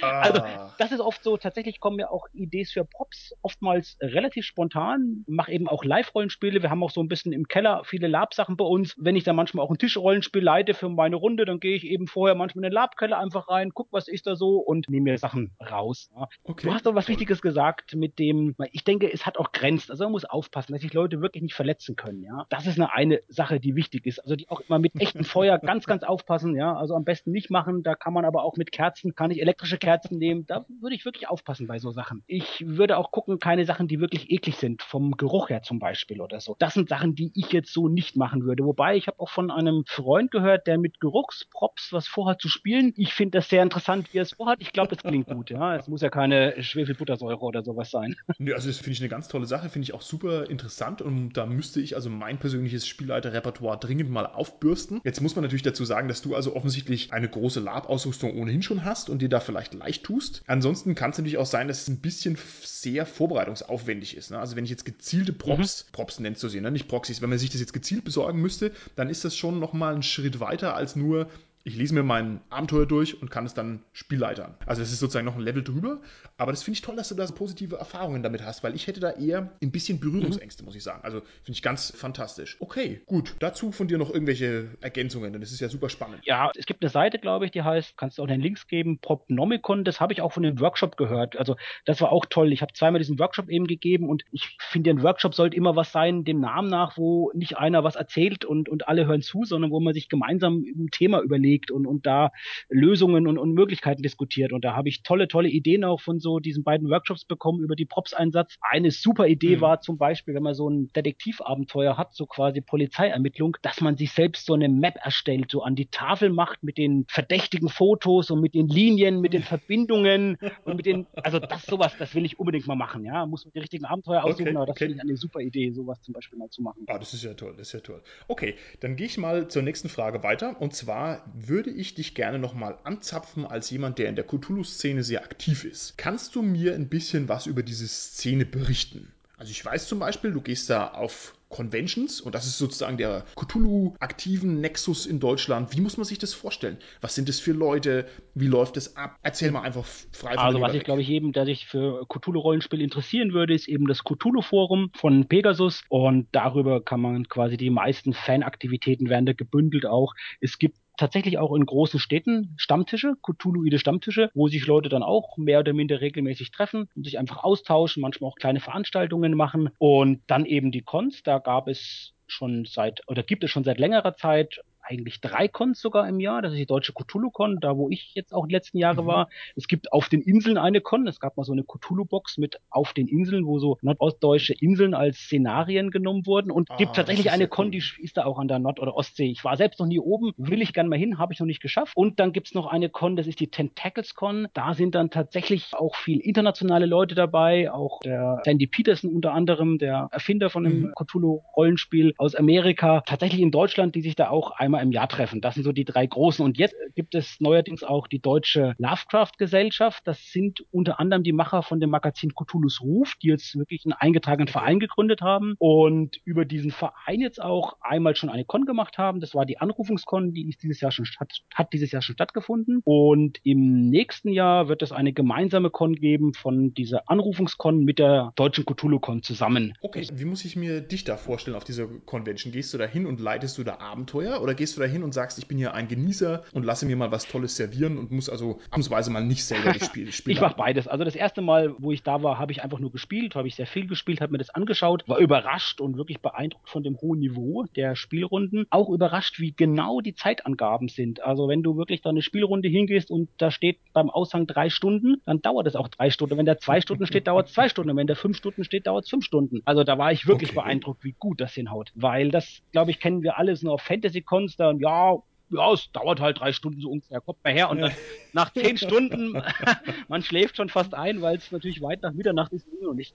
also, 0.00 0.42
ah. 0.42 0.74
das 0.78 0.92
ist 0.92 1.00
oft 1.00 1.22
so, 1.22 1.36
tatsächlich 1.36 1.80
kommen 1.80 1.96
mir 1.96 2.10
auch 2.10 2.26
Ideen 2.32 2.66
für 2.66 2.84
Props 2.84 3.34
oftmals 3.42 3.96
relativ 4.00 4.44
spontan, 4.44 5.24
mache 5.26 5.52
eben 5.52 5.68
auch 5.68 5.84
live 5.84 6.10
Rollenspiele. 6.18 6.62
Wir 6.62 6.70
haben 6.70 6.82
auch 6.82 6.90
so 6.90 7.00
ein 7.00 7.08
bisschen 7.08 7.32
im 7.32 7.46
Keller 7.46 7.82
viele 7.84 8.08
Lab-Sachen 8.08 8.56
bei 8.56 8.64
uns. 8.64 8.94
Wenn 8.98 9.14
ich 9.14 9.22
dann 9.22 9.36
manchmal 9.36 9.64
auch 9.64 9.70
ein 9.70 9.78
Tischrollenspiel 9.78 10.42
leite 10.42 10.74
für 10.74 10.88
meine 10.88 11.16
Runde, 11.16 11.44
dann 11.44 11.60
gehe 11.60 11.76
ich 11.76 11.84
eben 11.84 12.08
vorher 12.08 12.34
manchmal 12.34 12.64
in 12.64 12.70
den 12.70 12.72
Lab-Keller 12.72 13.18
einfach 13.18 13.48
rein, 13.48 13.70
guck, 13.72 13.92
was 13.92 14.08
ist 14.08 14.26
da 14.26 14.34
so 14.34 14.58
und 14.58 14.90
nehme 14.90 15.12
mir 15.12 15.18
Sachen 15.18 15.52
raus. 15.70 16.10
Ja. 16.16 16.28
Okay. 16.42 16.66
Du 16.66 16.74
hast 16.74 16.86
doch 16.86 16.94
was 16.94 17.08
Wichtiges 17.08 17.40
gesagt 17.40 17.94
mit 17.94 18.18
dem, 18.18 18.56
ich 18.72 18.82
denke, 18.82 19.12
es 19.12 19.26
hat 19.26 19.38
auch 19.38 19.52
Grenzen. 19.52 19.92
Also 19.92 20.04
man 20.04 20.12
muss 20.12 20.24
aufpassen, 20.24 20.72
dass 20.72 20.82
sich 20.82 20.92
Leute 20.92 21.20
wirklich 21.20 21.42
nicht 21.42 21.54
verletzen 21.54 21.94
können. 21.94 22.22
Ja, 22.22 22.46
das 22.48 22.66
ist 22.66 22.80
eine, 22.80 22.92
eine 22.92 23.20
Sache, 23.28 23.60
die 23.60 23.76
wichtig 23.76 24.06
ist. 24.06 24.18
Also 24.18 24.34
die 24.34 24.48
auch 24.48 24.60
immer 24.60 24.80
mit 24.80 25.00
echtem 25.00 25.24
Feuer 25.24 25.58
ganz, 25.58 25.86
ganz 25.86 26.02
aufpassen. 26.02 26.56
Ja, 26.56 26.74
also 26.74 26.94
am 26.94 27.04
besten 27.04 27.30
nicht 27.30 27.50
machen. 27.50 27.84
Da 27.84 27.94
kann 27.94 28.12
man 28.12 28.24
aber 28.24 28.42
auch 28.42 28.56
mit 28.56 28.72
Kerzen, 28.72 29.14
kann 29.14 29.30
ich 29.30 29.40
elektrische 29.40 29.78
Kerzen 29.78 30.18
nehmen. 30.18 30.46
Da 30.46 30.66
würde 30.80 30.96
ich 30.96 31.04
wirklich 31.04 31.28
aufpassen 31.28 31.68
bei 31.68 31.78
so 31.78 31.92
Sachen. 31.92 32.24
Ich 32.26 32.64
würde 32.66 32.96
auch 32.98 33.12
gucken, 33.12 33.38
keine 33.38 33.64
Sachen, 33.64 33.86
die 33.86 34.00
wirklich 34.00 34.30
eklig 34.30 34.56
sind, 34.56 34.82
vom 34.82 35.12
Geruch 35.16 35.50
her 35.50 35.62
zum 35.62 35.78
Beispiel. 35.78 36.07
Beispiel 36.08 36.20
oder 36.20 36.40
so. 36.40 36.56
Das 36.58 36.74
sind 36.74 36.88
Sachen, 36.88 37.14
die 37.14 37.30
ich 37.34 37.52
jetzt 37.52 37.72
so 37.72 37.88
nicht 37.88 38.16
machen 38.16 38.44
würde. 38.44 38.64
Wobei 38.64 38.96
ich 38.96 39.06
habe 39.06 39.20
auch 39.20 39.28
von 39.28 39.50
einem 39.50 39.84
Freund 39.86 40.30
gehört, 40.30 40.66
der 40.66 40.78
mit 40.78 41.00
Geruchsprops 41.00 41.92
was 41.92 42.08
vorhat 42.08 42.40
zu 42.40 42.48
spielen. 42.48 42.92
Ich 42.96 43.14
finde 43.14 43.38
das 43.38 43.48
sehr 43.48 43.62
interessant, 43.62 44.12
wie 44.12 44.18
er 44.18 44.22
es 44.22 44.32
vorhat. 44.32 44.58
Ich 44.60 44.72
glaube, 44.72 44.94
das 44.94 45.02
klingt 45.02 45.26
gut. 45.28 45.50
Ja, 45.50 45.76
es 45.76 45.88
muss 45.88 46.00
ja 46.00 46.10
keine 46.10 46.60
Schwefelbuttersäure 46.62 47.40
oder 47.40 47.62
sowas 47.62 47.90
sein. 47.90 48.16
Nee, 48.40 48.52
also 48.52 48.68
das 48.68 48.78
finde 48.78 48.92
ich 48.92 49.00
eine 49.00 49.08
ganz 49.08 49.26
tolle 49.26 49.46
Sache, 49.46 49.68
finde 49.68 49.84
ich 49.84 49.94
auch 49.94 50.00
super 50.00 50.48
interessant 50.48 51.02
und 51.02 51.32
da 51.32 51.44
müsste 51.44 51.80
ich 51.80 51.96
also 51.96 52.08
mein 52.08 52.38
persönliches 52.38 52.86
Spielleiterrepertoire 52.86 53.78
dringend 53.78 54.10
mal 54.10 54.26
aufbürsten. 54.26 55.00
Jetzt 55.02 55.20
muss 55.20 55.34
man 55.34 55.42
natürlich 55.42 55.62
dazu 55.62 55.84
sagen, 55.84 56.06
dass 56.06 56.22
du 56.22 56.36
also 56.36 56.54
offensichtlich 56.54 57.12
eine 57.12 57.28
große 57.28 57.58
Lab-Ausrüstung 57.58 58.38
ohnehin 58.38 58.62
schon 58.62 58.84
hast 58.84 59.10
und 59.10 59.22
dir 59.22 59.28
da 59.28 59.40
vielleicht 59.40 59.74
leicht 59.74 60.04
tust. 60.04 60.42
Ansonsten 60.46 60.94
kann 60.94 61.10
es 61.10 61.18
natürlich 61.18 61.38
auch 61.38 61.46
sein, 61.46 61.66
dass 61.66 61.82
es 61.82 61.88
ein 61.88 62.00
bisschen 62.00 62.38
sehr 62.62 63.06
vorbereitungsaufwendig 63.06 64.16
ist. 64.16 64.30
Ne? 64.30 64.38
Also 64.38 64.54
wenn 64.54 64.64
ich 64.64 64.70
jetzt 64.70 64.84
gezielte 64.84 65.32
Props, 65.32 65.84
mhm. 65.84 65.92
Props 65.98 66.20
nennt 66.20 66.38
zu 66.38 66.48
sehen, 66.48 66.62
ne? 66.62 66.70
nicht 66.70 66.86
Proxys. 66.86 67.20
Wenn 67.22 67.28
man 67.28 67.40
sich 67.40 67.50
das 67.50 67.60
jetzt 67.60 67.72
gezielt 67.72 68.04
besorgen 68.04 68.40
müsste, 68.40 68.70
dann 68.94 69.10
ist 69.10 69.24
das 69.24 69.36
schon 69.36 69.58
nochmal 69.58 69.96
ein 69.96 70.04
Schritt 70.04 70.38
weiter 70.38 70.76
als 70.76 70.94
nur 70.94 71.28
ich 71.64 71.76
lese 71.76 71.94
mir 71.94 72.02
mein 72.02 72.40
Abenteuer 72.48 72.86
durch 72.86 73.20
und 73.20 73.30
kann 73.30 73.44
es 73.44 73.52
dann 73.52 73.82
spielleitern. 73.92 74.54
Also 74.66 74.80
es 74.82 74.90
ist 74.90 75.00
sozusagen 75.00 75.26
noch 75.26 75.36
ein 75.36 75.42
Level 75.42 75.62
drüber, 75.62 76.00
aber 76.36 76.52
das 76.52 76.62
finde 76.62 76.76
ich 76.76 76.82
toll, 76.82 76.96
dass 76.96 77.08
du 77.08 77.14
da 77.14 77.26
so 77.26 77.34
positive 77.34 77.76
Erfahrungen 77.76 78.22
damit 78.22 78.42
hast, 78.42 78.64
weil 78.64 78.74
ich 78.74 78.86
hätte 78.86 79.00
da 79.00 79.10
eher 79.10 79.52
ein 79.62 79.70
bisschen 79.70 80.00
Berührungsängste, 80.00 80.64
muss 80.64 80.74
ich 80.74 80.82
sagen. 80.82 81.00
Also 81.02 81.20
finde 81.20 81.52
ich 81.52 81.62
ganz 81.62 81.92
fantastisch. 81.94 82.56
Okay, 82.60 83.02
gut. 83.06 83.34
Dazu 83.38 83.70
von 83.72 83.86
dir 83.86 83.98
noch 83.98 84.10
irgendwelche 84.10 84.68
Ergänzungen, 84.80 85.32
denn 85.32 85.40
das 85.42 85.52
ist 85.52 85.60
ja 85.60 85.68
super 85.68 85.90
spannend. 85.90 86.20
Ja, 86.24 86.50
es 86.56 86.64
gibt 86.64 86.82
eine 86.82 86.90
Seite, 86.90 87.18
glaube 87.18 87.44
ich, 87.44 87.50
die 87.50 87.62
heißt, 87.62 87.96
kannst 87.96 88.18
du 88.18 88.22
auch 88.22 88.26
den 88.26 88.40
Links 88.40 88.66
geben, 88.66 88.98
Propnomicon, 89.00 89.84
das 89.84 90.00
habe 90.00 90.12
ich 90.12 90.22
auch 90.22 90.32
von 90.32 90.44
dem 90.44 90.60
Workshop 90.60 90.96
gehört. 90.96 91.36
Also 91.36 91.56
das 91.84 92.00
war 92.00 92.12
auch 92.12 92.24
toll. 92.24 92.52
Ich 92.52 92.62
habe 92.62 92.72
zweimal 92.72 92.98
diesen 92.98 93.18
Workshop 93.18 93.50
eben 93.50 93.66
gegeben 93.66 94.08
und 94.08 94.24
ich 94.32 94.56
finde, 94.58 94.90
ein 94.90 95.02
Workshop 95.02 95.34
sollte 95.34 95.56
immer 95.56 95.76
was 95.76 95.92
sein, 95.92 96.24
dem 96.24 96.40
Namen 96.40 96.68
nach, 96.68 96.96
wo 96.96 97.30
nicht 97.34 97.58
einer 97.58 97.84
was 97.84 97.96
erzählt 97.96 98.44
und, 98.46 98.68
und 98.68 98.88
alle 98.88 99.06
hören 99.06 99.22
zu, 99.22 99.44
sondern 99.44 99.70
wo 99.70 99.80
man 99.80 99.92
sich 99.92 100.08
gemeinsam 100.08 100.64
ein 100.64 100.88
Thema 100.90 101.20
überlegt 101.20 101.47
legt 101.48 101.70
und, 101.70 101.86
und 101.86 102.06
da 102.06 102.30
Lösungen 102.68 103.26
und, 103.26 103.38
und 103.38 103.52
Möglichkeiten 103.52 104.02
diskutiert. 104.02 104.52
Und 104.52 104.64
da 104.64 104.74
habe 104.76 104.88
ich 104.88 105.02
tolle, 105.02 105.28
tolle 105.28 105.48
Ideen 105.48 105.84
auch 105.84 106.00
von 106.00 106.20
so 106.20 106.38
diesen 106.38 106.64
beiden 106.64 106.90
Workshops 106.90 107.24
bekommen 107.24 107.62
über 107.62 107.76
die 107.76 107.86
Props-Einsatz. 107.86 108.56
Eine 108.60 108.90
super 108.90 109.26
Idee 109.26 109.56
mhm. 109.56 109.60
war 109.60 109.80
zum 109.80 109.98
Beispiel, 109.98 110.34
wenn 110.34 110.42
man 110.42 110.54
so 110.54 110.68
ein 110.68 110.88
Detektivabenteuer 110.94 111.96
hat, 111.96 112.14
so 112.14 112.26
quasi 112.26 112.60
Polizeiermittlung, 112.60 113.56
dass 113.62 113.80
man 113.80 113.96
sich 113.96 114.12
selbst 114.12 114.46
so 114.46 114.54
eine 114.54 114.68
Map 114.68 114.96
erstellt, 115.02 115.50
so 115.50 115.62
an 115.62 115.74
die 115.74 115.86
Tafel 115.86 116.30
macht 116.30 116.62
mit 116.62 116.78
den 116.78 117.06
verdächtigen 117.08 117.68
Fotos 117.68 118.30
und 118.30 118.40
mit 118.40 118.54
den 118.54 118.68
Linien, 118.68 119.20
mit 119.20 119.32
den 119.32 119.42
Verbindungen 119.54 120.38
und 120.64 120.76
mit 120.76 120.86
den, 120.86 121.06
also 121.14 121.38
das 121.38 121.64
sowas, 121.64 121.92
das 121.98 122.14
will 122.14 122.24
ich 122.24 122.38
unbedingt 122.38 122.66
mal 122.66 122.76
machen, 122.76 123.04
ja. 123.04 123.26
Muss 123.26 123.44
man 123.44 123.52
die 123.52 123.60
richtigen 123.60 123.84
Abenteuer 123.84 124.24
aussuchen, 124.24 124.48
okay, 124.48 124.56
aber 124.56 124.66
das 124.66 124.76
okay. 124.76 124.84
finde 124.86 124.96
ich 124.96 125.02
eine 125.02 125.16
super 125.16 125.40
Idee, 125.40 125.70
sowas 125.70 126.00
zum 126.02 126.14
Beispiel 126.14 126.38
mal 126.38 126.50
zu 126.50 126.62
machen. 126.62 126.84
Ah, 126.86 126.98
das 126.98 127.14
ist 127.14 127.24
ja 127.24 127.34
toll, 127.34 127.54
das 127.56 127.68
ist 127.68 127.72
ja 127.72 127.80
toll. 127.80 128.02
Okay, 128.26 128.54
dann 128.80 128.96
gehe 128.96 129.06
ich 129.06 129.18
mal 129.18 129.48
zur 129.48 129.62
nächsten 129.62 129.88
Frage 129.88 130.22
weiter. 130.22 130.60
Und 130.60 130.74
zwar 130.74 131.24
würde 131.46 131.70
ich 131.70 131.94
dich 131.94 132.14
gerne 132.14 132.38
nochmal 132.38 132.78
anzapfen 132.84 133.44
als 133.44 133.70
jemand, 133.70 133.98
der 133.98 134.08
in 134.08 134.16
der 134.16 134.24
Cthulhu-Szene 134.26 135.02
sehr 135.02 135.22
aktiv 135.22 135.64
ist. 135.64 135.96
Kannst 135.96 136.34
du 136.34 136.42
mir 136.42 136.74
ein 136.74 136.88
bisschen 136.88 137.28
was 137.28 137.46
über 137.46 137.62
diese 137.62 137.86
Szene 137.86 138.44
berichten? 138.44 139.12
Also 139.36 139.52
ich 139.52 139.64
weiß 139.64 139.86
zum 139.86 140.00
Beispiel, 140.00 140.32
du 140.32 140.40
gehst 140.40 140.68
da 140.68 140.88
auf 140.88 141.34
Conventions 141.48 142.20
und 142.20 142.34
das 142.34 142.46
ist 142.46 142.58
sozusagen 142.58 142.98
der 142.98 143.24
Cthulhu-aktiven 143.36 144.60
Nexus 144.60 145.06
in 145.06 145.20
Deutschland. 145.20 145.74
Wie 145.74 145.80
muss 145.80 145.96
man 145.96 146.04
sich 146.04 146.18
das 146.18 146.34
vorstellen? 146.34 146.76
Was 147.00 147.14
sind 147.14 147.28
das 147.28 147.40
für 147.40 147.52
Leute? 147.52 148.06
Wie 148.34 148.48
läuft 148.48 148.76
das 148.76 148.96
ab? 148.96 149.16
Erzähl 149.22 149.50
mal 149.50 149.62
einfach 149.62 149.84
frei 149.84 150.34
von 150.34 150.38
Also 150.38 150.60
was 150.60 150.74
ich 150.74 150.84
glaube 150.84 151.02
ich 151.02 151.08
jedem, 151.08 151.32
der 151.32 151.46
sich 151.46 151.66
für 151.66 152.04
Cthulhu-Rollenspiel 152.08 152.82
interessieren 152.82 153.32
würde, 153.32 153.54
ist 153.54 153.68
eben 153.68 153.86
das 153.86 154.02
Cthulhu-Forum 154.04 154.90
von 154.94 155.28
Pegasus 155.28 155.82
und 155.88 156.26
darüber 156.32 156.82
kann 156.82 157.00
man 157.00 157.28
quasi 157.28 157.56
die 157.56 157.70
meisten 157.70 158.12
Fanaktivitäten 158.12 159.08
werden 159.08 159.26
da 159.26 159.32
gebündelt 159.32 159.86
auch. 159.86 160.14
Es 160.40 160.58
gibt 160.58 160.76
tatsächlich 160.98 161.38
auch 161.38 161.54
in 161.54 161.64
großen 161.64 161.98
Städten 161.98 162.54
Stammtische, 162.58 163.14
Cthulhuide 163.22 163.78
Stammtische, 163.78 164.30
wo 164.34 164.48
sich 164.48 164.66
Leute 164.66 164.90
dann 164.90 165.02
auch 165.02 165.38
mehr 165.38 165.60
oder 165.60 165.72
minder 165.72 166.00
regelmäßig 166.00 166.50
treffen 166.50 166.88
und 166.94 167.04
sich 167.04 167.18
einfach 167.18 167.42
austauschen, 167.42 168.02
manchmal 168.02 168.30
auch 168.30 168.36
kleine 168.36 168.60
Veranstaltungen 168.60 169.34
machen. 169.34 169.70
Und 169.78 170.22
dann 170.26 170.44
eben 170.44 170.72
die 170.72 170.82
Cons, 170.82 171.22
da 171.22 171.38
gab 171.38 171.68
es 171.68 172.12
schon 172.26 172.66
seit 172.66 173.00
oder 173.08 173.22
gibt 173.22 173.42
es 173.44 173.50
schon 173.50 173.64
seit 173.64 173.78
längerer 173.78 174.14
Zeit 174.14 174.60
eigentlich 174.88 175.20
drei 175.20 175.48
Cons 175.48 175.80
sogar 175.80 176.08
im 176.08 176.20
Jahr. 176.20 176.42
Das 176.42 176.52
ist 176.52 176.58
die 176.58 176.66
deutsche 176.66 176.92
Cthulhu-Con, 176.92 177.60
da 177.60 177.76
wo 177.76 177.90
ich 177.90 178.14
jetzt 178.14 178.32
auch 178.32 178.46
die 178.46 178.54
letzten 178.54 178.78
Jahre 178.78 179.02
mhm. 179.02 179.06
war. 179.06 179.28
Es 179.56 179.68
gibt 179.68 179.92
auf 179.92 180.08
den 180.08 180.22
Inseln 180.22 180.58
eine 180.58 180.80
Con. 180.80 181.06
Es 181.06 181.20
gab 181.20 181.36
mal 181.36 181.44
so 181.44 181.52
eine 181.52 181.64
Cthulhu-Box 181.64 182.38
mit 182.38 182.60
auf 182.70 182.92
den 182.92 183.08
Inseln, 183.08 183.46
wo 183.46 183.58
so 183.58 183.78
nordostdeutsche 183.82 184.54
Inseln 184.54 184.94
als 184.94 185.18
Szenarien 185.18 185.90
genommen 185.90 186.26
wurden. 186.26 186.50
Und 186.50 186.70
ah, 186.70 186.76
gibt 186.76 186.96
tatsächlich 186.96 187.30
eine 187.30 187.48
Con, 187.48 187.66
cool. 187.66 187.70
die 187.72 187.82
ist 188.02 188.16
da 188.16 188.24
auch 188.24 188.38
an 188.38 188.48
der 188.48 188.58
Nord- 188.58 188.80
oder 188.80 188.94
Ostsee. 188.94 189.30
Ich 189.30 189.44
war 189.44 189.56
selbst 189.56 189.78
noch 189.78 189.86
nie 189.86 190.00
oben, 190.00 190.32
will 190.36 190.62
ich 190.62 190.72
gerne 190.72 190.88
mal 190.88 190.98
hin, 190.98 191.18
habe 191.18 191.32
ich 191.32 191.40
noch 191.40 191.46
nicht 191.46 191.60
geschafft. 191.60 191.92
Und 191.94 192.18
dann 192.18 192.32
gibt's 192.32 192.54
noch 192.54 192.66
eine 192.66 192.88
Con, 192.88 193.16
das 193.16 193.26
ist 193.26 193.40
die 193.40 193.48
Tentacles 193.48 194.14
Con. 194.14 194.48
Da 194.54 194.74
sind 194.74 194.94
dann 194.94 195.10
tatsächlich 195.10 195.74
auch 195.74 195.96
viel 195.96 196.20
internationale 196.20 196.86
Leute 196.86 197.14
dabei, 197.14 197.70
auch 197.70 198.00
der 198.00 198.40
Sandy 198.44 198.66
Peterson 198.66 199.14
unter 199.14 199.32
anderem, 199.32 199.78
der 199.78 200.08
Erfinder 200.12 200.50
von 200.50 200.64
dem 200.64 200.80
mhm. 200.80 200.92
Cthulhu-Rollenspiel 200.94 202.14
aus 202.16 202.34
Amerika. 202.34 203.02
Tatsächlich 203.06 203.40
in 203.40 203.50
Deutschland, 203.50 203.94
die 203.94 204.02
sich 204.02 204.16
da 204.16 204.30
auch 204.30 204.52
einmal 204.52 204.77
einmal 204.78 204.84
im 204.84 204.92
Jahr 204.92 205.08
treffen. 205.08 205.40
Das 205.40 205.54
sind 205.54 205.64
so 205.64 205.72
die 205.72 205.84
drei 205.84 206.06
großen. 206.06 206.44
Und 206.44 206.58
jetzt 206.58 206.74
gibt 206.94 207.14
es 207.14 207.40
neuerdings 207.40 207.82
auch 207.82 208.06
die 208.06 208.20
Deutsche 208.20 208.74
Lovecraft-Gesellschaft. 208.78 210.02
Das 210.06 210.32
sind 210.32 210.64
unter 210.70 211.00
anderem 211.00 211.22
die 211.22 211.32
Macher 211.32 211.62
von 211.62 211.80
dem 211.80 211.90
Magazin 211.90 212.32
Cthulhu's 212.34 212.80
Ruf, 212.80 213.14
die 213.22 213.28
jetzt 213.28 213.56
wirklich 213.56 213.84
einen 213.84 213.92
eingetragenen 213.92 214.48
Verein 214.48 214.80
gegründet 214.80 215.20
haben 215.20 215.54
und 215.58 216.20
über 216.24 216.44
diesen 216.44 216.70
Verein 216.70 217.20
jetzt 217.20 217.40
auch 217.42 217.76
einmal 217.80 218.16
schon 218.16 218.30
eine 218.30 218.44
Con 218.44 218.64
gemacht 218.64 218.98
haben. 218.98 219.20
Das 219.20 219.34
war 219.34 219.46
die 219.46 219.58
Anrufungskon, 219.58 220.32
die 220.32 220.48
ist 220.48 220.62
dieses 220.62 220.80
Jahr 220.80 220.92
schon 220.92 221.06
hat, 221.18 221.32
hat 221.54 221.72
dieses 221.72 221.92
Jahr 221.92 222.02
schon 222.02 222.14
stattgefunden. 222.14 222.80
Und 222.84 223.38
im 223.44 223.88
nächsten 223.88 224.30
Jahr 224.30 224.68
wird 224.68 224.82
es 224.82 224.92
eine 224.92 225.12
gemeinsame 225.12 225.70
Con 225.70 225.94
geben 225.94 226.34
von 226.34 226.74
dieser 226.74 227.08
Anrufungskon 227.08 227.84
mit 227.84 227.98
der 227.98 228.32
deutschen 228.36 228.64
Cthulhu-Con 228.64 229.22
zusammen. 229.22 229.74
Okay, 229.80 230.06
wie 230.12 230.24
muss 230.24 230.44
ich 230.44 230.56
mir 230.56 230.80
dich 230.80 231.04
da 231.04 231.16
vorstellen 231.16 231.56
auf 231.56 231.64
dieser 231.64 231.86
Convention? 231.86 232.52
Gehst 232.52 232.72
du 232.74 232.78
da 232.78 232.86
hin 232.86 233.06
und 233.06 233.20
leitest 233.20 233.58
du 233.58 233.64
da 233.64 233.78
Abenteuer 233.78 234.40
oder 234.42 234.54
gehst 234.54 234.67
gehst 234.68 234.76
du 234.76 234.82
da 234.82 234.86
hin 234.86 235.02
und 235.02 235.14
sagst, 235.14 235.38
ich 235.38 235.48
bin 235.48 235.56
hier 235.56 235.72
ein 235.72 235.88
Genießer 235.88 236.42
und 236.52 236.62
lasse 236.62 236.84
mir 236.84 236.96
mal 236.96 237.10
was 237.10 237.26
Tolles 237.26 237.56
servieren 237.56 237.96
und 237.96 238.10
muss 238.10 238.28
also 238.28 238.60
ausnahmsweise 238.70 239.10
mal 239.10 239.24
nicht 239.24 239.44
selber 239.44 239.72
das 239.72 239.86
Spiel 239.86 240.12
spielen. 240.12 240.36
ich 240.36 240.40
mache 240.42 240.56
beides. 240.56 240.86
Also 240.88 241.04
das 241.04 241.16
erste 241.16 241.40
Mal, 241.40 241.74
wo 241.78 241.90
ich 241.90 242.02
da 242.02 242.22
war, 242.22 242.38
habe 242.38 242.52
ich 242.52 242.62
einfach 242.62 242.78
nur 242.78 242.92
gespielt, 242.92 243.34
habe 243.34 243.48
ich 243.48 243.54
sehr 243.54 243.66
viel 243.66 243.86
gespielt, 243.86 244.20
habe 244.20 244.32
mir 244.32 244.38
das 244.38 244.50
angeschaut, 244.50 245.04
war 245.06 245.18
überrascht 245.18 245.80
und 245.80 245.96
wirklich 245.96 246.20
beeindruckt 246.20 246.68
von 246.68 246.82
dem 246.82 247.00
hohen 247.00 247.20
Niveau 247.20 247.64
der 247.76 247.96
Spielrunden. 247.96 248.66
Auch 248.70 248.90
überrascht, 248.90 249.40
wie 249.40 249.52
genau 249.52 250.00
die 250.00 250.14
Zeitangaben 250.14 250.88
sind. 250.88 251.22
Also 251.22 251.48
wenn 251.48 251.62
du 251.62 251.76
wirklich 251.76 252.02
da 252.02 252.10
eine 252.10 252.20
Spielrunde 252.20 252.68
hingehst 252.68 253.10
und 253.10 253.30
da 253.38 253.50
steht 253.50 253.78
beim 253.94 254.10
Aushang 254.10 254.46
drei 254.46 254.68
Stunden, 254.68 255.22
dann 255.24 255.40
dauert 255.40 255.66
es 255.66 255.76
auch 255.76 255.88
drei 255.88 256.10
Stunden. 256.10 256.36
Wenn 256.36 256.46
da 256.46 256.58
zwei 256.58 256.82
Stunden 256.82 257.06
steht, 257.06 257.26
dauert 257.26 257.48
es 257.48 257.54
zwei 257.54 257.70
Stunden. 257.70 257.96
Wenn 257.96 258.06
da 258.06 258.14
fünf 258.14 258.36
Stunden 258.36 258.64
steht, 258.64 258.86
dauert 258.86 259.04
es 259.04 259.10
fünf 259.10 259.24
Stunden. 259.24 259.62
Also 259.64 259.82
da 259.82 259.96
war 259.96 260.12
ich 260.12 260.26
wirklich 260.26 260.50
okay. 260.50 260.60
beeindruckt, 260.60 261.04
wie 261.04 261.14
gut 261.18 261.40
das 261.40 261.54
hinhaut. 261.54 261.90
Weil 261.94 262.30
das, 262.30 262.62
glaube 262.72 262.90
ich, 262.90 263.00
kennen 263.00 263.22
wir 263.22 263.38
alles 263.38 263.62
nur 263.62 263.72
auf 263.72 263.82
Fantasy-Cons, 263.82 264.56
da 264.58 264.72
ja, 264.72 265.16
ja, 265.50 265.72
es 265.72 265.90
dauert 265.92 266.20
halt 266.20 266.40
drei 266.40 266.52
Stunden 266.52 266.80
so 266.80 266.90
ungefähr, 266.90 267.20
kommt 267.20 267.42
mal 267.42 267.52
her 267.52 267.70
und 267.70 267.80
dann 267.80 267.92
nach 268.38 268.52
zehn 268.52 268.76
Stunden, 268.76 269.42
man 270.08 270.22
schläft 270.22 270.56
schon 270.56 270.68
fast 270.68 270.94
ein, 270.94 271.22
weil 271.22 271.36
es 271.38 271.50
natürlich 271.50 271.82
weit 271.82 272.02
nach 272.02 272.12
Mitternacht 272.12 272.52
ist 272.52 272.68
und 272.68 272.96
nicht. 272.96 273.14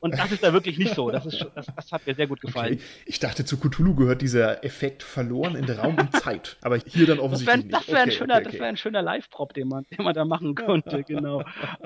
Und 0.00 0.18
das 0.18 0.32
ist 0.32 0.42
da 0.42 0.52
wirklich 0.52 0.78
nicht 0.78 0.94
so. 0.94 1.10
Das, 1.10 1.26
ist, 1.26 1.46
das, 1.54 1.66
das 1.76 1.92
hat 1.92 2.06
mir 2.06 2.14
sehr 2.14 2.26
gut 2.26 2.40
gefallen. 2.40 2.74
Okay. 2.74 2.82
Ich 3.06 3.18
dachte, 3.18 3.44
zu 3.44 3.58
Cthulhu 3.58 3.94
gehört 3.94 4.22
dieser 4.22 4.64
Effekt 4.64 5.02
verloren 5.02 5.54
in 5.56 5.68
Raum 5.70 5.96
und 5.98 6.12
Zeit. 6.16 6.56
Aber 6.62 6.78
hier 6.78 7.06
dann 7.06 7.18
offensichtlich 7.18 7.46
das 7.46 7.46
wär, 7.48 7.56
nicht. 7.56 7.72
Das 7.72 7.88
wäre 7.88 8.00
okay, 8.00 8.10
ein 8.10 8.16
schöner, 8.16 8.36
okay, 8.38 8.60
wär 8.60 8.76
schöner 8.76 9.02
Live-Prop, 9.02 9.52
den 9.54 9.68
man, 9.68 9.84
den 9.90 10.04
man 10.04 10.14
da 10.14 10.24
machen 10.24 10.54
konnte, 10.54 11.02
genau. 11.06 11.44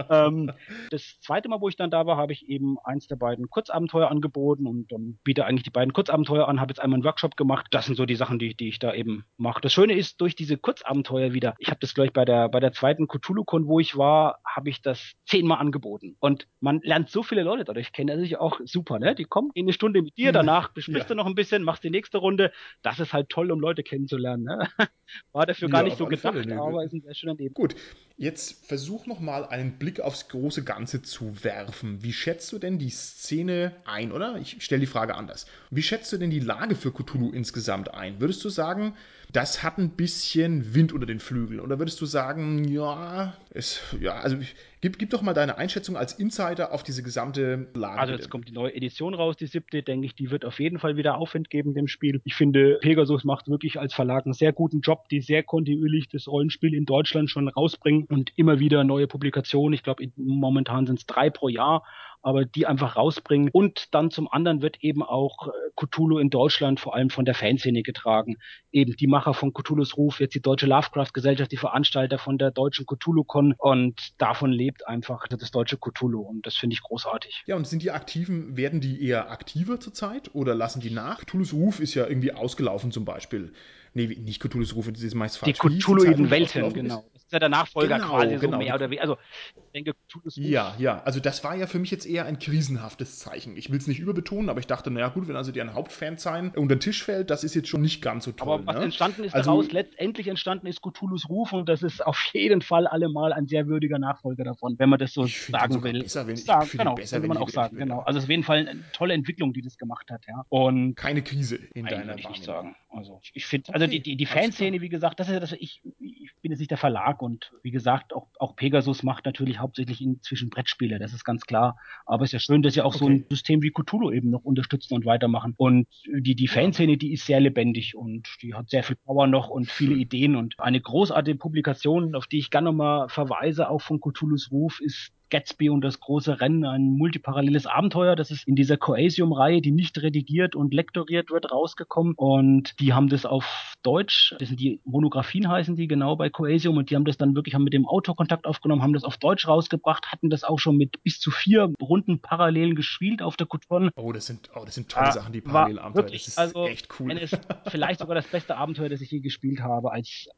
ähm, 0.08 0.52
das 0.90 1.20
zweite 1.20 1.48
Mal, 1.48 1.60
wo 1.60 1.68
ich 1.68 1.76
dann 1.76 1.90
da 1.90 2.06
war, 2.06 2.16
habe 2.16 2.32
ich 2.32 2.48
eben 2.48 2.76
eins 2.84 3.08
der 3.08 3.16
beiden 3.16 3.50
Kurzabenteuer 3.50 4.10
angeboten 4.10 4.66
und 4.66 4.92
dann 4.92 5.18
biete 5.24 5.44
eigentlich 5.44 5.64
die 5.64 5.70
beiden 5.70 5.92
Kurzabenteuer 5.92 6.48
an, 6.48 6.60
habe 6.60 6.70
jetzt 6.70 6.80
einmal 6.80 6.98
einen 6.98 7.04
Workshop 7.04 7.36
gemacht. 7.36 7.66
Das 7.70 7.86
sind 7.86 7.96
so 7.96 8.06
die 8.06 8.16
Sachen, 8.16 8.38
die, 8.38 8.54
die 8.54 8.68
ich 8.68 8.78
da 8.78 8.94
eben 8.94 9.24
mache. 9.36 9.60
Das 9.60 9.72
Schöne 9.72 9.94
ist, 9.94 10.20
durch 10.20 10.36
diese 10.36 10.56
Kurzabenteuer 10.56 11.32
wieder, 11.32 11.54
ich 11.58 11.68
habe 11.68 11.80
das 11.80 11.94
gleich 11.94 12.12
bei 12.12 12.24
der, 12.24 12.48
bei 12.48 12.60
der 12.60 12.72
zweiten 12.76 13.08
Cthulhu-Con, 13.08 13.66
wo 13.66 13.80
ich 13.80 13.96
war, 13.96 14.40
habe 14.44 14.68
ich 14.68 14.82
das 14.82 15.12
zehnmal 15.26 15.58
angeboten. 15.58 16.16
Und 16.20 16.46
man 16.60 16.80
lernt 16.82 17.10
so 17.10 17.22
viele 17.22 17.42
Leute 17.42 17.64
dadurch 17.64 17.92
kennen. 17.92 18.16
Das 18.16 18.26
ist 18.26 18.38
auch 18.38 18.60
super, 18.64 18.98
ne? 18.98 19.14
Die 19.14 19.24
kommen 19.24 19.50
in 19.54 19.64
eine 19.64 19.72
Stunde 19.72 20.02
mit 20.02 20.16
dir, 20.16 20.32
danach 20.32 20.68
besprichst 20.68 21.08
ja. 21.08 21.08
du 21.08 21.14
noch 21.14 21.26
ein 21.26 21.34
bisschen, 21.34 21.62
machst 21.62 21.82
die 21.82 21.90
nächste 21.90 22.18
Runde. 22.18 22.52
Das 22.82 23.00
ist 23.00 23.12
halt 23.12 23.28
toll, 23.28 23.50
um 23.50 23.60
Leute 23.60 23.82
kennenzulernen. 23.82 24.44
Ne? 24.44 24.68
War 25.32 25.46
dafür 25.46 25.68
gar 25.68 25.82
ja, 25.82 25.84
nicht 25.86 25.98
so 25.98 26.06
gedacht, 26.06 26.34
Fälle, 26.34 26.60
aber 26.60 26.84
ist 26.84 26.92
ein 26.92 27.00
sehr 27.00 27.14
schöner 27.14 27.34
Leben. 27.34 27.54
Gut, 27.54 27.74
jetzt 28.16 28.66
versuch 28.66 29.06
noch 29.06 29.20
mal 29.20 29.44
einen 29.44 29.78
Blick 29.78 30.00
aufs 30.00 30.28
große 30.28 30.64
Ganze 30.64 31.02
zu 31.02 31.44
werfen. 31.44 32.02
Wie 32.02 32.12
schätzt 32.12 32.52
du 32.52 32.58
denn 32.58 32.78
die 32.78 32.90
Szene 32.90 33.72
ein, 33.84 34.12
oder? 34.12 34.36
Ich 34.36 34.62
stelle 34.62 34.80
die 34.80 34.86
Frage 34.86 35.14
anders. 35.14 35.46
Wie 35.70 35.82
schätzt 35.82 36.12
du 36.12 36.18
denn 36.18 36.30
die 36.30 36.40
Lage 36.40 36.74
für 36.74 36.92
Cthulhu 36.92 37.30
insgesamt 37.30 37.94
ein? 37.94 38.20
Würdest 38.20 38.44
du 38.44 38.48
sagen, 38.48 38.94
das 39.32 39.62
hat 39.62 39.78
ein 39.78 39.90
bisschen 39.90 40.74
Wind 40.74 40.92
unter 40.92 41.06
den 41.06 41.20
Flügeln. 41.20 41.60
Oder 41.60 41.78
würdest 41.78 42.00
du 42.00 42.06
sagen, 42.06 42.64
ja, 42.64 43.36
es, 43.50 43.80
ja, 44.00 44.14
also 44.14 44.38
gib, 44.80 44.98
gib 44.98 45.10
doch 45.10 45.22
mal 45.22 45.34
deine 45.34 45.58
Einschätzung 45.58 45.96
als 45.96 46.12
Insider 46.12 46.72
auf 46.72 46.82
diese 46.82 47.02
gesamte 47.02 47.68
Lage. 47.74 47.98
Also 47.98 48.12
jetzt 48.14 48.30
kommt 48.30 48.48
die 48.48 48.52
neue 48.52 48.74
Edition 48.74 49.14
raus, 49.14 49.36
die 49.36 49.46
siebte, 49.46 49.82
denke 49.82 50.06
ich, 50.06 50.14
die 50.14 50.30
wird 50.30 50.44
auf 50.44 50.60
jeden 50.60 50.78
Fall 50.78 50.96
wieder 50.96 51.18
Aufwind 51.18 51.50
geben 51.50 51.74
dem 51.74 51.88
Spiel. 51.88 52.20
Ich 52.24 52.34
finde, 52.34 52.78
Pegasus 52.80 53.24
macht 53.24 53.48
wirklich 53.48 53.78
als 53.80 53.94
Verlag 53.94 54.26
einen 54.26 54.34
sehr 54.34 54.52
guten 54.52 54.80
Job, 54.80 55.08
die 55.08 55.20
sehr 55.20 55.42
kontinuierlich 55.42 56.08
das 56.08 56.28
Rollenspiel 56.28 56.74
in 56.74 56.84
Deutschland 56.84 57.30
schon 57.30 57.48
rausbringen 57.48 58.06
und 58.08 58.32
immer 58.36 58.58
wieder 58.58 58.84
neue 58.84 59.06
Publikationen. 59.06 59.74
Ich 59.74 59.82
glaube, 59.82 60.06
momentan 60.16 60.86
sind 60.86 60.98
es 60.98 61.06
drei 61.06 61.30
pro 61.30 61.48
Jahr 61.48 61.82
aber 62.26 62.44
die 62.44 62.66
einfach 62.66 62.96
rausbringen. 62.96 63.50
Und 63.52 63.94
dann 63.94 64.10
zum 64.10 64.28
anderen 64.28 64.60
wird 64.60 64.82
eben 64.82 65.04
auch 65.04 65.46
äh, 65.46 65.50
Cthulhu 65.76 66.18
in 66.18 66.28
Deutschland 66.28 66.80
vor 66.80 66.96
allem 66.96 67.08
von 67.08 67.24
der 67.24 67.34
Fanszene 67.34 67.84
getragen. 67.84 68.34
Eben 68.72 68.96
die 68.96 69.06
Macher 69.06 69.32
von 69.32 69.52
Cthulhus 69.52 69.96
Ruf, 69.96 70.18
jetzt 70.18 70.34
die 70.34 70.42
Deutsche 70.42 70.66
Lovecraft-Gesellschaft, 70.66 71.52
die 71.52 71.56
Veranstalter 71.56 72.18
von 72.18 72.36
der 72.36 72.50
deutschen 72.50 72.84
Cthulhu-Con 72.84 73.54
und 73.56 74.20
davon 74.20 74.50
lebt 74.66 74.86
einfach 74.88 75.28
das 75.28 75.50
deutsche 75.50 75.78
Cthulhu 75.78 76.20
und 76.20 76.44
das 76.46 76.56
finde 76.56 76.74
ich 76.74 76.82
großartig. 76.82 77.44
Ja, 77.46 77.56
und 77.56 77.66
sind 77.66 77.82
die 77.82 77.92
Aktiven, 77.92 78.56
werden 78.56 78.80
die 78.80 79.02
eher 79.06 79.30
aktiver 79.30 79.78
zurzeit 79.78 80.34
oder 80.34 80.54
lassen 80.54 80.80
die 80.80 80.90
nach? 80.90 81.24
Cthulhus 81.24 81.52
Ruf 81.52 81.80
ist 81.80 81.94
ja 81.94 82.06
irgendwie 82.06 82.32
ausgelaufen 82.32 82.90
zum 82.90 83.04
Beispiel. 83.04 83.52
Nee, 83.94 84.08
nicht 84.08 84.42
Cthulhu's 84.42 84.74
Ruf, 84.74 84.90
das 84.90 85.02
ist 85.02 85.14
meist 85.14 85.38
falsch. 85.38 85.58
Die 85.58 85.78
Cthulhuiden 85.78 86.30
Welten, 86.30 86.72
genau. 86.72 87.04
Ist 87.26 87.32
ja 87.32 87.40
der 87.40 87.48
Nachfolger 87.48 87.96
genau, 87.96 88.10
quasi 88.10 88.36
genau. 88.36 88.52
so 88.52 88.58
mehr 88.58 88.74
oder 88.74 88.86
weniger. 88.86 89.02
Also, 89.02 89.16
ich 89.56 89.72
denke, 89.74 89.94
Cthulhu's 90.08 90.38
Ruf. 90.38 90.44
Ja, 90.44 90.76
ja, 90.78 91.02
also 91.04 91.18
das 91.18 91.42
war 91.42 91.56
ja 91.56 91.66
für 91.66 91.80
mich 91.80 91.90
jetzt 91.90 92.06
eher 92.06 92.24
ein 92.24 92.38
krisenhaftes 92.38 93.18
Zeichen. 93.18 93.56
Ich 93.56 93.70
will 93.70 93.78
es 93.78 93.88
nicht 93.88 93.98
überbetonen, 93.98 94.48
aber 94.48 94.60
ich 94.60 94.68
dachte, 94.68 94.92
naja 94.92 95.08
gut, 95.08 95.26
wenn 95.26 95.34
also 95.34 95.50
deren 95.50 95.74
Hauptfan 95.74 96.18
sein 96.18 96.52
unter 96.54 96.76
den 96.76 96.80
Tisch 96.80 97.02
fällt, 97.02 97.30
das 97.30 97.42
ist 97.42 97.54
jetzt 97.54 97.68
schon 97.68 97.82
nicht 97.82 98.00
ganz 98.00 98.26
so 98.26 98.32
toll. 98.32 98.54
Aber 98.54 98.66
was 98.66 98.76
ne? 98.76 98.84
entstanden 98.84 99.24
ist 99.24 99.34
also, 99.34 99.50
daraus, 99.50 99.72
letztendlich 99.72 100.28
entstanden 100.28 100.68
ist 100.68 100.82
Cthulhu's 100.82 101.28
Ruf 101.28 101.52
und 101.52 101.68
das 101.68 101.82
ist 101.82 102.04
auf 102.04 102.18
jeden 102.32 102.62
Fall 102.62 102.86
allemal 102.86 103.32
ein 103.32 103.48
sehr 103.48 103.66
würdiger 103.66 103.98
Nachfolger 103.98 104.44
davon, 104.44 104.78
wenn 104.78 104.88
man 104.88 105.00
das 105.00 105.12
so 105.12 105.26
sagen 105.26 105.82
will. 105.82 106.02
Besser, 106.02 106.28
wenn, 106.28 106.36
sagen, 106.36 106.68
genau, 106.70 106.94
besser, 106.94 107.22
wenn 107.22 107.28
man 107.28 107.38
auch 107.38 107.48
sagen, 107.48 107.76
genau. 107.76 108.00
Also 108.00 108.18
es 108.18 108.24
ist 108.24 108.26
auf 108.26 108.30
jeden 108.30 108.44
Fall 108.44 108.68
eine 108.68 108.84
tolle 108.92 109.14
Entwicklung, 109.14 109.52
die 109.52 109.62
das 109.62 109.78
gemacht 109.78 110.10
hat, 110.12 110.24
ja. 110.28 110.44
Und 110.48 110.94
keine 110.94 111.22
Krise 111.22 111.56
in 111.74 111.86
deiner 111.86 112.06
Wahrnehmung. 112.08 112.32
Ich 112.34 112.42
sagen. 112.42 112.76
Also 112.88 113.20
ich 113.34 113.46
finde, 113.46 113.74
also 113.74 113.84
Also 113.84 113.92
die, 113.92 114.00
die, 114.00 114.16
die 114.16 114.26
Fanszene, 114.26 114.80
wie 114.80 114.88
gesagt, 114.88 115.20
das 115.20 115.28
ist 115.28 115.34
ja 115.34 115.40
das, 115.40 115.52
ich, 115.52 115.82
ich 115.98 116.30
bin 116.40 116.50
jetzt 116.50 116.60
nicht 116.60 116.70
der 116.70 116.78
Verlag 116.78 117.15
und 117.22 117.52
wie 117.62 117.70
gesagt, 117.70 118.14
auch, 118.14 118.28
auch 118.38 118.56
Pegasus 118.56 119.02
macht 119.02 119.24
natürlich 119.26 119.58
hauptsächlich 119.58 120.00
inzwischen 120.00 120.50
Brettspiele, 120.50 120.98
das 120.98 121.12
ist 121.12 121.24
ganz 121.24 121.46
klar. 121.46 121.76
Aber 122.04 122.24
es 122.24 122.28
ist 122.28 122.32
ja 122.32 122.38
schön, 122.38 122.62
dass 122.62 122.74
sie 122.74 122.82
auch 122.82 122.94
okay. 122.94 123.04
so 123.04 123.06
ein 123.06 123.26
System 123.28 123.62
wie 123.62 123.70
Cthulhu 123.70 124.10
eben 124.10 124.30
noch 124.30 124.44
unterstützen 124.44 124.94
und 124.94 125.04
weitermachen. 125.06 125.54
Und 125.56 125.86
die, 126.06 126.34
die 126.34 126.48
Fanszene, 126.48 126.96
die 126.96 127.12
ist 127.12 127.26
sehr 127.26 127.40
lebendig 127.40 127.96
und 127.96 128.28
die 128.42 128.54
hat 128.54 128.70
sehr 128.70 128.82
viel 128.82 128.96
Power 128.96 129.26
noch 129.26 129.48
und 129.48 129.70
viele 129.70 129.94
Ideen 129.94 130.36
und 130.36 130.54
eine 130.58 130.80
großartige 130.80 131.38
Publikation, 131.38 132.14
auf 132.14 132.26
die 132.26 132.38
ich 132.38 132.50
gerne 132.50 132.66
nochmal 132.66 133.08
verweise, 133.08 133.68
auch 133.70 133.80
von 133.80 134.00
Cthulhus 134.00 134.50
Ruf, 134.50 134.80
ist 134.80 135.12
Gatsby 135.30 135.70
und 135.70 135.82
das 135.82 136.00
große 136.00 136.40
Rennen, 136.40 136.64
ein 136.64 136.96
multiparalleles 136.96 137.66
Abenteuer. 137.66 138.16
Das 138.16 138.30
ist 138.30 138.46
in 138.46 138.54
dieser 138.54 138.76
Coasium-Reihe, 138.76 139.60
die 139.60 139.72
nicht 139.72 140.00
redigiert 140.00 140.54
und 140.54 140.74
lektoriert 140.74 141.30
wird, 141.30 141.50
rausgekommen. 141.50 142.14
Und 142.16 142.78
die 142.80 142.92
haben 142.92 143.08
das 143.08 143.26
auf 143.26 143.74
Deutsch, 143.82 144.34
das 144.38 144.48
sind 144.48 144.60
die 144.60 144.80
Monographien 144.84 145.48
heißen 145.48 145.76
die 145.76 145.86
genau 145.86 146.16
bei 146.16 146.28
Coasium 146.28 146.76
und 146.76 146.90
die 146.90 146.96
haben 146.96 147.04
das 147.04 147.16
dann 147.16 147.34
wirklich 147.34 147.54
haben 147.54 147.64
mit 147.64 147.72
dem 147.72 147.86
Autor 147.86 148.16
Kontakt 148.16 148.46
aufgenommen, 148.46 148.82
haben 148.82 148.92
das 148.92 149.04
auf 149.04 149.16
Deutsch 149.16 149.46
rausgebracht, 149.46 150.10
hatten 150.10 150.30
das 150.30 150.44
auch 150.44 150.58
schon 150.58 150.76
mit 150.76 151.02
bis 151.02 151.20
zu 151.20 151.30
vier 151.30 151.72
Runden 151.80 152.20
parallel 152.20 152.74
gespielt 152.74 153.22
auf 153.22 153.36
der 153.36 153.46
Kuton. 153.46 153.90
Oh, 153.96 154.12
das 154.12 154.26
sind, 154.26 154.50
oh, 154.54 154.64
das 154.64 154.74
sind 154.74 154.88
tolle 154.88 155.06
ja, 155.06 155.12
Sachen, 155.12 155.32
die 155.32 155.40
parallel 155.40 155.78
Abenteuer. 155.78 156.04
Wirklich, 156.04 156.24
das 156.24 156.32
ist 156.32 156.38
also, 156.38 156.66
echt 156.66 156.88
cool. 156.98 157.12
Es 157.12 157.30
vielleicht 157.68 158.00
sogar 158.00 158.14
das 158.14 158.26
beste 158.26 158.56
Abenteuer, 158.56 158.88
das 158.88 159.00
ich 159.00 159.10
je 159.10 159.20
gespielt 159.20 159.60
habe 159.60 159.92
als 159.92 160.28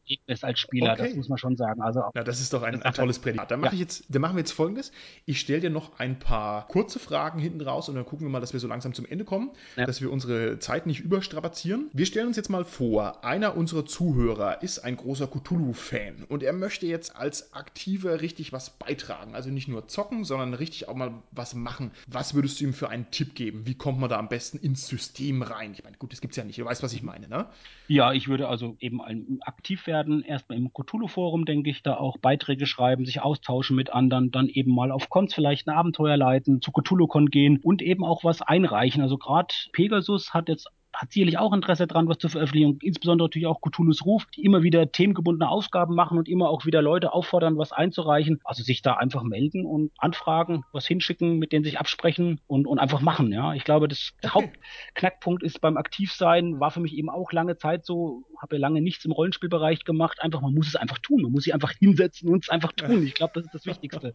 als 0.42 0.58
Spieler, 0.58 0.92
okay. 0.92 1.08
das 1.08 1.14
muss 1.14 1.28
man 1.28 1.38
schon 1.38 1.56
sagen. 1.56 1.80
Also, 1.82 2.02
ja, 2.14 2.24
das 2.24 2.40
ist 2.40 2.52
doch 2.52 2.62
ein, 2.62 2.82
ein 2.82 2.92
tolles 2.94 3.18
Prädikat. 3.18 3.50
Dann, 3.50 3.60
mach 3.60 3.68
ja. 3.68 3.74
ich 3.74 3.80
jetzt, 3.80 4.04
dann 4.08 4.22
machen 4.22 4.36
wir 4.36 4.40
jetzt 4.40 4.52
folgendes 4.52 4.77
folgendes. 4.78 4.92
Ich 5.26 5.40
stelle 5.40 5.60
dir 5.60 5.70
noch 5.70 5.98
ein 5.98 6.18
paar 6.18 6.66
kurze 6.68 6.98
Fragen 6.98 7.38
hinten 7.38 7.60
raus 7.60 7.88
und 7.88 7.96
dann 7.96 8.04
gucken 8.04 8.26
wir 8.26 8.30
mal, 8.30 8.40
dass 8.40 8.52
wir 8.52 8.60
so 8.60 8.68
langsam 8.68 8.94
zum 8.94 9.06
Ende 9.06 9.24
kommen, 9.24 9.50
ja. 9.76 9.84
dass 9.84 10.00
wir 10.00 10.10
unsere 10.10 10.58
Zeit 10.58 10.86
nicht 10.86 11.00
überstrapazieren. 11.00 11.90
Wir 11.92 12.06
stellen 12.06 12.28
uns 12.28 12.36
jetzt 12.36 12.48
mal 12.48 12.64
vor, 12.64 13.24
einer 13.24 13.56
unserer 13.56 13.84
Zuhörer 13.84 14.62
ist 14.62 14.78
ein 14.78 14.96
großer 14.96 15.26
Cthulhu-Fan 15.26 16.24
und 16.28 16.42
er 16.42 16.52
möchte 16.52 16.86
jetzt 16.86 17.16
als 17.16 17.52
Aktiver 17.52 18.20
richtig 18.20 18.52
was 18.52 18.70
beitragen. 18.70 19.34
Also 19.34 19.50
nicht 19.50 19.68
nur 19.68 19.88
zocken, 19.88 20.24
sondern 20.24 20.54
richtig 20.54 20.88
auch 20.88 20.94
mal 20.94 21.12
was 21.30 21.54
machen. 21.54 21.90
Was 22.06 22.34
würdest 22.34 22.60
du 22.60 22.64
ihm 22.64 22.72
für 22.72 22.88
einen 22.88 23.10
Tipp 23.10 23.34
geben? 23.34 23.66
Wie 23.66 23.74
kommt 23.74 24.00
man 24.00 24.08
da 24.08 24.18
am 24.18 24.28
besten 24.28 24.58
ins 24.58 24.86
System 24.86 25.42
rein? 25.42 25.72
Ich 25.72 25.84
meine, 25.84 25.96
gut, 25.96 26.12
das 26.12 26.20
gibt 26.20 26.32
es 26.32 26.36
ja 26.36 26.44
nicht. 26.44 26.58
Du 26.58 26.64
weißt, 26.64 26.82
was 26.82 26.92
ich 26.92 27.02
meine, 27.02 27.28
ne? 27.28 27.46
Ja, 27.88 28.12
ich 28.12 28.28
würde 28.28 28.48
also 28.48 28.76
eben 28.80 29.00
aktiv 29.42 29.86
werden. 29.86 30.22
Erstmal 30.22 30.58
im 30.58 30.72
Cthulhu-Forum, 30.72 31.44
denke 31.44 31.70
ich, 31.70 31.82
da 31.82 31.96
auch 31.96 32.18
Beiträge 32.18 32.66
schreiben, 32.66 33.04
sich 33.04 33.20
austauschen 33.20 33.76
mit 33.76 33.90
anderen, 33.90 34.30
dann 34.30 34.48
eben 34.48 34.67
mal 34.74 34.92
auf 34.92 35.08
Cons 35.08 35.34
vielleicht 35.34 35.66
ein 35.66 35.74
Abenteuer 35.74 36.16
leiten, 36.16 36.60
zu 36.60 36.72
CthulhuCon 36.72 37.26
gehen 37.26 37.60
und 37.62 37.82
eben 37.82 38.04
auch 38.04 38.24
was 38.24 38.42
einreichen. 38.42 39.02
Also 39.02 39.18
gerade 39.18 39.54
Pegasus 39.72 40.34
hat 40.34 40.48
jetzt 40.48 40.68
hat 40.92 41.12
sicherlich 41.12 41.38
auch 41.38 41.52
Interesse 41.52 41.86
daran, 41.86 42.08
was 42.08 42.18
zu 42.18 42.28
veröffentlichen 42.28 42.78
insbesondere 42.82 43.26
natürlich 43.26 43.46
auch 43.46 43.60
Cthulhu's 43.60 44.04
Ruf, 44.04 44.26
die 44.34 44.44
immer 44.44 44.62
wieder 44.62 44.90
themengebundene 44.90 45.48
Aufgaben 45.48 45.94
machen 45.94 46.18
und 46.18 46.28
immer 46.28 46.48
auch 46.48 46.66
wieder 46.66 46.82
Leute 46.82 47.12
auffordern, 47.12 47.58
was 47.58 47.72
einzureichen. 47.72 48.40
Also 48.44 48.62
sich 48.62 48.82
da 48.82 48.94
einfach 48.94 49.22
melden 49.22 49.64
und 49.66 49.92
anfragen, 49.98 50.64
was 50.72 50.86
hinschicken, 50.86 51.38
mit 51.38 51.52
denen 51.52 51.64
sich 51.64 51.78
absprechen 51.78 52.40
und, 52.46 52.66
und 52.66 52.78
einfach 52.78 53.00
machen. 53.00 53.32
Ja, 53.32 53.54
ich 53.54 53.64
glaube, 53.64 53.88
das 53.88 54.12
okay. 54.22 54.30
Hauptknackpunkt 54.34 55.42
ist 55.42 55.60
beim 55.60 55.76
Aktivsein, 55.76 56.58
war 56.60 56.70
für 56.70 56.80
mich 56.80 56.94
eben 56.94 57.10
auch 57.10 57.32
lange 57.32 57.56
Zeit 57.56 57.84
so, 57.84 58.24
habe 58.40 58.56
ja 58.56 58.60
lange 58.60 58.80
nichts 58.80 59.04
im 59.04 59.12
Rollenspielbereich 59.12 59.84
gemacht. 59.84 60.18
Einfach, 60.20 60.40
man 60.40 60.54
muss 60.54 60.68
es 60.68 60.76
einfach 60.76 60.98
tun. 60.98 61.22
Man 61.22 61.32
muss 61.32 61.44
sich 61.44 61.54
einfach 61.54 61.72
hinsetzen 61.72 62.28
und 62.28 62.44
es 62.44 62.50
einfach 62.50 62.72
tun. 62.72 63.04
Ich 63.04 63.14
glaube, 63.14 63.32
das 63.34 63.44
ist 63.44 63.54
das 63.54 63.66
Wichtigste. 63.66 64.14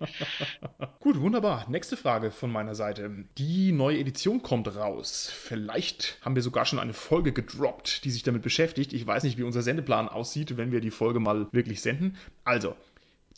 Gut, 0.99 1.19
wunderbar. 1.19 1.65
Nächste 1.69 1.97
Frage 1.97 2.32
von 2.32 2.51
meiner 2.51 2.76
Seite. 2.76 3.26
Die 3.38 3.71
neue 3.71 3.99
Edition 3.99 4.41
kommt 4.41 4.76
raus. 4.76 5.32
Vielleicht 5.34 6.17
haben 6.21 6.36
wir 6.36 6.41
sogar 6.41 6.62
schon 6.66 6.74
schon 6.74 6.80
eine 6.80 6.93
Folge 6.93 7.34
gedroppt, 7.34 8.03
die 8.03 8.09
sich 8.09 8.24
damit 8.24 8.41
beschäftigt. 8.41 8.93
Ich 8.93 9.05
weiß 9.05 9.24
nicht, 9.24 9.38
wie 9.38 9.43
unser 9.43 9.61
Sendeplan 9.61 10.09
aussieht, 10.09 10.57
wenn 10.57 10.72
wir 10.72 10.82
die 10.82 10.89
Folge 10.89 11.20
mal 11.20 11.47
wirklich 11.51 11.82
senden. 11.82 12.18
Also, 12.43 12.76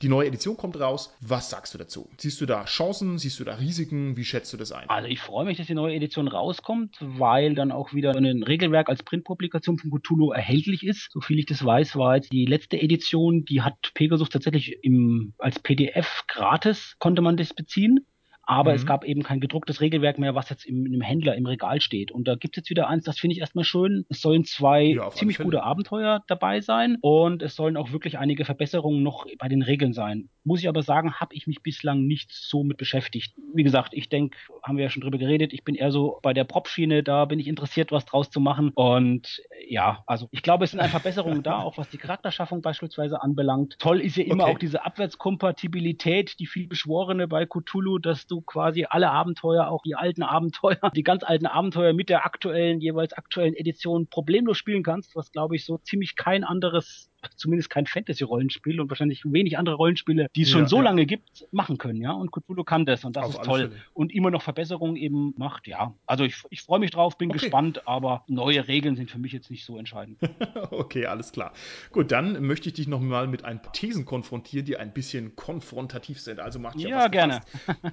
die 0.02 0.08
neue 0.08 0.28
Edition 0.28 0.56
kommt 0.56 0.80
raus. 0.80 1.14
Was 1.20 1.50
sagst 1.50 1.74
du 1.74 1.78
dazu? 1.78 2.10
Siehst 2.18 2.40
du 2.40 2.46
da 2.46 2.64
Chancen? 2.66 3.18
Siehst 3.18 3.40
du 3.40 3.44
da 3.44 3.56
Risiken? 3.56 4.16
Wie 4.16 4.24
schätzt 4.24 4.54
du 4.54 4.58
das 4.58 4.72
ein? 4.72 4.90
Also 4.90 5.10
ich 5.10 5.20
freue 5.20 5.46
mich, 5.46 5.58
dass 5.58 5.68
die 5.68 5.74
neue 5.74 5.96
Edition 5.96 6.28
rauskommt, 6.30 6.98
weil 7.02 7.56
dann 7.56 7.72
auch 7.72 7.94
wieder 7.94 8.16
ein 8.16 8.44
Regelwerk 8.44 8.90
als 8.90 9.04
Printpublikation 9.04 9.78
von 9.78 9.92
Cthulhu 9.92 10.32
erhältlich 10.32 10.86
ist. 10.86 11.10
So 11.12 11.20
viel 11.20 11.40
ich 11.40 11.46
das 11.46 11.64
weiß, 11.64 11.96
war 11.98 12.16
jetzt 12.16 12.32
die 12.32 12.46
letzte 12.46 12.82
Edition, 12.82 13.44
die 13.46 13.62
hat 13.62 13.92
Pegasus 13.94 14.30
tatsächlich 14.30 14.80
im, 14.82 15.34
als 15.38 15.60
PDF 15.60 16.24
gratis, 16.28 16.96
konnte 17.00 17.22
man 17.22 17.38
das 17.38 17.54
beziehen 17.54 18.06
aber 18.46 18.72
mhm. 18.72 18.78
es 18.78 18.86
gab 18.86 19.04
eben 19.06 19.24
kein 19.24 19.40
gedrucktes 19.40 19.82
Regelwerk 19.82 20.18
mehr, 20.18 20.36
was 20.36 20.50
jetzt 20.50 20.66
im, 20.66 20.86
im 20.86 21.02
Händler 21.02 21.36
im 21.36 21.46
Regal 21.46 21.82
steht. 21.82 22.12
Und 22.12 22.28
da 22.28 22.36
gibt 22.36 22.56
es 22.56 22.62
jetzt 22.62 22.70
wieder 22.70 22.88
eins, 22.88 23.04
das 23.04 23.20
finde 23.20 23.34
ich 23.34 23.40
erstmal 23.40 23.64
schön. 23.64 24.06
Es 24.10 24.22
sollen 24.22 24.46
zwei 24.46 24.84
ja, 24.84 25.10
ziemlich 25.12 25.38
gute 25.38 25.64
Abenteuer 25.64 26.24
dabei 26.28 26.62
sein 26.62 26.98
und 27.02 27.42
es 27.42 27.56
sollen 27.56 27.78
auch 27.78 27.92
wirklich 27.92 28.18
einige 28.18 28.46
Verbesserungen 28.46 29.04
noch 29.04 29.26
bei 29.38 29.48
den 29.48 29.62
Regeln 29.62 29.94
sein. 29.94 30.30
Muss 30.44 30.60
ich 30.60 30.70
aber 30.70 30.84
sagen, 30.84 31.16
habe 31.16 31.34
ich 31.36 31.48
mich 31.48 31.64
bislang 31.64 32.06
nicht 32.06 32.32
so 32.32 32.64
mit 32.64 32.78
beschäftigt. 32.78 33.34
Wie 33.54 33.64
gesagt, 33.64 33.94
ich 33.94 34.10
denke, 34.10 34.38
haben 34.64 34.78
wir 34.78 34.84
ja 34.84 34.90
schon 34.90 35.02
drüber 35.02 35.18
geredet, 35.18 35.54
ich 35.54 35.64
bin 35.64 35.76
eher 35.76 35.92
so 35.92 36.20
bei 36.22 36.34
der 36.34 36.44
Prop-Schiene, 36.44 37.04
da 37.04 37.26
bin 37.26 37.40
ich 37.40 37.48
interessiert, 37.48 37.92
was 37.92 38.06
draus 38.06 38.30
zu 38.30 38.40
machen. 38.40 38.72
Und 38.76 39.42
ja, 39.68 40.04
also 40.06 40.28
ich 40.32 40.42
glaube, 40.42 40.66
es 40.66 40.72
sind 40.72 40.80
einfach 40.80 40.96
Verbesserungen 40.96 41.44
da, 41.44 41.60
auch 41.60 41.78
was 41.78 41.90
die 41.90 41.98
Charakterschaffung 41.98 42.62
beispielsweise 42.62 43.22
anbelangt. 43.22 43.78
Toll 43.80 44.00
ist 44.00 44.16
ja 44.18 44.24
immer 44.24 44.46
okay. 44.46 44.54
auch 44.54 44.60
diese 44.60 44.86
Abwärtskompatibilität, 44.86 46.40
die 46.40 46.46
viel 46.46 46.68
beschworene 46.68 47.28
bei 47.28 47.46
Cthulhu, 47.46 48.00
dass 48.00 48.28
du 48.28 48.35
quasi 48.42 48.86
alle 48.90 49.10
Abenteuer, 49.12 49.70
auch 49.70 49.82
die 49.84 49.96
alten 49.96 50.24
Abenteuer, 50.24 50.80
die 50.96 51.04
ganz 51.04 51.24
alten 51.24 51.46
Abenteuer 51.46 51.94
mit 51.94 52.10
der 52.10 52.26
aktuellen, 52.26 52.80
jeweils 52.82 53.14
aktuellen 53.14 53.56
Edition 53.56 54.08
problemlos 54.08 54.58
spielen 54.58 54.84
kannst, 54.84 55.16
was 55.16 55.32
glaube 55.32 55.56
ich 55.56 55.66
so 55.66 55.78
ziemlich 55.78 56.16
kein 56.16 56.44
anderes 56.44 57.10
zumindest 57.36 57.70
kein 57.70 57.86
Fantasy-Rollenspiel 57.86 58.80
und 58.80 58.90
wahrscheinlich 58.90 59.24
wenig 59.26 59.58
andere 59.58 59.76
Rollenspiele, 59.76 60.28
die 60.36 60.44
es 60.44 60.50
ja, 60.50 60.60
schon 60.60 60.68
so 60.68 60.78
ja. 60.78 60.84
lange 60.84 61.06
gibt, 61.06 61.48
machen 61.52 61.78
können, 61.78 62.02
ja. 62.02 62.12
Und 62.12 62.32
Cthulhu 62.32 62.64
kann 62.64 62.86
das 62.86 63.04
und 63.06 63.16
das 63.16 63.26
Auf 63.26 63.36
ist 63.36 63.44
toll. 63.44 63.70
Fälle. 63.70 63.82
Und 63.94 64.14
immer 64.14 64.32
noch 64.32 64.42
Verbesserungen 64.42 64.96
eben 64.96 65.34
macht, 65.38 65.68
ja. 65.68 65.94
Also 66.06 66.24
ich, 66.24 66.44
ich 66.50 66.62
freue 66.62 66.80
mich 66.80 66.92
drauf, 66.92 67.18
bin 67.18 67.30
okay. 67.30 67.40
gespannt, 67.40 67.88
aber 67.88 68.24
neue 68.28 68.68
Regeln 68.68 68.96
sind 68.96 69.12
für 69.12 69.20
mich 69.20 69.32
jetzt 69.32 69.50
nicht 69.52 69.66
so 69.66 69.78
entscheidend. 69.78 70.20
okay, 70.72 71.06
alles 71.06 71.32
klar. 71.32 71.54
Gut, 71.92 72.12
dann 72.12 72.46
möchte 72.46 72.70
ich 72.70 72.74
dich 72.76 72.88
noch 72.88 73.00
mal 73.00 73.28
mit 73.28 73.44
ein 73.44 73.62
paar 73.62 73.74
Thesen 73.74 74.06
konfrontieren, 74.06 74.66
die 74.66 74.78
ein 74.78 74.94
bisschen 74.94 75.36
konfrontativ 75.36 76.20
sind. 76.20 76.40
Also 76.40 76.60
macht 76.60 76.80
ja, 76.80 76.90
ja 76.90 77.08
gerne. 77.08 77.42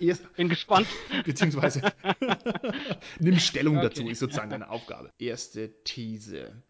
Erst, 0.01 0.33
bin 0.37 0.49
gespannt. 0.49 0.87
Beziehungsweise 1.25 1.83
nimm 3.19 3.39
Stellung 3.39 3.79
okay. 3.79 3.89
dazu, 3.89 4.09
ist 4.09 4.19
sozusagen 4.19 4.51
deine 4.51 4.71
Aufgabe. 4.71 5.11
Erste 5.19 5.83
These. 5.85 6.63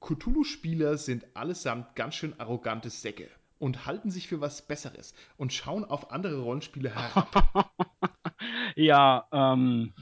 Cthulhu-Spieler 0.00 0.98
sind 0.98 1.24
allesamt 1.34 1.94
ganz 1.96 2.14
schön 2.14 2.38
arrogante 2.38 2.90
Säcke 2.90 3.28
und 3.58 3.86
halten 3.86 4.10
sich 4.10 4.28
für 4.28 4.40
was 4.40 4.62
Besseres 4.62 5.14
und 5.36 5.52
schauen 5.52 5.84
auf 5.84 6.12
andere 6.12 6.40
Rollenspiele 6.40 6.94
herab. 6.94 7.72
ja, 8.76 9.26
ähm, 9.32 9.92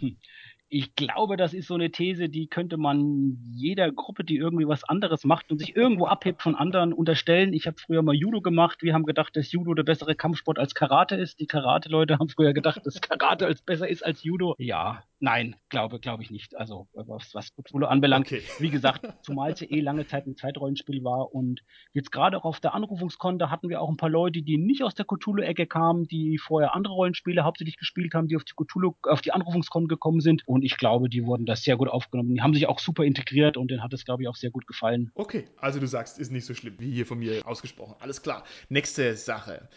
ich 0.69 0.97
glaube, 0.97 1.37
das 1.37 1.55
ist 1.55 1.69
so 1.69 1.75
eine 1.75 1.91
These, 1.91 2.29
die 2.29 2.49
könnte 2.49 2.77
man 2.77 3.39
jeder 3.55 3.93
Gruppe, 3.93 4.25
die 4.25 4.37
irgendwie 4.37 4.67
was 4.67 4.83
anderes 4.83 5.25
macht 5.25 5.51
und 5.53 5.59
sich 5.59 5.77
irgendwo 5.77 6.07
abhebt 6.07 6.43
von 6.43 6.57
anderen, 6.57 6.93
unterstellen. 6.93 7.53
Ich 7.53 7.67
habe 7.69 7.77
früher 7.79 8.03
mal 8.03 8.15
Judo 8.15 8.41
gemacht. 8.41 8.83
Wir 8.83 8.93
haben 8.93 9.05
gedacht, 9.05 9.37
dass 9.37 9.53
Judo 9.53 9.75
der 9.75 9.85
bessere 9.85 10.17
Kampfsport 10.17 10.59
als 10.59 10.75
Karate 10.75 11.15
ist. 11.15 11.39
Die 11.39 11.47
Karate-Leute 11.47 12.19
haben 12.19 12.29
früher 12.29 12.53
gedacht, 12.53 12.85
dass 12.85 13.01
Karate 13.01 13.47
als 13.47 13.63
besser 13.63 13.89
ist 13.89 14.05
als 14.05 14.25
Judo. 14.25 14.57
Ja, 14.59 15.05
nein, 15.21 15.55
glaube 15.69 16.01
glaube 16.01 16.25
ich 16.25 16.31
nicht. 16.31 16.57
Also 16.57 16.89
was, 16.95 17.33
was 17.35 17.55
Cthulhu 17.55 17.87
anbelangt. 17.87 18.27
Okay. 18.27 18.43
Wie 18.59 18.71
gesagt, 18.71 19.07
zumal 19.23 19.53
es 19.53 19.63
eh 19.63 19.81
lange 19.81 20.07
Zeit 20.07 20.27
ein 20.27 20.37
Zeitrollenspiel 20.37 21.05
war 21.05 21.33
und 21.33 21.61
jetzt 21.93 22.11
gerade 22.11 22.37
auch 22.37 22.45
auf 22.45 22.59
der 22.59 22.75
Anrufungskonto 22.75 23.51
hatten 23.51 23.69
wir 23.69 23.81
auch 23.81 23.89
ein 23.89 23.97
paar 23.97 24.11
Leute, 24.11 24.43
die 24.43 24.59
nicht 24.59 24.83
aus 24.83 24.95
der 24.95 25.07
Cthulhu-Ecke 25.07 25.67
kamen, 25.67 26.09
die 26.09 26.39
vorher 26.39 26.75
andere 26.75 26.95
Rollenspiele 26.95 27.45
hauptsächlich 27.45 27.77
gespielt 27.77 28.15
haben, 28.15 28.27
die 28.27 28.37
auf 28.37 28.45
die 28.45 28.55
Cthulhu, 28.57 28.95
auf 29.03 29.21
die 29.21 29.33
Anrufungskonto 29.33 29.87
gekommen 29.87 30.21
sind 30.21 30.43
und 30.47 30.56
ich 30.65 30.77
glaube, 30.77 31.09
die 31.09 31.25
wurden 31.25 31.47
da 31.47 31.57
sehr 31.57 31.77
gut 31.77 31.89
aufgenommen. 31.89 32.35
Die 32.35 32.41
haben 32.41 32.55
sich 32.55 32.67
auch 32.67 32.79
super 32.79 33.05
integriert 33.05 33.57
und 33.57 33.71
denen 33.71 33.83
hat 33.83 33.93
es, 33.93 34.05
glaube 34.05 34.23
ich, 34.23 34.29
auch 34.29 34.37
sehr 34.37 34.51
gut 34.51 34.67
gefallen. 34.67 35.11
Okay, 35.15 35.47
also 35.57 35.81
du 35.81 35.87
sagst, 35.87 36.19
ist 36.19 36.31
nicht 36.31 36.47
so 36.47 36.55
schlimm, 36.55 36.77
wie 36.79 36.93
hier 36.93 37.07
von 37.07 37.19
mir 37.19 37.47
ausgesprochen. 37.47 37.95
Alles 38.01 38.23
klar. 38.23 38.45
Nächste 38.69 39.17
Sache. 39.17 39.69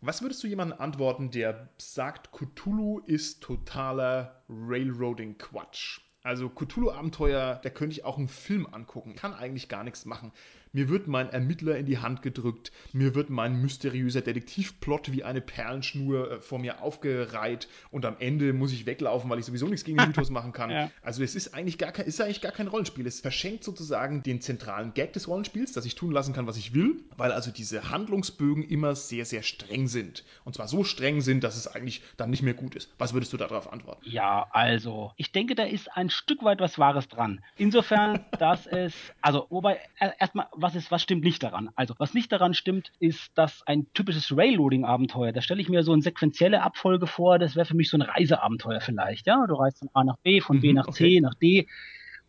Was 0.00 0.20
würdest 0.20 0.42
du 0.44 0.48
jemandem 0.48 0.78
antworten, 0.80 1.30
der 1.30 1.70
sagt, 1.78 2.30
Cthulhu 2.32 2.98
ist 3.06 3.42
totaler 3.42 4.42
Railroading-Quatsch? 4.50 6.00
Also 6.24 6.48
Cthulhu-Abenteuer, 6.48 7.60
da 7.62 7.68
könnte 7.68 7.92
ich 7.92 8.06
auch 8.06 8.16
einen 8.16 8.28
Film 8.28 8.66
angucken. 8.72 9.14
Kann 9.14 9.34
eigentlich 9.34 9.68
gar 9.68 9.84
nichts 9.84 10.06
machen. 10.06 10.32
mir 10.72 10.88
wird 10.88 11.06
mein 11.06 11.28
Ermittler 11.28 11.76
in 11.76 11.86
die 11.86 11.98
Hand 11.98 12.22
gedrückt, 12.22 12.72
mir 12.92 13.14
wird 13.14 13.30
mein 13.30 13.60
mysteriöser 13.60 14.22
Detektivplot 14.22 15.12
wie 15.12 15.22
eine 15.22 15.40
Perlenschnur 15.40 16.32
äh, 16.32 16.40
vor 16.40 16.58
mir 16.58 16.82
aufgereiht 16.82 17.68
und 17.90 18.04
am 18.04 18.16
Ende 18.18 18.52
muss 18.52 18.72
ich 18.72 18.84
weglaufen, 18.84 19.30
weil 19.30 19.38
ich 19.38 19.44
sowieso 19.44 19.66
nichts 19.66 19.84
gegen 19.84 19.98
den 19.98 20.08
Mythos 20.08 20.30
machen 20.30 20.52
kann. 20.52 20.70
Ja. 20.70 20.90
Also 21.02 21.22
es 21.22 21.34
ist 21.34 21.54
eigentlich 21.54 21.78
gar 21.78 21.92
kein, 21.92 22.06
ist 22.06 22.20
eigentlich 22.20 22.40
gar 22.40 22.52
kein 22.52 22.68
Rollenspiel. 22.68 23.06
Es 23.06 23.20
verschenkt 23.20 23.62
sozusagen 23.62 24.22
den 24.22 24.40
zentralen 24.40 24.94
Gag 24.94 25.12
des 25.12 25.28
Rollenspiels, 25.28 25.72
dass 25.72 25.84
ich 25.84 25.94
tun 25.94 26.10
lassen 26.10 26.32
kann, 26.32 26.46
was 26.46 26.56
ich 26.56 26.74
will, 26.74 27.04
weil 27.18 27.32
also 27.32 27.50
diese 27.50 27.90
Handlungsbögen 27.90 28.64
immer 28.64 28.96
sehr, 28.96 29.26
sehr 29.26 29.42
streng 29.42 29.88
sind. 29.88 30.24
Und 30.44 30.54
zwar 30.54 30.68
so 30.68 30.84
streng 30.84 31.20
sind, 31.20 31.44
dass 31.44 31.56
es 31.56 31.68
eigentlich 31.68 32.02
dann 32.16 32.30
nicht 32.30 32.42
mehr 32.42 32.54
gut 32.54 32.74
ist. 32.74 32.90
Was 32.98 33.12
würdest 33.12 33.32
du 33.32 33.36
darauf 33.36 33.70
antworten? 33.72 34.02
Ja, 34.08 34.48
also, 34.50 35.12
ich 35.16 35.30
denke, 35.30 35.54
da 35.54 35.64
ist 35.64 35.94
ein 35.96 36.10
Stück 36.14 36.42
weit 36.42 36.60
was 36.60 36.78
Wahres 36.78 37.08
dran. 37.08 37.40
Insofern, 37.56 38.24
dass 38.38 38.66
es, 38.66 38.94
also, 39.20 39.46
wobei, 39.50 39.80
erstmal, 40.18 40.46
was 40.52 40.74
ist, 40.74 40.90
was 40.90 41.02
stimmt 41.02 41.24
nicht 41.24 41.42
daran? 41.42 41.70
Also, 41.74 41.94
was 41.98 42.14
nicht 42.14 42.32
daran 42.32 42.54
stimmt, 42.54 42.92
ist, 42.98 43.36
dass 43.36 43.62
ein 43.66 43.86
typisches 43.92 44.36
Railroading-Abenteuer, 44.36 45.32
da 45.32 45.42
stelle 45.42 45.60
ich 45.60 45.68
mir 45.68 45.82
so 45.82 45.92
eine 45.92 46.02
sequenzielle 46.02 46.62
Abfolge 46.62 47.06
vor, 47.06 47.38
das 47.38 47.56
wäre 47.56 47.66
für 47.66 47.76
mich 47.76 47.90
so 47.90 47.96
ein 47.96 48.02
Reiseabenteuer 48.02 48.80
vielleicht, 48.80 49.26
ja? 49.26 49.46
Du 49.46 49.54
reist 49.54 49.80
von 49.80 49.90
A 49.92 50.04
nach 50.04 50.16
B, 50.18 50.40
von 50.40 50.56
mhm, 50.56 50.60
B 50.60 50.72
nach 50.72 50.88
okay. 50.88 51.16
C 51.16 51.20
nach 51.20 51.34
D 51.34 51.66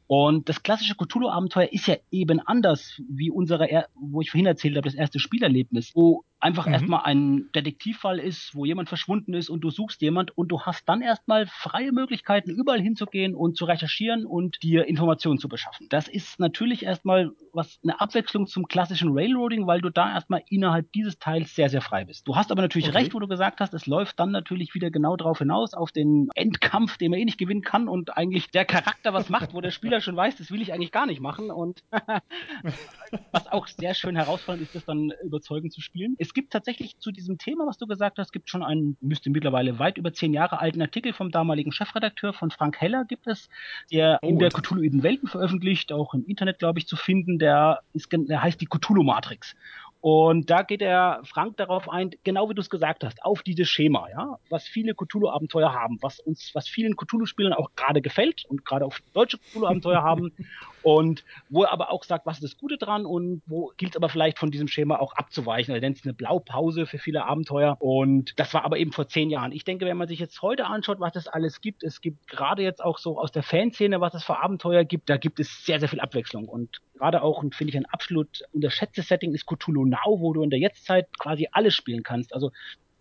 und 0.07 0.49
das 0.49 0.61
klassische 0.61 0.95
Cthulhu-Abenteuer 0.95 1.71
ist 1.71 1.87
ja 1.87 1.95
eben 2.11 2.39
anders 2.39 3.01
wie 3.09 3.31
unsere, 3.31 3.87
wo 3.95 4.21
ich 4.21 4.29
vorhin 4.29 4.45
erzählt 4.45 4.75
habe, 4.75 4.87
das 4.87 4.93
erste 4.93 5.19
Spielerlebnis, 5.19 5.95
wo 5.95 6.23
einfach 6.39 6.67
mhm. 6.67 6.73
erstmal 6.73 7.03
ein 7.03 7.49
Detektivfall 7.53 8.19
ist, 8.19 8.53
wo 8.53 8.65
jemand 8.65 8.89
verschwunden 8.89 9.33
ist 9.33 9.49
und 9.49 9.61
du 9.61 9.69
suchst 9.69 10.01
jemand 10.01 10.37
und 10.37 10.49
du 10.49 10.61
hast 10.61 10.87
dann 10.87 11.01
erstmal 11.01 11.47
freie 11.47 11.91
Möglichkeiten, 11.91 12.51
überall 12.51 12.81
hinzugehen 12.81 13.35
und 13.35 13.57
zu 13.57 13.65
recherchieren 13.65 14.25
und 14.25 14.61
dir 14.61 14.85
Informationen 14.85 15.39
zu 15.39 15.47
beschaffen. 15.47 15.87
Das 15.89 16.07
ist 16.07 16.39
natürlich 16.39 16.83
erstmal 16.83 17.31
was 17.53 17.79
eine 17.83 17.99
Abwechslung 17.99 18.47
zum 18.47 18.67
klassischen 18.67 19.17
Railroading, 19.17 19.65
weil 19.65 19.81
du 19.81 19.89
da 19.89 20.13
erstmal 20.13 20.43
innerhalb 20.49 20.91
dieses 20.91 21.17
Teils 21.19 21.55
sehr, 21.55 21.69
sehr 21.69 21.81
frei 21.81 22.05
bist. 22.05 22.27
Du 22.27 22.35
hast 22.35 22.51
aber 22.51 22.61
natürlich 22.61 22.89
okay. 22.89 22.97
recht, 22.97 23.13
wo 23.13 23.19
du 23.19 23.27
gesagt 23.27 23.59
hast, 23.59 23.73
es 23.73 23.85
läuft 23.85 24.19
dann 24.19 24.31
natürlich 24.31 24.73
wieder 24.75 24.91
genau 24.91 25.15
darauf 25.15 25.39
hinaus, 25.39 25.73
auf 25.73 25.91
den 25.91 26.29
Endkampf, 26.35 26.97
den 26.97 27.11
man 27.11 27.19
eh 27.19 27.25
nicht 27.25 27.37
gewinnen 27.37 27.61
kann 27.61 27.87
und 27.87 28.17
eigentlich 28.17 28.51
der 28.51 28.65
Charakter 28.65 29.13
was 29.13 29.29
macht, 29.29 29.53
wo 29.53 29.61
der 29.61 29.71
Spieler 29.71 30.01
schon 30.01 30.15
weiß, 30.15 30.35
das 30.37 30.51
will 30.51 30.61
ich 30.61 30.73
eigentlich 30.73 30.91
gar 30.91 31.05
nicht 31.05 31.21
machen 31.21 31.49
und 31.49 31.83
was 33.31 33.47
auch 33.47 33.67
sehr 33.67 33.93
schön 33.93 34.15
herausfordernd 34.15 34.67
ist, 34.67 34.75
das 34.75 34.85
dann 34.85 35.11
überzeugend 35.23 35.73
zu 35.73 35.81
spielen. 35.81 36.15
Es 36.25 36.33
gibt 36.33 36.51
tatsächlich 36.51 36.97
zu 36.97 37.11
diesem 37.11 37.37
Thema, 37.37 37.67
was 37.67 37.77
du 37.77 37.85
gesagt 37.85 38.17
hast, 38.17 38.31
gibt 38.31 38.49
schon 38.49 38.63
einen, 38.63 38.97
müsste 38.99 39.29
mittlerweile 39.29 39.77
weit 39.77 39.99
über 39.99 40.11
zehn 40.11 40.33
Jahre 40.33 40.59
alten 40.59 40.81
Artikel 40.81 41.13
vom 41.13 41.29
damaligen 41.29 41.71
Chefredakteur 41.71 42.33
von 42.33 42.49
Frank 42.49 42.81
Heller 42.81 43.05
gibt 43.05 43.27
es, 43.27 43.47
der 43.91 44.17
oh, 44.23 44.27
in 44.27 44.39
der 44.39 44.49
Cthulhuiden 44.49 45.03
Welten 45.03 45.29
veröffentlicht, 45.29 45.91
auch 45.91 46.15
im 46.15 46.25
Internet, 46.25 46.57
glaube 46.57 46.79
ich, 46.79 46.87
zu 46.87 46.95
finden. 46.95 47.37
Der, 47.37 47.81
ist, 47.93 48.11
der 48.11 48.41
heißt 48.41 48.59
die 48.59 48.65
Cthulhu-Matrix. 48.65 49.55
Und 50.01 50.49
da 50.49 50.63
geht 50.63 50.81
der 50.81 51.21
Frank 51.25 51.57
darauf 51.57 51.89
ein, 51.89 52.09
genau 52.23 52.49
wie 52.49 52.55
du 52.55 52.61
es 52.61 52.71
gesagt 52.71 53.03
hast, 53.03 53.23
auf 53.23 53.43
dieses 53.43 53.69
Schema, 53.69 54.09
ja, 54.09 54.39
was 54.49 54.67
viele 54.67 54.95
Cthulhu-Abenteuer 54.95 55.73
haben, 55.73 55.99
was 56.01 56.19
uns, 56.19 56.51
was 56.55 56.67
vielen 56.67 56.95
Cthulhu-Spielern 56.95 57.53
auch 57.53 57.69
gerade 57.75 58.01
gefällt 58.01 58.45
und 58.47 58.65
gerade 58.65 58.85
auch 58.85 58.95
deutsche 59.13 59.37
Cthulhu-Abenteuer 59.37 60.01
haben 60.01 60.31
und 60.85 61.25
wo 61.49 61.63
er 61.63 61.71
aber 61.71 61.91
auch 61.91 62.03
sagt, 62.03 62.27
was 62.27 62.37
ist 62.37 62.43
das 62.43 62.57
Gute 62.57 62.77
dran 62.77 63.07
und 63.07 63.41
wo 63.47 63.71
gilt 63.75 63.93
es 63.93 63.97
aber 63.97 64.07
vielleicht 64.07 64.37
von 64.37 64.51
diesem 64.51 64.67
Schema 64.67 64.99
auch 64.99 65.13
abzuweichen. 65.13 65.73
Er 65.73 65.81
nennt 65.81 65.97
es 65.97 66.03
eine 66.03 66.13
Blaupause 66.13 66.85
für 66.85 66.99
viele 66.99 67.25
Abenteuer 67.25 67.77
und 67.79 68.33
das 68.39 68.53
war 68.53 68.63
aber 68.63 68.77
eben 68.77 68.91
vor 68.91 69.07
zehn 69.07 69.31
Jahren. 69.31 69.51
Ich 69.51 69.63
denke, 69.63 69.87
wenn 69.87 69.97
man 69.97 70.07
sich 70.07 70.19
jetzt 70.19 70.43
heute 70.43 70.67
anschaut, 70.67 70.99
was 70.99 71.15
es 71.15 71.27
alles 71.27 71.59
gibt, 71.59 71.83
es 71.83 72.01
gibt 72.01 72.27
gerade 72.27 72.61
jetzt 72.61 72.83
auch 72.83 72.99
so 72.99 73.19
aus 73.19 73.31
der 73.31 73.41
Fanszene, 73.41 73.99
was 73.99 74.13
es 74.13 74.23
für 74.23 74.37
Abenteuer 74.37 74.83
gibt, 74.83 75.09
da 75.09 75.17
gibt 75.17 75.39
es 75.39 75.65
sehr, 75.65 75.79
sehr 75.79 75.89
viel 75.89 76.01
Abwechslung 76.01 76.47
und 76.47 76.81
gerade 76.93 77.23
auch, 77.23 77.41
finde 77.41 77.71
ich, 77.71 77.77
ein 77.77 77.87
absolut 77.87 78.43
unterschätztes 78.53 79.07
Setting 79.07 79.33
ist 79.33 79.47
Cthulhu 79.47 79.85
Now, 79.85 80.19
wo 80.19 80.33
du 80.33 80.43
in 80.43 80.51
der 80.51 80.59
Jetztzeit 80.59 81.07
quasi 81.17 81.47
alles 81.51 81.73
spielen 81.73 82.03
kannst. 82.03 82.31
Also 82.31 82.51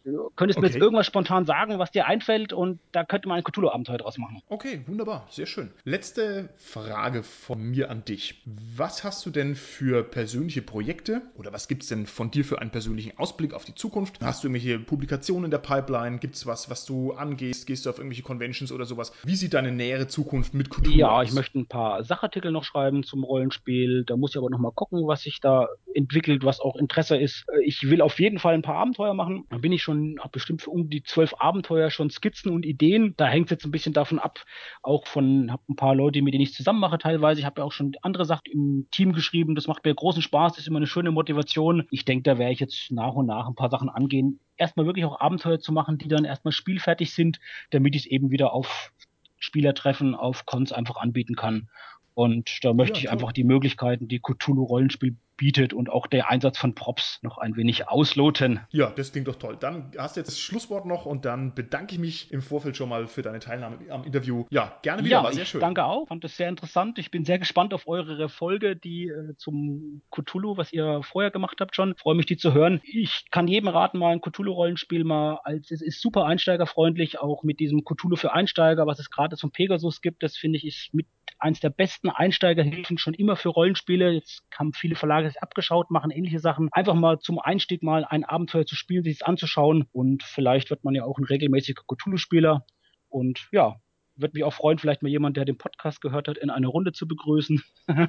Du 0.04 0.30
könntest 0.36 0.58
okay. 0.58 0.66
mir 0.66 0.72
jetzt 0.72 0.82
irgendwas 0.82 1.06
spontan 1.06 1.46
sagen, 1.46 1.78
was 1.78 1.90
dir 1.90 2.06
einfällt 2.06 2.52
und 2.52 2.78
da 2.92 3.04
könnte 3.04 3.28
man 3.28 3.38
ein 3.38 3.44
Cthulhu-Abenteuer 3.44 3.98
draus 3.98 4.18
machen. 4.18 4.42
Okay, 4.48 4.82
wunderbar, 4.86 5.26
sehr 5.30 5.46
schön. 5.46 5.70
Letzte 5.84 6.50
Frage 6.56 7.22
von 7.22 7.62
mir 7.62 7.90
an 7.90 8.04
dich. 8.04 8.42
Was 8.76 9.02
hast 9.02 9.24
du 9.24 9.30
denn 9.30 9.54
für 9.54 10.02
persönliche 10.04 10.60
Projekte 10.60 11.22
oder 11.36 11.52
was 11.52 11.68
gibt 11.68 11.84
es 11.84 11.88
denn 11.88 12.06
von 12.06 12.30
dir 12.30 12.44
für 12.44 12.60
einen 12.60 12.70
persönlichen 12.70 13.18
Ausblick 13.18 13.54
auf 13.54 13.64
die 13.64 13.74
Zukunft? 13.74 14.20
Hast 14.22 14.44
du 14.44 14.48
irgendwelche 14.48 14.78
Publikationen 14.78 15.46
in 15.46 15.50
der 15.50 15.58
Pipeline? 15.58 16.18
Gibt 16.18 16.34
es 16.34 16.46
was, 16.46 16.68
was 16.68 16.84
du 16.84 17.12
angehst? 17.12 17.66
Gehst 17.66 17.86
du 17.86 17.90
auf 17.90 17.98
irgendwelche 17.98 18.22
Conventions 18.22 18.72
oder 18.72 18.84
sowas? 18.84 19.12
Wie 19.24 19.36
sieht 19.36 19.54
deine 19.54 19.72
nähere 19.72 20.06
Zukunft 20.06 20.52
mit 20.52 20.68
Cthulhu 20.68 20.98
ja, 20.98 21.08
aus? 21.08 21.22
Ja, 21.24 21.28
ich 21.30 21.34
möchte 21.34 21.58
ein 21.58 21.66
paar 21.66 22.04
Sachartikel 22.04 22.52
noch 22.52 22.64
schreiben 22.64 23.04
zum 23.04 23.24
Rollenspiel. 23.24 24.04
Da 24.04 24.16
muss 24.16 24.32
ich 24.32 24.36
aber 24.36 24.50
noch 24.50 24.58
mal 24.58 24.72
gucken, 24.72 25.06
was 25.06 25.22
sich 25.22 25.40
da 25.40 25.68
entwickelt, 25.94 26.44
was 26.44 26.60
auch 26.60 26.76
Interesse 26.76 27.16
ist. 27.16 27.46
Ich 27.64 27.82
will 27.84 28.02
auf 28.02 28.18
jeden 28.20 28.38
Fall 28.38 28.54
ein 28.54 28.62
paar 28.62 28.76
Abenteuer 28.76 29.14
machen. 29.14 29.46
Da 29.48 29.58
bin 29.58 29.72
ich 29.72 29.82
schon 29.82 29.93
schon, 29.94 30.18
habe 30.20 30.30
bestimmt 30.30 30.62
für 30.62 30.70
um 30.70 30.90
die 30.90 31.02
zwölf 31.02 31.34
Abenteuer 31.38 31.90
schon 31.90 32.10
Skizzen 32.10 32.50
und 32.50 32.66
Ideen. 32.66 33.14
Da 33.16 33.26
hängt 33.26 33.46
es 33.46 33.50
jetzt 33.50 33.64
ein 33.64 33.70
bisschen 33.70 33.92
davon 33.92 34.18
ab, 34.18 34.44
auch 34.82 35.06
von, 35.06 35.50
habe 35.50 35.62
ein 35.68 35.76
paar 35.76 35.94
Leute, 35.94 36.22
mit 36.22 36.34
denen 36.34 36.42
ich 36.42 36.54
zusammen 36.54 36.80
mache 36.80 36.98
teilweise. 36.98 37.40
Ich 37.40 37.46
habe 37.46 37.60
ja 37.60 37.64
auch 37.64 37.72
schon 37.72 37.92
andere 38.02 38.24
Sachen 38.24 38.50
im 38.50 38.86
Team 38.90 39.12
geschrieben. 39.12 39.54
Das 39.54 39.66
macht 39.66 39.84
mir 39.84 39.94
großen 39.94 40.22
Spaß, 40.22 40.58
ist 40.58 40.68
immer 40.68 40.78
eine 40.78 40.86
schöne 40.86 41.10
Motivation. 41.10 41.86
Ich 41.90 42.04
denke, 42.04 42.24
da 42.24 42.38
werde 42.38 42.52
ich 42.52 42.60
jetzt 42.60 42.90
nach 42.90 43.14
und 43.14 43.26
nach 43.26 43.48
ein 43.48 43.54
paar 43.54 43.70
Sachen 43.70 43.88
angehen. 43.88 44.40
Erstmal 44.56 44.86
wirklich 44.86 45.04
auch 45.04 45.20
Abenteuer 45.20 45.58
zu 45.58 45.72
machen, 45.72 45.98
die 45.98 46.08
dann 46.08 46.24
erstmal 46.24 46.52
spielfertig 46.52 47.12
sind, 47.12 47.40
damit 47.70 47.94
ich 47.94 48.02
es 48.02 48.10
eben 48.10 48.30
wieder 48.30 48.52
auf 48.52 48.92
Spielertreffen, 49.38 50.14
auf 50.14 50.46
Cons 50.46 50.72
einfach 50.72 50.96
anbieten 50.96 51.34
kann. 51.34 51.68
Und 52.14 52.58
da 52.62 52.72
möchte 52.72 52.98
ja, 52.98 53.04
ich 53.04 53.10
einfach 53.10 53.32
die 53.32 53.44
Möglichkeiten, 53.44 54.08
die 54.08 54.20
Cthulhu-Rollenspiel 54.20 55.16
bietet 55.36 55.72
und 55.72 55.90
auch 55.90 56.06
der 56.06 56.30
Einsatz 56.30 56.58
von 56.58 56.74
Props 56.74 57.18
noch 57.22 57.38
ein 57.38 57.56
wenig 57.56 57.88
ausloten. 57.88 58.60
Ja, 58.70 58.90
das 58.90 59.12
klingt 59.12 59.28
doch 59.28 59.36
toll. 59.36 59.56
Dann 59.58 59.90
hast 59.98 60.16
du 60.16 60.20
jetzt 60.20 60.28
das 60.28 60.38
Schlusswort 60.38 60.86
noch 60.86 61.06
und 61.06 61.24
dann 61.24 61.54
bedanke 61.54 61.94
ich 61.94 62.00
mich 62.00 62.32
im 62.32 62.40
Vorfeld 62.40 62.76
schon 62.76 62.88
mal 62.88 63.06
für 63.06 63.22
deine 63.22 63.40
Teilnahme 63.40 63.78
am 63.90 64.04
Interview. 64.04 64.44
Ja, 64.50 64.78
gerne 64.82 65.04
wieder, 65.04 65.16
ja, 65.16 65.24
war 65.24 65.32
sehr 65.32 65.44
schön. 65.44 65.60
Danke 65.60 65.84
auch, 65.84 66.06
fand 66.06 66.24
es 66.24 66.36
sehr 66.36 66.48
interessant. 66.48 66.98
Ich 66.98 67.10
bin 67.10 67.24
sehr 67.24 67.38
gespannt 67.38 67.74
auf 67.74 67.88
eure 67.88 68.28
Folge, 68.28 68.76
die 68.76 69.08
äh, 69.08 69.34
zum 69.36 70.02
Cthulhu, 70.10 70.56
was 70.56 70.72
ihr 70.72 71.00
vorher 71.02 71.30
gemacht 71.30 71.60
habt 71.60 71.74
schon. 71.74 71.96
Freue 71.96 72.14
mich, 72.14 72.26
die 72.26 72.36
zu 72.36 72.54
hören. 72.54 72.80
Ich 72.84 73.24
kann 73.30 73.48
jedem 73.48 73.68
raten, 73.68 73.98
mal 73.98 74.12
ein 74.12 74.20
Cthulhu-Rollenspiel 74.20 75.04
mal 75.04 75.40
als, 75.42 75.70
es 75.70 75.82
ist 75.82 76.00
super 76.00 76.26
einsteigerfreundlich, 76.26 77.18
auch 77.18 77.42
mit 77.42 77.58
diesem 77.60 77.84
Cthulhu 77.84 78.16
für 78.16 78.32
Einsteiger, 78.32 78.86
was 78.86 79.00
es 79.00 79.10
gerade 79.10 79.36
zum 79.36 79.50
Pegasus 79.50 80.00
gibt. 80.00 80.22
Das 80.22 80.36
finde 80.36 80.58
ich 80.58 80.66
ist 80.66 80.94
mit 80.94 81.06
eins 81.44 81.60
der 81.60 81.70
besten 81.70 82.08
Einsteigerhilfen 82.08 82.96
schon 82.96 83.14
immer 83.14 83.36
für 83.36 83.50
Rollenspiele. 83.50 84.12
Jetzt 84.12 84.42
haben 84.58 84.72
viele 84.72 84.96
Verlage 84.96 85.28
sich 85.28 85.42
abgeschaut, 85.42 85.90
machen 85.90 86.10
ähnliche 86.10 86.38
Sachen. 86.38 86.70
Einfach 86.72 86.94
mal 86.94 87.18
zum 87.20 87.38
Einstieg 87.38 87.82
mal 87.82 88.04
ein 88.04 88.24
Abenteuer 88.24 88.64
zu 88.64 88.74
spielen, 88.74 89.04
sich 89.04 89.16
es 89.16 89.22
anzuschauen 89.22 89.86
und 89.92 90.22
vielleicht 90.22 90.70
wird 90.70 90.84
man 90.84 90.94
ja 90.94 91.04
auch 91.04 91.18
ein 91.18 91.24
regelmäßiger 91.24 91.82
Cthulhu-Spieler. 91.86 92.64
Und 93.10 93.46
ja, 93.52 93.76
würde 94.16 94.32
mich 94.34 94.44
auch 94.44 94.54
freuen, 94.54 94.78
vielleicht 94.78 95.02
mal 95.02 95.10
jemand, 95.10 95.36
der 95.36 95.44
den 95.44 95.58
Podcast 95.58 96.00
gehört 96.00 96.28
hat, 96.28 96.38
in 96.38 96.48
eine 96.48 96.66
Runde 96.66 96.92
zu 96.92 97.06
begrüßen. 97.06 97.62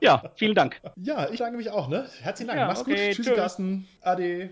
ja, 0.00 0.30
vielen 0.34 0.54
Dank. 0.54 0.80
Ja, 0.96 1.30
ich 1.30 1.38
danke 1.38 1.56
mich 1.56 1.70
auch, 1.70 1.88
ne? 1.88 2.06
Herzlichen 2.20 2.48
Dank. 2.48 2.60
Ja, 2.60 2.66
Mach's 2.66 2.82
okay, 2.82 3.08
gut. 3.08 3.16
Tschüss, 3.16 3.34
Carsten. 3.34 3.88
Ade. 4.02 4.50